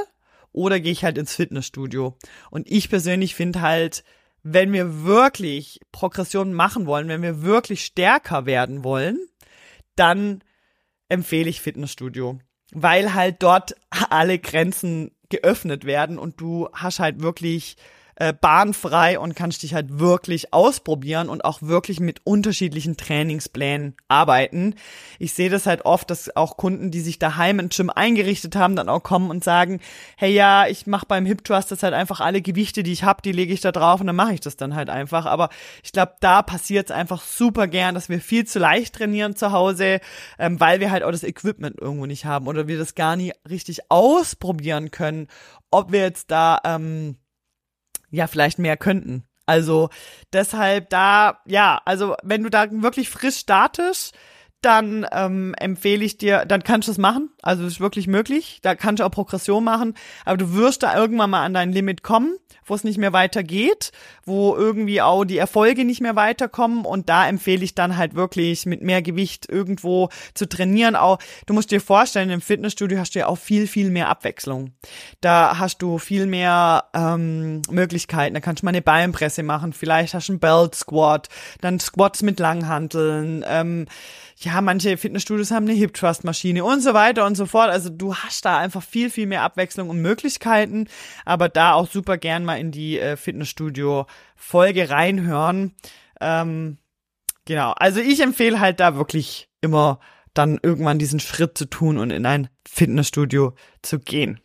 oder 0.56 0.80
gehe 0.80 0.92
ich 0.92 1.04
halt 1.04 1.18
ins 1.18 1.34
Fitnessstudio? 1.34 2.16
Und 2.50 2.68
ich 2.70 2.88
persönlich 2.88 3.34
finde 3.34 3.60
halt, 3.60 4.02
wenn 4.42 4.72
wir 4.72 5.04
wirklich 5.04 5.80
Progression 5.92 6.52
machen 6.52 6.86
wollen, 6.86 7.08
wenn 7.08 7.22
wir 7.22 7.42
wirklich 7.42 7.84
stärker 7.84 8.46
werden 8.46 8.82
wollen, 8.82 9.18
dann 9.96 10.42
empfehle 11.08 11.50
ich 11.50 11.60
Fitnessstudio, 11.60 12.38
weil 12.72 13.14
halt 13.14 13.42
dort 13.42 13.76
alle 13.90 14.38
Grenzen 14.38 15.12
geöffnet 15.28 15.84
werden 15.84 16.18
und 16.18 16.40
du 16.40 16.68
hast 16.72 17.00
halt 17.00 17.20
wirklich 17.20 17.76
äh, 18.16 18.32
bahnfrei 18.32 19.18
und 19.18 19.36
kannst 19.36 19.62
dich 19.62 19.74
halt 19.74 19.98
wirklich 19.98 20.52
ausprobieren 20.52 21.28
und 21.28 21.44
auch 21.44 21.62
wirklich 21.62 22.00
mit 22.00 22.22
unterschiedlichen 22.24 22.96
Trainingsplänen 22.96 23.94
arbeiten. 24.08 24.74
Ich 25.18 25.34
sehe 25.34 25.50
das 25.50 25.66
halt 25.66 25.84
oft, 25.84 26.10
dass 26.10 26.34
auch 26.34 26.56
Kunden, 26.56 26.90
die 26.90 27.00
sich 27.00 27.18
daheim 27.18 27.60
ein 27.60 27.68
Gym 27.68 27.90
eingerichtet 27.90 28.56
haben, 28.56 28.74
dann 28.74 28.88
auch 28.88 29.02
kommen 29.02 29.30
und 29.30 29.44
sagen, 29.44 29.80
hey 30.16 30.32
ja, 30.32 30.66
ich 30.66 30.86
mache 30.86 31.06
beim 31.06 31.26
Hip 31.26 31.44
Trust 31.44 31.70
das 31.70 31.82
halt 31.82 31.92
einfach 31.92 32.20
alle 32.20 32.40
Gewichte, 32.40 32.82
die 32.82 32.92
ich 32.92 33.04
habe, 33.04 33.20
die 33.20 33.32
lege 33.32 33.52
ich 33.52 33.60
da 33.60 33.70
drauf 33.70 34.00
und 34.00 34.06
dann 34.06 34.16
mache 34.16 34.32
ich 34.32 34.40
das 34.40 34.56
dann 34.56 34.74
halt 34.74 34.88
einfach. 34.88 35.26
Aber 35.26 35.50
ich 35.84 35.92
glaube, 35.92 36.14
da 36.20 36.42
passiert 36.42 36.86
es 36.86 36.96
einfach 36.96 37.22
super 37.22 37.66
gern, 37.66 37.94
dass 37.94 38.08
wir 38.08 38.20
viel 38.20 38.46
zu 38.46 38.58
leicht 38.58 38.94
trainieren 38.94 39.36
zu 39.36 39.52
Hause, 39.52 40.00
ähm, 40.38 40.58
weil 40.58 40.80
wir 40.80 40.90
halt 40.90 41.02
auch 41.02 41.12
das 41.12 41.22
Equipment 41.22 41.78
irgendwo 41.78 42.06
nicht 42.06 42.24
haben 42.24 42.46
oder 42.46 42.66
wir 42.66 42.78
das 42.78 42.94
gar 42.94 43.16
nicht 43.16 43.34
richtig 43.48 43.90
ausprobieren 43.90 44.90
können, 44.90 45.28
ob 45.70 45.92
wir 45.92 46.00
jetzt 46.00 46.30
da 46.30 46.60
ähm, 46.64 47.16
ja 48.10 48.26
vielleicht 48.26 48.58
mehr 48.58 48.76
könnten. 48.76 49.24
Also 49.46 49.90
deshalb 50.32 50.90
da, 50.90 51.40
ja, 51.46 51.80
also 51.84 52.16
wenn 52.22 52.42
du 52.42 52.50
da 52.50 52.66
wirklich 52.70 53.08
frisch 53.08 53.38
startest, 53.38 54.14
dann 54.66 55.06
ähm, 55.12 55.54
empfehle 55.58 56.04
ich 56.04 56.18
dir, 56.18 56.44
dann 56.44 56.64
kannst 56.64 56.88
du 56.88 56.92
es 56.92 56.98
machen. 56.98 57.30
Also 57.40 57.64
ist 57.64 57.80
wirklich 57.80 58.08
möglich. 58.08 58.58
Da 58.62 58.74
kannst 58.74 59.00
du 59.00 59.04
auch 59.04 59.10
Progression 59.10 59.62
machen, 59.62 59.94
aber 60.24 60.36
du 60.36 60.54
wirst 60.54 60.82
da 60.82 60.98
irgendwann 60.98 61.30
mal 61.30 61.44
an 61.44 61.54
dein 61.54 61.72
Limit 61.72 62.02
kommen 62.02 62.36
wo 62.66 62.74
es 62.74 62.84
nicht 62.84 62.98
mehr 62.98 63.12
weitergeht, 63.12 63.92
wo 64.24 64.54
irgendwie 64.56 65.00
auch 65.00 65.24
die 65.24 65.38
Erfolge 65.38 65.84
nicht 65.84 66.00
mehr 66.00 66.16
weiterkommen 66.16 66.84
und 66.84 67.08
da 67.08 67.26
empfehle 67.28 67.64
ich 67.64 67.74
dann 67.74 67.96
halt 67.96 68.14
wirklich 68.14 68.66
mit 68.66 68.82
mehr 68.82 69.02
Gewicht 69.02 69.48
irgendwo 69.48 70.10
zu 70.34 70.48
trainieren. 70.48 70.96
Auch 70.96 71.18
du 71.46 71.54
musst 71.54 71.70
dir 71.70 71.80
vorstellen, 71.80 72.30
im 72.30 72.40
Fitnessstudio 72.40 72.98
hast 72.98 73.14
du 73.14 73.20
ja 73.20 73.26
auch 73.28 73.38
viel 73.38 73.66
viel 73.66 73.90
mehr 73.90 74.08
Abwechslung. 74.08 74.72
Da 75.20 75.58
hast 75.58 75.78
du 75.78 75.98
viel 75.98 76.26
mehr 76.26 76.84
ähm, 76.92 77.62
Möglichkeiten. 77.70 78.34
Da 78.34 78.40
kannst 78.40 78.62
du 78.62 78.66
mal 78.66 78.70
eine 78.70 78.82
Beinpresse 78.82 79.42
machen, 79.42 79.72
vielleicht 79.72 80.14
hast 80.14 80.28
du 80.28 80.32
einen 80.32 80.40
Belt 80.40 80.74
Squat, 80.74 81.28
dann 81.60 81.78
Squats 81.78 82.22
mit 82.22 82.40
Langhanteln. 82.40 83.44
Ähm, 83.46 83.86
ja, 84.38 84.60
manche 84.60 84.96
Fitnessstudios 84.96 85.50
haben 85.50 85.66
eine 85.66 85.74
Hip 85.74 85.94
Trust 85.94 86.24
Maschine 86.24 86.64
und 86.64 86.80
so 86.80 86.94
weiter 86.94 87.24
und 87.24 87.36
so 87.36 87.46
fort. 87.46 87.70
Also 87.70 87.90
du 87.90 88.14
hast 88.14 88.44
da 88.44 88.58
einfach 88.58 88.82
viel, 88.82 89.10
viel 89.10 89.26
mehr 89.26 89.42
Abwechslung 89.42 89.88
und 89.88 90.02
Möglichkeiten, 90.02 90.88
aber 91.24 91.48
da 91.48 91.72
auch 91.72 91.90
super 91.90 92.18
gern 92.18 92.44
mal 92.44 92.58
in 92.58 92.70
die 92.70 92.98
äh, 92.98 93.16
Fitnessstudio 93.16 94.06
Folge 94.34 94.90
reinhören. 94.90 95.74
Ähm, 96.20 96.78
Genau. 97.46 97.72
Also 97.78 98.00
ich 98.00 98.20
empfehle 98.20 98.60
halt 98.60 98.80
da 98.80 98.96
wirklich 98.96 99.48
immer 99.62 100.00
dann 100.34 100.58
irgendwann 100.62 100.98
diesen 100.98 101.20
Schritt 101.20 101.56
zu 101.56 101.64
tun 101.64 101.96
und 101.96 102.10
in 102.10 102.26
ein 102.26 102.50
Fitnessstudio 102.68 103.54
zu 103.80 103.98
gehen. 103.98 104.40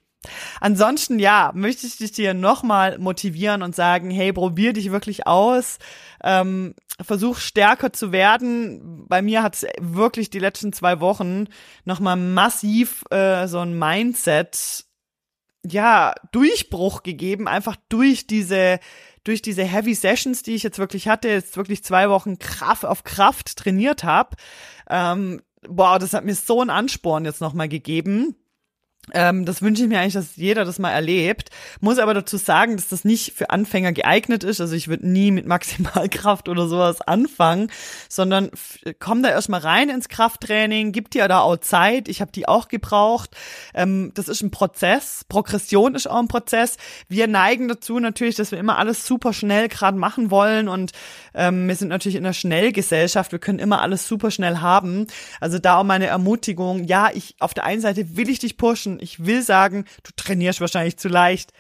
Ansonsten, 0.60 1.18
ja, 1.18 1.52
möchte 1.56 1.88
ich 1.88 1.98
dich 1.98 2.12
dir 2.12 2.34
nochmal 2.34 3.00
motivieren 3.00 3.64
und 3.64 3.76
sagen, 3.76 4.12
hey, 4.12 4.32
probier 4.32 4.74
dich 4.74 4.92
wirklich 4.92 5.26
aus, 5.26 5.80
ähm, 6.24 6.76
versuch 7.02 7.38
stärker 7.38 7.92
zu 7.92 8.12
werden. 8.12 9.08
Bei 9.08 9.22
mir 9.22 9.42
hat 9.42 9.56
es 9.56 9.66
wirklich 9.80 10.30
die 10.30 10.40
letzten 10.40 10.74
zwei 10.74 11.00
Wochen 11.00 11.48
nochmal 11.86 12.18
massiv 12.18 13.04
äh, 13.10 13.48
so 13.48 13.60
ein 13.60 13.78
Mindset, 13.78 14.86
ja, 15.66 16.14
Durchbruch 16.32 17.04
gegeben, 17.04 17.48
einfach 17.48 17.76
durch 17.90 18.28
diese 18.28 18.80
durch 19.24 19.44
diese 19.44 19.64
Heavy 19.64 19.94
Sessions, 19.94 20.42
die 20.42 20.56
ich 20.56 20.64
jetzt 20.64 20.80
wirklich 20.80 21.08
hatte, 21.08 21.30
jetzt 21.30 21.56
wirklich 21.56 21.84
zwei 21.84 22.10
Wochen 22.10 22.40
Kraft 22.40 22.86
auf 22.86 23.04
Kraft 23.04 23.56
trainiert 23.56 24.04
habe. 24.04 24.36
Ähm, 24.90 25.44
boah, 25.70 26.00
das 26.00 26.14
hat 26.14 26.26
mir 26.26 26.34
so 26.34 26.60
einen 26.60 26.72
Ansporn 26.72 27.26
jetzt 27.26 27.40
nochmal 27.40 27.70
gegeben 27.70 28.36
ähm, 29.14 29.46
das 29.46 29.64
wünsche 29.64 29.82
ich 29.82 29.90
mir 29.90 30.00
eigentlich, 30.00 30.14
dass 30.14 30.36
jeder 30.36 30.64
das 30.64 30.78
mal 30.78 30.92
erlebt. 30.92 31.50
Muss 31.80 31.98
aber 31.98 32.14
dazu 32.14 32.38
sagen, 32.38 32.76
dass 32.76 32.88
das 32.88 33.04
nicht 33.04 33.34
für 33.34 33.50
Anfänger 33.50 33.94
geeignet 33.94 34.44
ist. 34.44 34.62
Also 34.62 34.76
ich 34.76 34.88
würde 34.90 35.10
nie 35.10 35.32
mit 35.32 35.48
Maximalkraft 35.48 36.48
oder 36.48 36.68
sowas 36.68 37.02
anfangen, 37.02 37.72
sondern 38.10 38.52
komm 39.00 39.24
da 39.24 39.30
erstmal 39.30 39.62
rein 39.62 39.90
ins 39.90 40.08
Krafttraining, 40.08 40.92
gib 40.92 41.10
dir 41.10 41.28
da 41.28 41.40
auch 41.40 41.58
Zeit. 41.58 42.08
Ich 42.08 42.22
habe 42.22 42.32
die 42.32 42.48
auch 42.48 42.68
gebraucht. 42.68 43.32
Ähm, 43.74 44.12
das 44.14 44.28
ist 44.28 44.44
ein 44.44 44.52
Prozess. 44.52 45.26
Progression 45.28 45.96
ist 45.96 46.08
auch 46.08 46.20
ein 46.20 46.28
Prozess. 46.28 46.78
Wir 47.10 47.28
neigen 47.28 47.68
dazu 47.68 48.00
natürlich, 48.00 48.36
dass 48.36 48.52
wir 48.52 48.60
immer 48.60 48.78
alles 48.78 49.08
super 49.08 49.34
schnell 49.34 49.68
gerade 49.68 49.98
machen 49.98 50.30
wollen 50.30 50.68
und 50.68 50.92
ähm, 51.34 51.68
wir 51.68 51.76
sind 51.76 51.88
natürlich 51.88 52.16
in 52.18 52.26
einer 52.26 52.34
Schnellgesellschaft. 52.34 53.32
Wir 53.32 53.40
können 53.40 53.60
immer 53.60 53.82
alles 53.82 54.08
super 54.08 54.30
schnell 54.30 54.58
haben. 54.58 55.08
Also 55.40 55.58
da 55.58 55.78
auch 55.78 55.84
meine 55.84 56.06
Ermutigung. 56.06 56.84
Ja, 56.84 57.10
ich 57.12 57.36
auf 57.40 57.56
der 57.56 57.66
einen 57.66 57.82
Seite 57.82 58.16
will 58.16 58.30
ich 58.30 58.40
dich 58.40 58.58
pushen 58.58 58.91
Menschen. 58.92 59.04
Ich 59.04 59.26
will 59.26 59.42
sagen, 59.42 59.86
du 60.04 60.12
trainierst 60.16 60.62
wahrscheinlich 60.62 60.98
zu 60.98 61.08
leicht. 61.08 61.52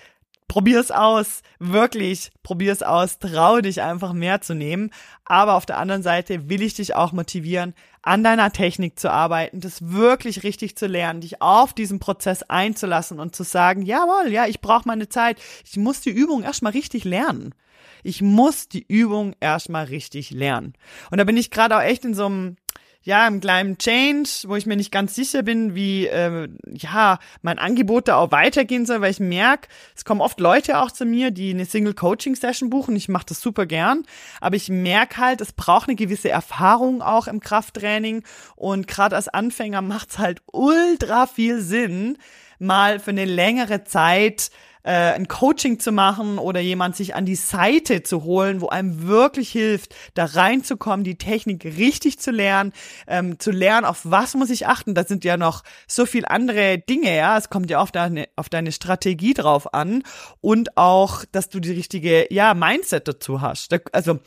Probier's 0.47 0.91
aus, 0.91 1.43
wirklich, 1.59 2.31
probier's 2.43 2.83
aus, 2.83 3.19
trau 3.19 3.61
dich 3.61 3.81
einfach 3.81 4.11
mehr 4.11 4.41
zu 4.41 4.53
nehmen. 4.53 4.91
Aber 5.23 5.53
auf 5.53 5.65
der 5.65 5.77
anderen 5.77 6.03
Seite 6.03 6.49
will 6.49 6.61
ich 6.61 6.73
dich 6.73 6.93
auch 6.93 7.13
motivieren, 7.13 7.73
an 8.01 8.21
deiner 8.23 8.51
Technik 8.51 8.99
zu 8.99 9.09
arbeiten, 9.09 9.61
das 9.61 9.91
wirklich 9.91 10.43
richtig 10.43 10.75
zu 10.75 10.87
lernen, 10.87 11.21
dich 11.21 11.41
auf 11.41 11.73
diesen 11.73 11.99
Prozess 11.99 12.43
einzulassen 12.43 13.19
und 13.19 13.33
zu 13.33 13.43
sagen, 13.43 13.83
jawohl, 13.83 14.31
ja, 14.31 14.45
ich 14.45 14.59
brauche 14.59 14.87
meine 14.87 15.07
Zeit. 15.07 15.39
Ich 15.63 15.77
muss 15.77 16.01
die 16.01 16.09
Übung 16.09 16.43
erstmal 16.43 16.73
richtig 16.73 17.05
lernen. 17.05 17.55
Ich 18.03 18.21
muss 18.21 18.67
die 18.67 18.85
Übung 18.85 19.35
erstmal 19.39 19.85
richtig 19.85 20.31
lernen. 20.31 20.73
Und 21.11 21.19
da 21.19 21.23
bin 21.23 21.37
ich 21.37 21.51
gerade 21.51 21.77
auch 21.77 21.81
echt 21.81 22.03
in 22.03 22.15
so 22.15 22.25
einem 22.25 22.57
ja, 23.03 23.27
im 23.27 23.41
kleinen 23.41 23.79
Change, 23.79 24.29
wo 24.45 24.55
ich 24.55 24.67
mir 24.67 24.75
nicht 24.75 24.91
ganz 24.91 25.15
sicher 25.15 25.41
bin, 25.41 25.73
wie 25.73 26.05
äh, 26.05 26.47
ja 26.71 27.17
mein 27.41 27.57
Angebot 27.57 28.07
da 28.07 28.17
auch 28.17 28.31
weitergehen 28.31 28.85
soll, 28.85 29.01
weil 29.01 29.09
ich 29.09 29.19
merke, 29.19 29.69
es 29.95 30.05
kommen 30.05 30.21
oft 30.21 30.39
Leute 30.39 30.79
auch 30.79 30.91
zu 30.91 31.05
mir, 31.05 31.31
die 31.31 31.49
eine 31.49 31.65
Single 31.65 31.95
Coaching 31.95 32.35
Session 32.35 32.69
buchen. 32.69 32.95
Ich 32.95 33.09
mache 33.09 33.25
das 33.27 33.41
super 33.41 33.65
gern, 33.65 34.03
aber 34.39 34.55
ich 34.55 34.69
merke 34.69 35.17
halt, 35.17 35.41
es 35.41 35.51
braucht 35.51 35.89
eine 35.89 35.95
gewisse 35.95 36.29
Erfahrung 36.29 37.01
auch 37.01 37.27
im 37.27 37.39
Krafttraining 37.39 38.23
und 38.55 38.87
gerade 38.87 39.15
als 39.15 39.27
Anfänger 39.27 39.81
macht's 39.81 40.19
halt 40.19 40.43
ultra 40.51 41.25
viel 41.25 41.59
Sinn, 41.59 42.17
mal 42.59 42.99
für 42.99 43.09
eine 43.09 43.25
längere 43.25 43.83
Zeit 43.83 44.51
äh, 44.83 44.91
ein 44.91 45.27
Coaching 45.27 45.79
zu 45.79 45.91
machen 45.91 46.37
oder 46.37 46.59
jemand 46.59 46.95
sich 46.95 47.15
an 47.15 47.25
die 47.25 47.35
Seite 47.35 48.03
zu 48.03 48.23
holen, 48.23 48.61
wo 48.61 48.69
einem 48.69 49.07
wirklich 49.07 49.51
hilft, 49.51 49.95
da 50.13 50.25
reinzukommen, 50.25 51.03
die 51.03 51.17
Technik 51.17 51.65
richtig 51.65 52.19
zu 52.19 52.31
lernen, 52.31 52.73
ähm, 53.07 53.39
zu 53.39 53.51
lernen, 53.51 53.85
auf 53.85 54.01
was 54.03 54.35
muss 54.35 54.49
ich 54.49 54.67
achten. 54.67 54.95
Da 54.95 55.03
sind 55.03 55.23
ja 55.23 55.37
noch 55.37 55.63
so 55.87 56.05
viel 56.05 56.25
andere 56.25 56.79
Dinge, 56.79 57.15
ja. 57.15 57.37
Es 57.37 57.49
kommt 57.49 57.69
ja 57.69 57.79
auf 57.79 57.91
deine, 57.91 58.27
auf 58.35 58.49
deine 58.49 58.71
Strategie 58.71 59.33
drauf 59.33 59.73
an 59.73 60.03
und 60.41 60.77
auch, 60.77 61.25
dass 61.31 61.49
du 61.49 61.59
die 61.59 61.71
richtige, 61.71 62.27
ja, 62.33 62.53
Mindset 62.53 63.07
dazu 63.07 63.41
hast. 63.41 63.71
Da, 63.71 63.77
also 63.91 64.19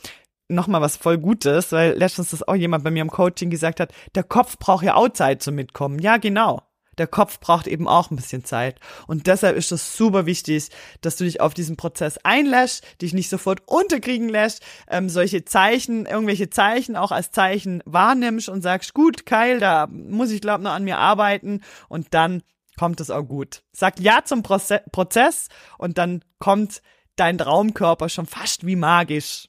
nochmal 0.47 0.81
was 0.81 0.97
voll 0.97 1.17
Gutes, 1.17 1.71
weil 1.71 1.97
letztens 1.97 2.29
das 2.29 2.47
auch 2.47 2.55
jemand 2.55 2.83
bei 2.83 2.91
mir 2.91 3.01
im 3.01 3.09
Coaching 3.09 3.49
gesagt 3.49 3.79
hat, 3.79 3.91
der 4.13 4.23
Kopf 4.23 4.57
braucht 4.57 4.85
ja 4.85 4.95
auch 4.95 5.09
Zeit 5.09 5.41
zum 5.41 5.55
Mitkommen. 5.55 5.99
Ja, 5.99 6.17
genau 6.17 6.61
der 6.97 7.07
Kopf 7.07 7.39
braucht 7.39 7.67
eben 7.67 7.87
auch 7.87 8.11
ein 8.11 8.15
bisschen 8.15 8.43
Zeit. 8.43 8.79
Und 9.07 9.27
deshalb 9.27 9.55
ist 9.55 9.71
es 9.71 9.95
super 9.97 10.25
wichtig, 10.25 10.69
dass 11.01 11.17
du 11.17 11.23
dich 11.23 11.41
auf 11.41 11.53
diesen 11.53 11.77
Prozess 11.77 12.17
einlässt, 12.23 12.83
dich 13.01 13.13
nicht 13.13 13.29
sofort 13.29 13.61
unterkriegen 13.65 14.29
lässt, 14.29 14.63
ähm, 14.89 15.09
solche 15.09 15.45
Zeichen, 15.45 16.05
irgendwelche 16.05 16.49
Zeichen 16.49 16.95
auch 16.95 17.11
als 17.11 17.31
Zeichen 17.31 17.81
wahrnimmst 17.85 18.49
und 18.49 18.61
sagst, 18.61 18.93
gut, 18.93 19.25
Keil, 19.25 19.59
da 19.59 19.87
muss 19.87 20.31
ich 20.31 20.41
glaube 20.41 20.63
noch 20.63 20.71
an 20.71 20.83
mir 20.83 20.97
arbeiten 20.97 21.61
und 21.89 22.13
dann 22.13 22.43
kommt 22.77 22.99
es 22.99 23.09
auch 23.09 23.23
gut. 23.23 23.63
Sag 23.71 23.99
ja 23.99 24.23
zum 24.25 24.43
Proze 24.43 24.81
Prozess 24.91 25.47
und 25.77 25.97
dann 25.97 26.23
kommt 26.39 26.81
dein 27.15 27.37
Traumkörper 27.37 28.09
schon 28.09 28.25
fast 28.25 28.65
wie 28.65 28.75
magisch. 28.75 29.47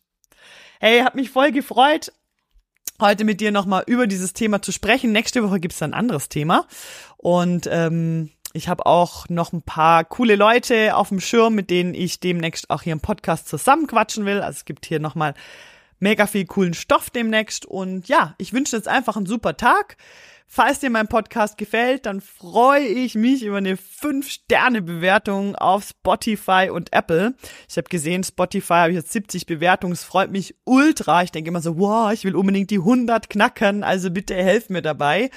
Hey, 0.79 1.01
hat 1.01 1.15
mich 1.15 1.31
voll 1.31 1.53
gefreut 1.53 2.13
heute 3.01 3.25
mit 3.25 3.41
dir 3.41 3.53
nochmal 3.53 3.85
über 3.87 4.07
dieses 4.07 4.33
Thema 4.33 4.63
zu 4.63 4.73
sprechen. 4.73 5.13
Nächste 5.13 5.43
Woche 5.43 5.61
gibt's 5.61 5.79
dann 5.79 5.93
ein 5.93 5.99
anderes 5.99 6.29
Thema. 6.29 6.67
Und 7.17 7.69
ähm, 7.71 8.31
ich 8.53 8.69
habe 8.69 8.87
auch 8.87 9.29
noch 9.29 9.53
ein 9.53 9.63
paar 9.63 10.05
coole 10.05 10.37
Leute 10.37 10.97
auf 10.97 11.11
dem 11.11 11.21
Schirm, 11.21 11.55
mit 11.55 11.71
denen 11.71 11.95
ich 11.95 12.21
demnächst 12.21 12.71
auch 12.71 12.83
hier 12.83 12.93
im 12.93 13.01
Podcast 13.01 13.49
zusammenquatschen 13.49 14.25
will. 14.25 14.41
Also 14.41 14.59
es 14.59 14.65
gibt 14.65 14.87
hier 14.87 15.01
nochmal 15.01 15.35
mega 15.99 16.27
viel 16.27 16.47
coolen 16.47 16.75
Stoff 16.75 17.11
demnächst. 17.11 17.67
Und 17.67 18.09
ja, 18.09 18.35
ich 18.39 18.53
wünsche 18.53 18.77
jetzt 18.77 18.89
einfach 18.89 19.17
einen 19.17 19.27
super 19.27 19.57
Tag. 19.57 19.97
Falls 20.49 20.79
dir 20.79 20.91
mein 20.91 21.09
Podcast 21.09 21.59
gefällt, 21.59 22.07
dann 22.07 22.21
freue 22.21 22.87
ich 22.87 23.15
mich 23.17 23.43
über 23.43 23.57
eine 23.57 23.75
5-Sterne-Bewertung 23.75 25.57
auf 25.57 25.85
Spotify 25.85 26.71
und 26.73 26.93
Apple. 26.93 27.35
Ich 27.69 27.77
habe 27.77 27.89
gesehen, 27.89 28.23
Spotify 28.23 28.75
habe 28.75 28.91
ich 28.91 28.97
jetzt 28.97 29.13
70 29.13 29.47
Bewertungen. 29.47 29.93
Es 29.93 30.05
freut 30.05 30.31
mich 30.31 30.55
ultra. 30.65 31.23
Ich 31.25 31.33
denke 31.33 31.49
immer 31.49 31.61
so, 31.61 31.79
wow, 31.79 32.13
ich 32.13 32.25
will 32.25 32.37
unbedingt 32.37 32.71
die 32.71 32.79
100 32.79 33.29
knacken. 33.29 33.83
Also 33.83 34.11
bitte 34.11 34.35
helft 34.35 34.71
mir 34.71 34.83
dabei. 34.83 35.31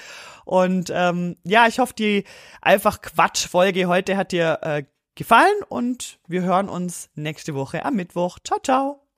Und 0.45 0.91
ähm, 0.93 1.37
ja, 1.43 1.67
ich 1.67 1.79
hoffe, 1.79 1.93
die 1.97 2.23
einfach 2.61 3.01
Quatsch-Folge 3.01 3.87
heute 3.87 4.15
hat 4.15 4.31
dir 4.31 4.59
äh, 4.61 4.83
gefallen 5.15 5.63
und 5.67 6.19
wir 6.27 6.43
hören 6.43 6.69
uns 6.69 7.09
nächste 7.15 7.55
Woche 7.55 7.83
am 7.83 7.95
Mittwoch. 7.95 8.39
Ciao, 8.43 8.59
ciao. 8.63 9.08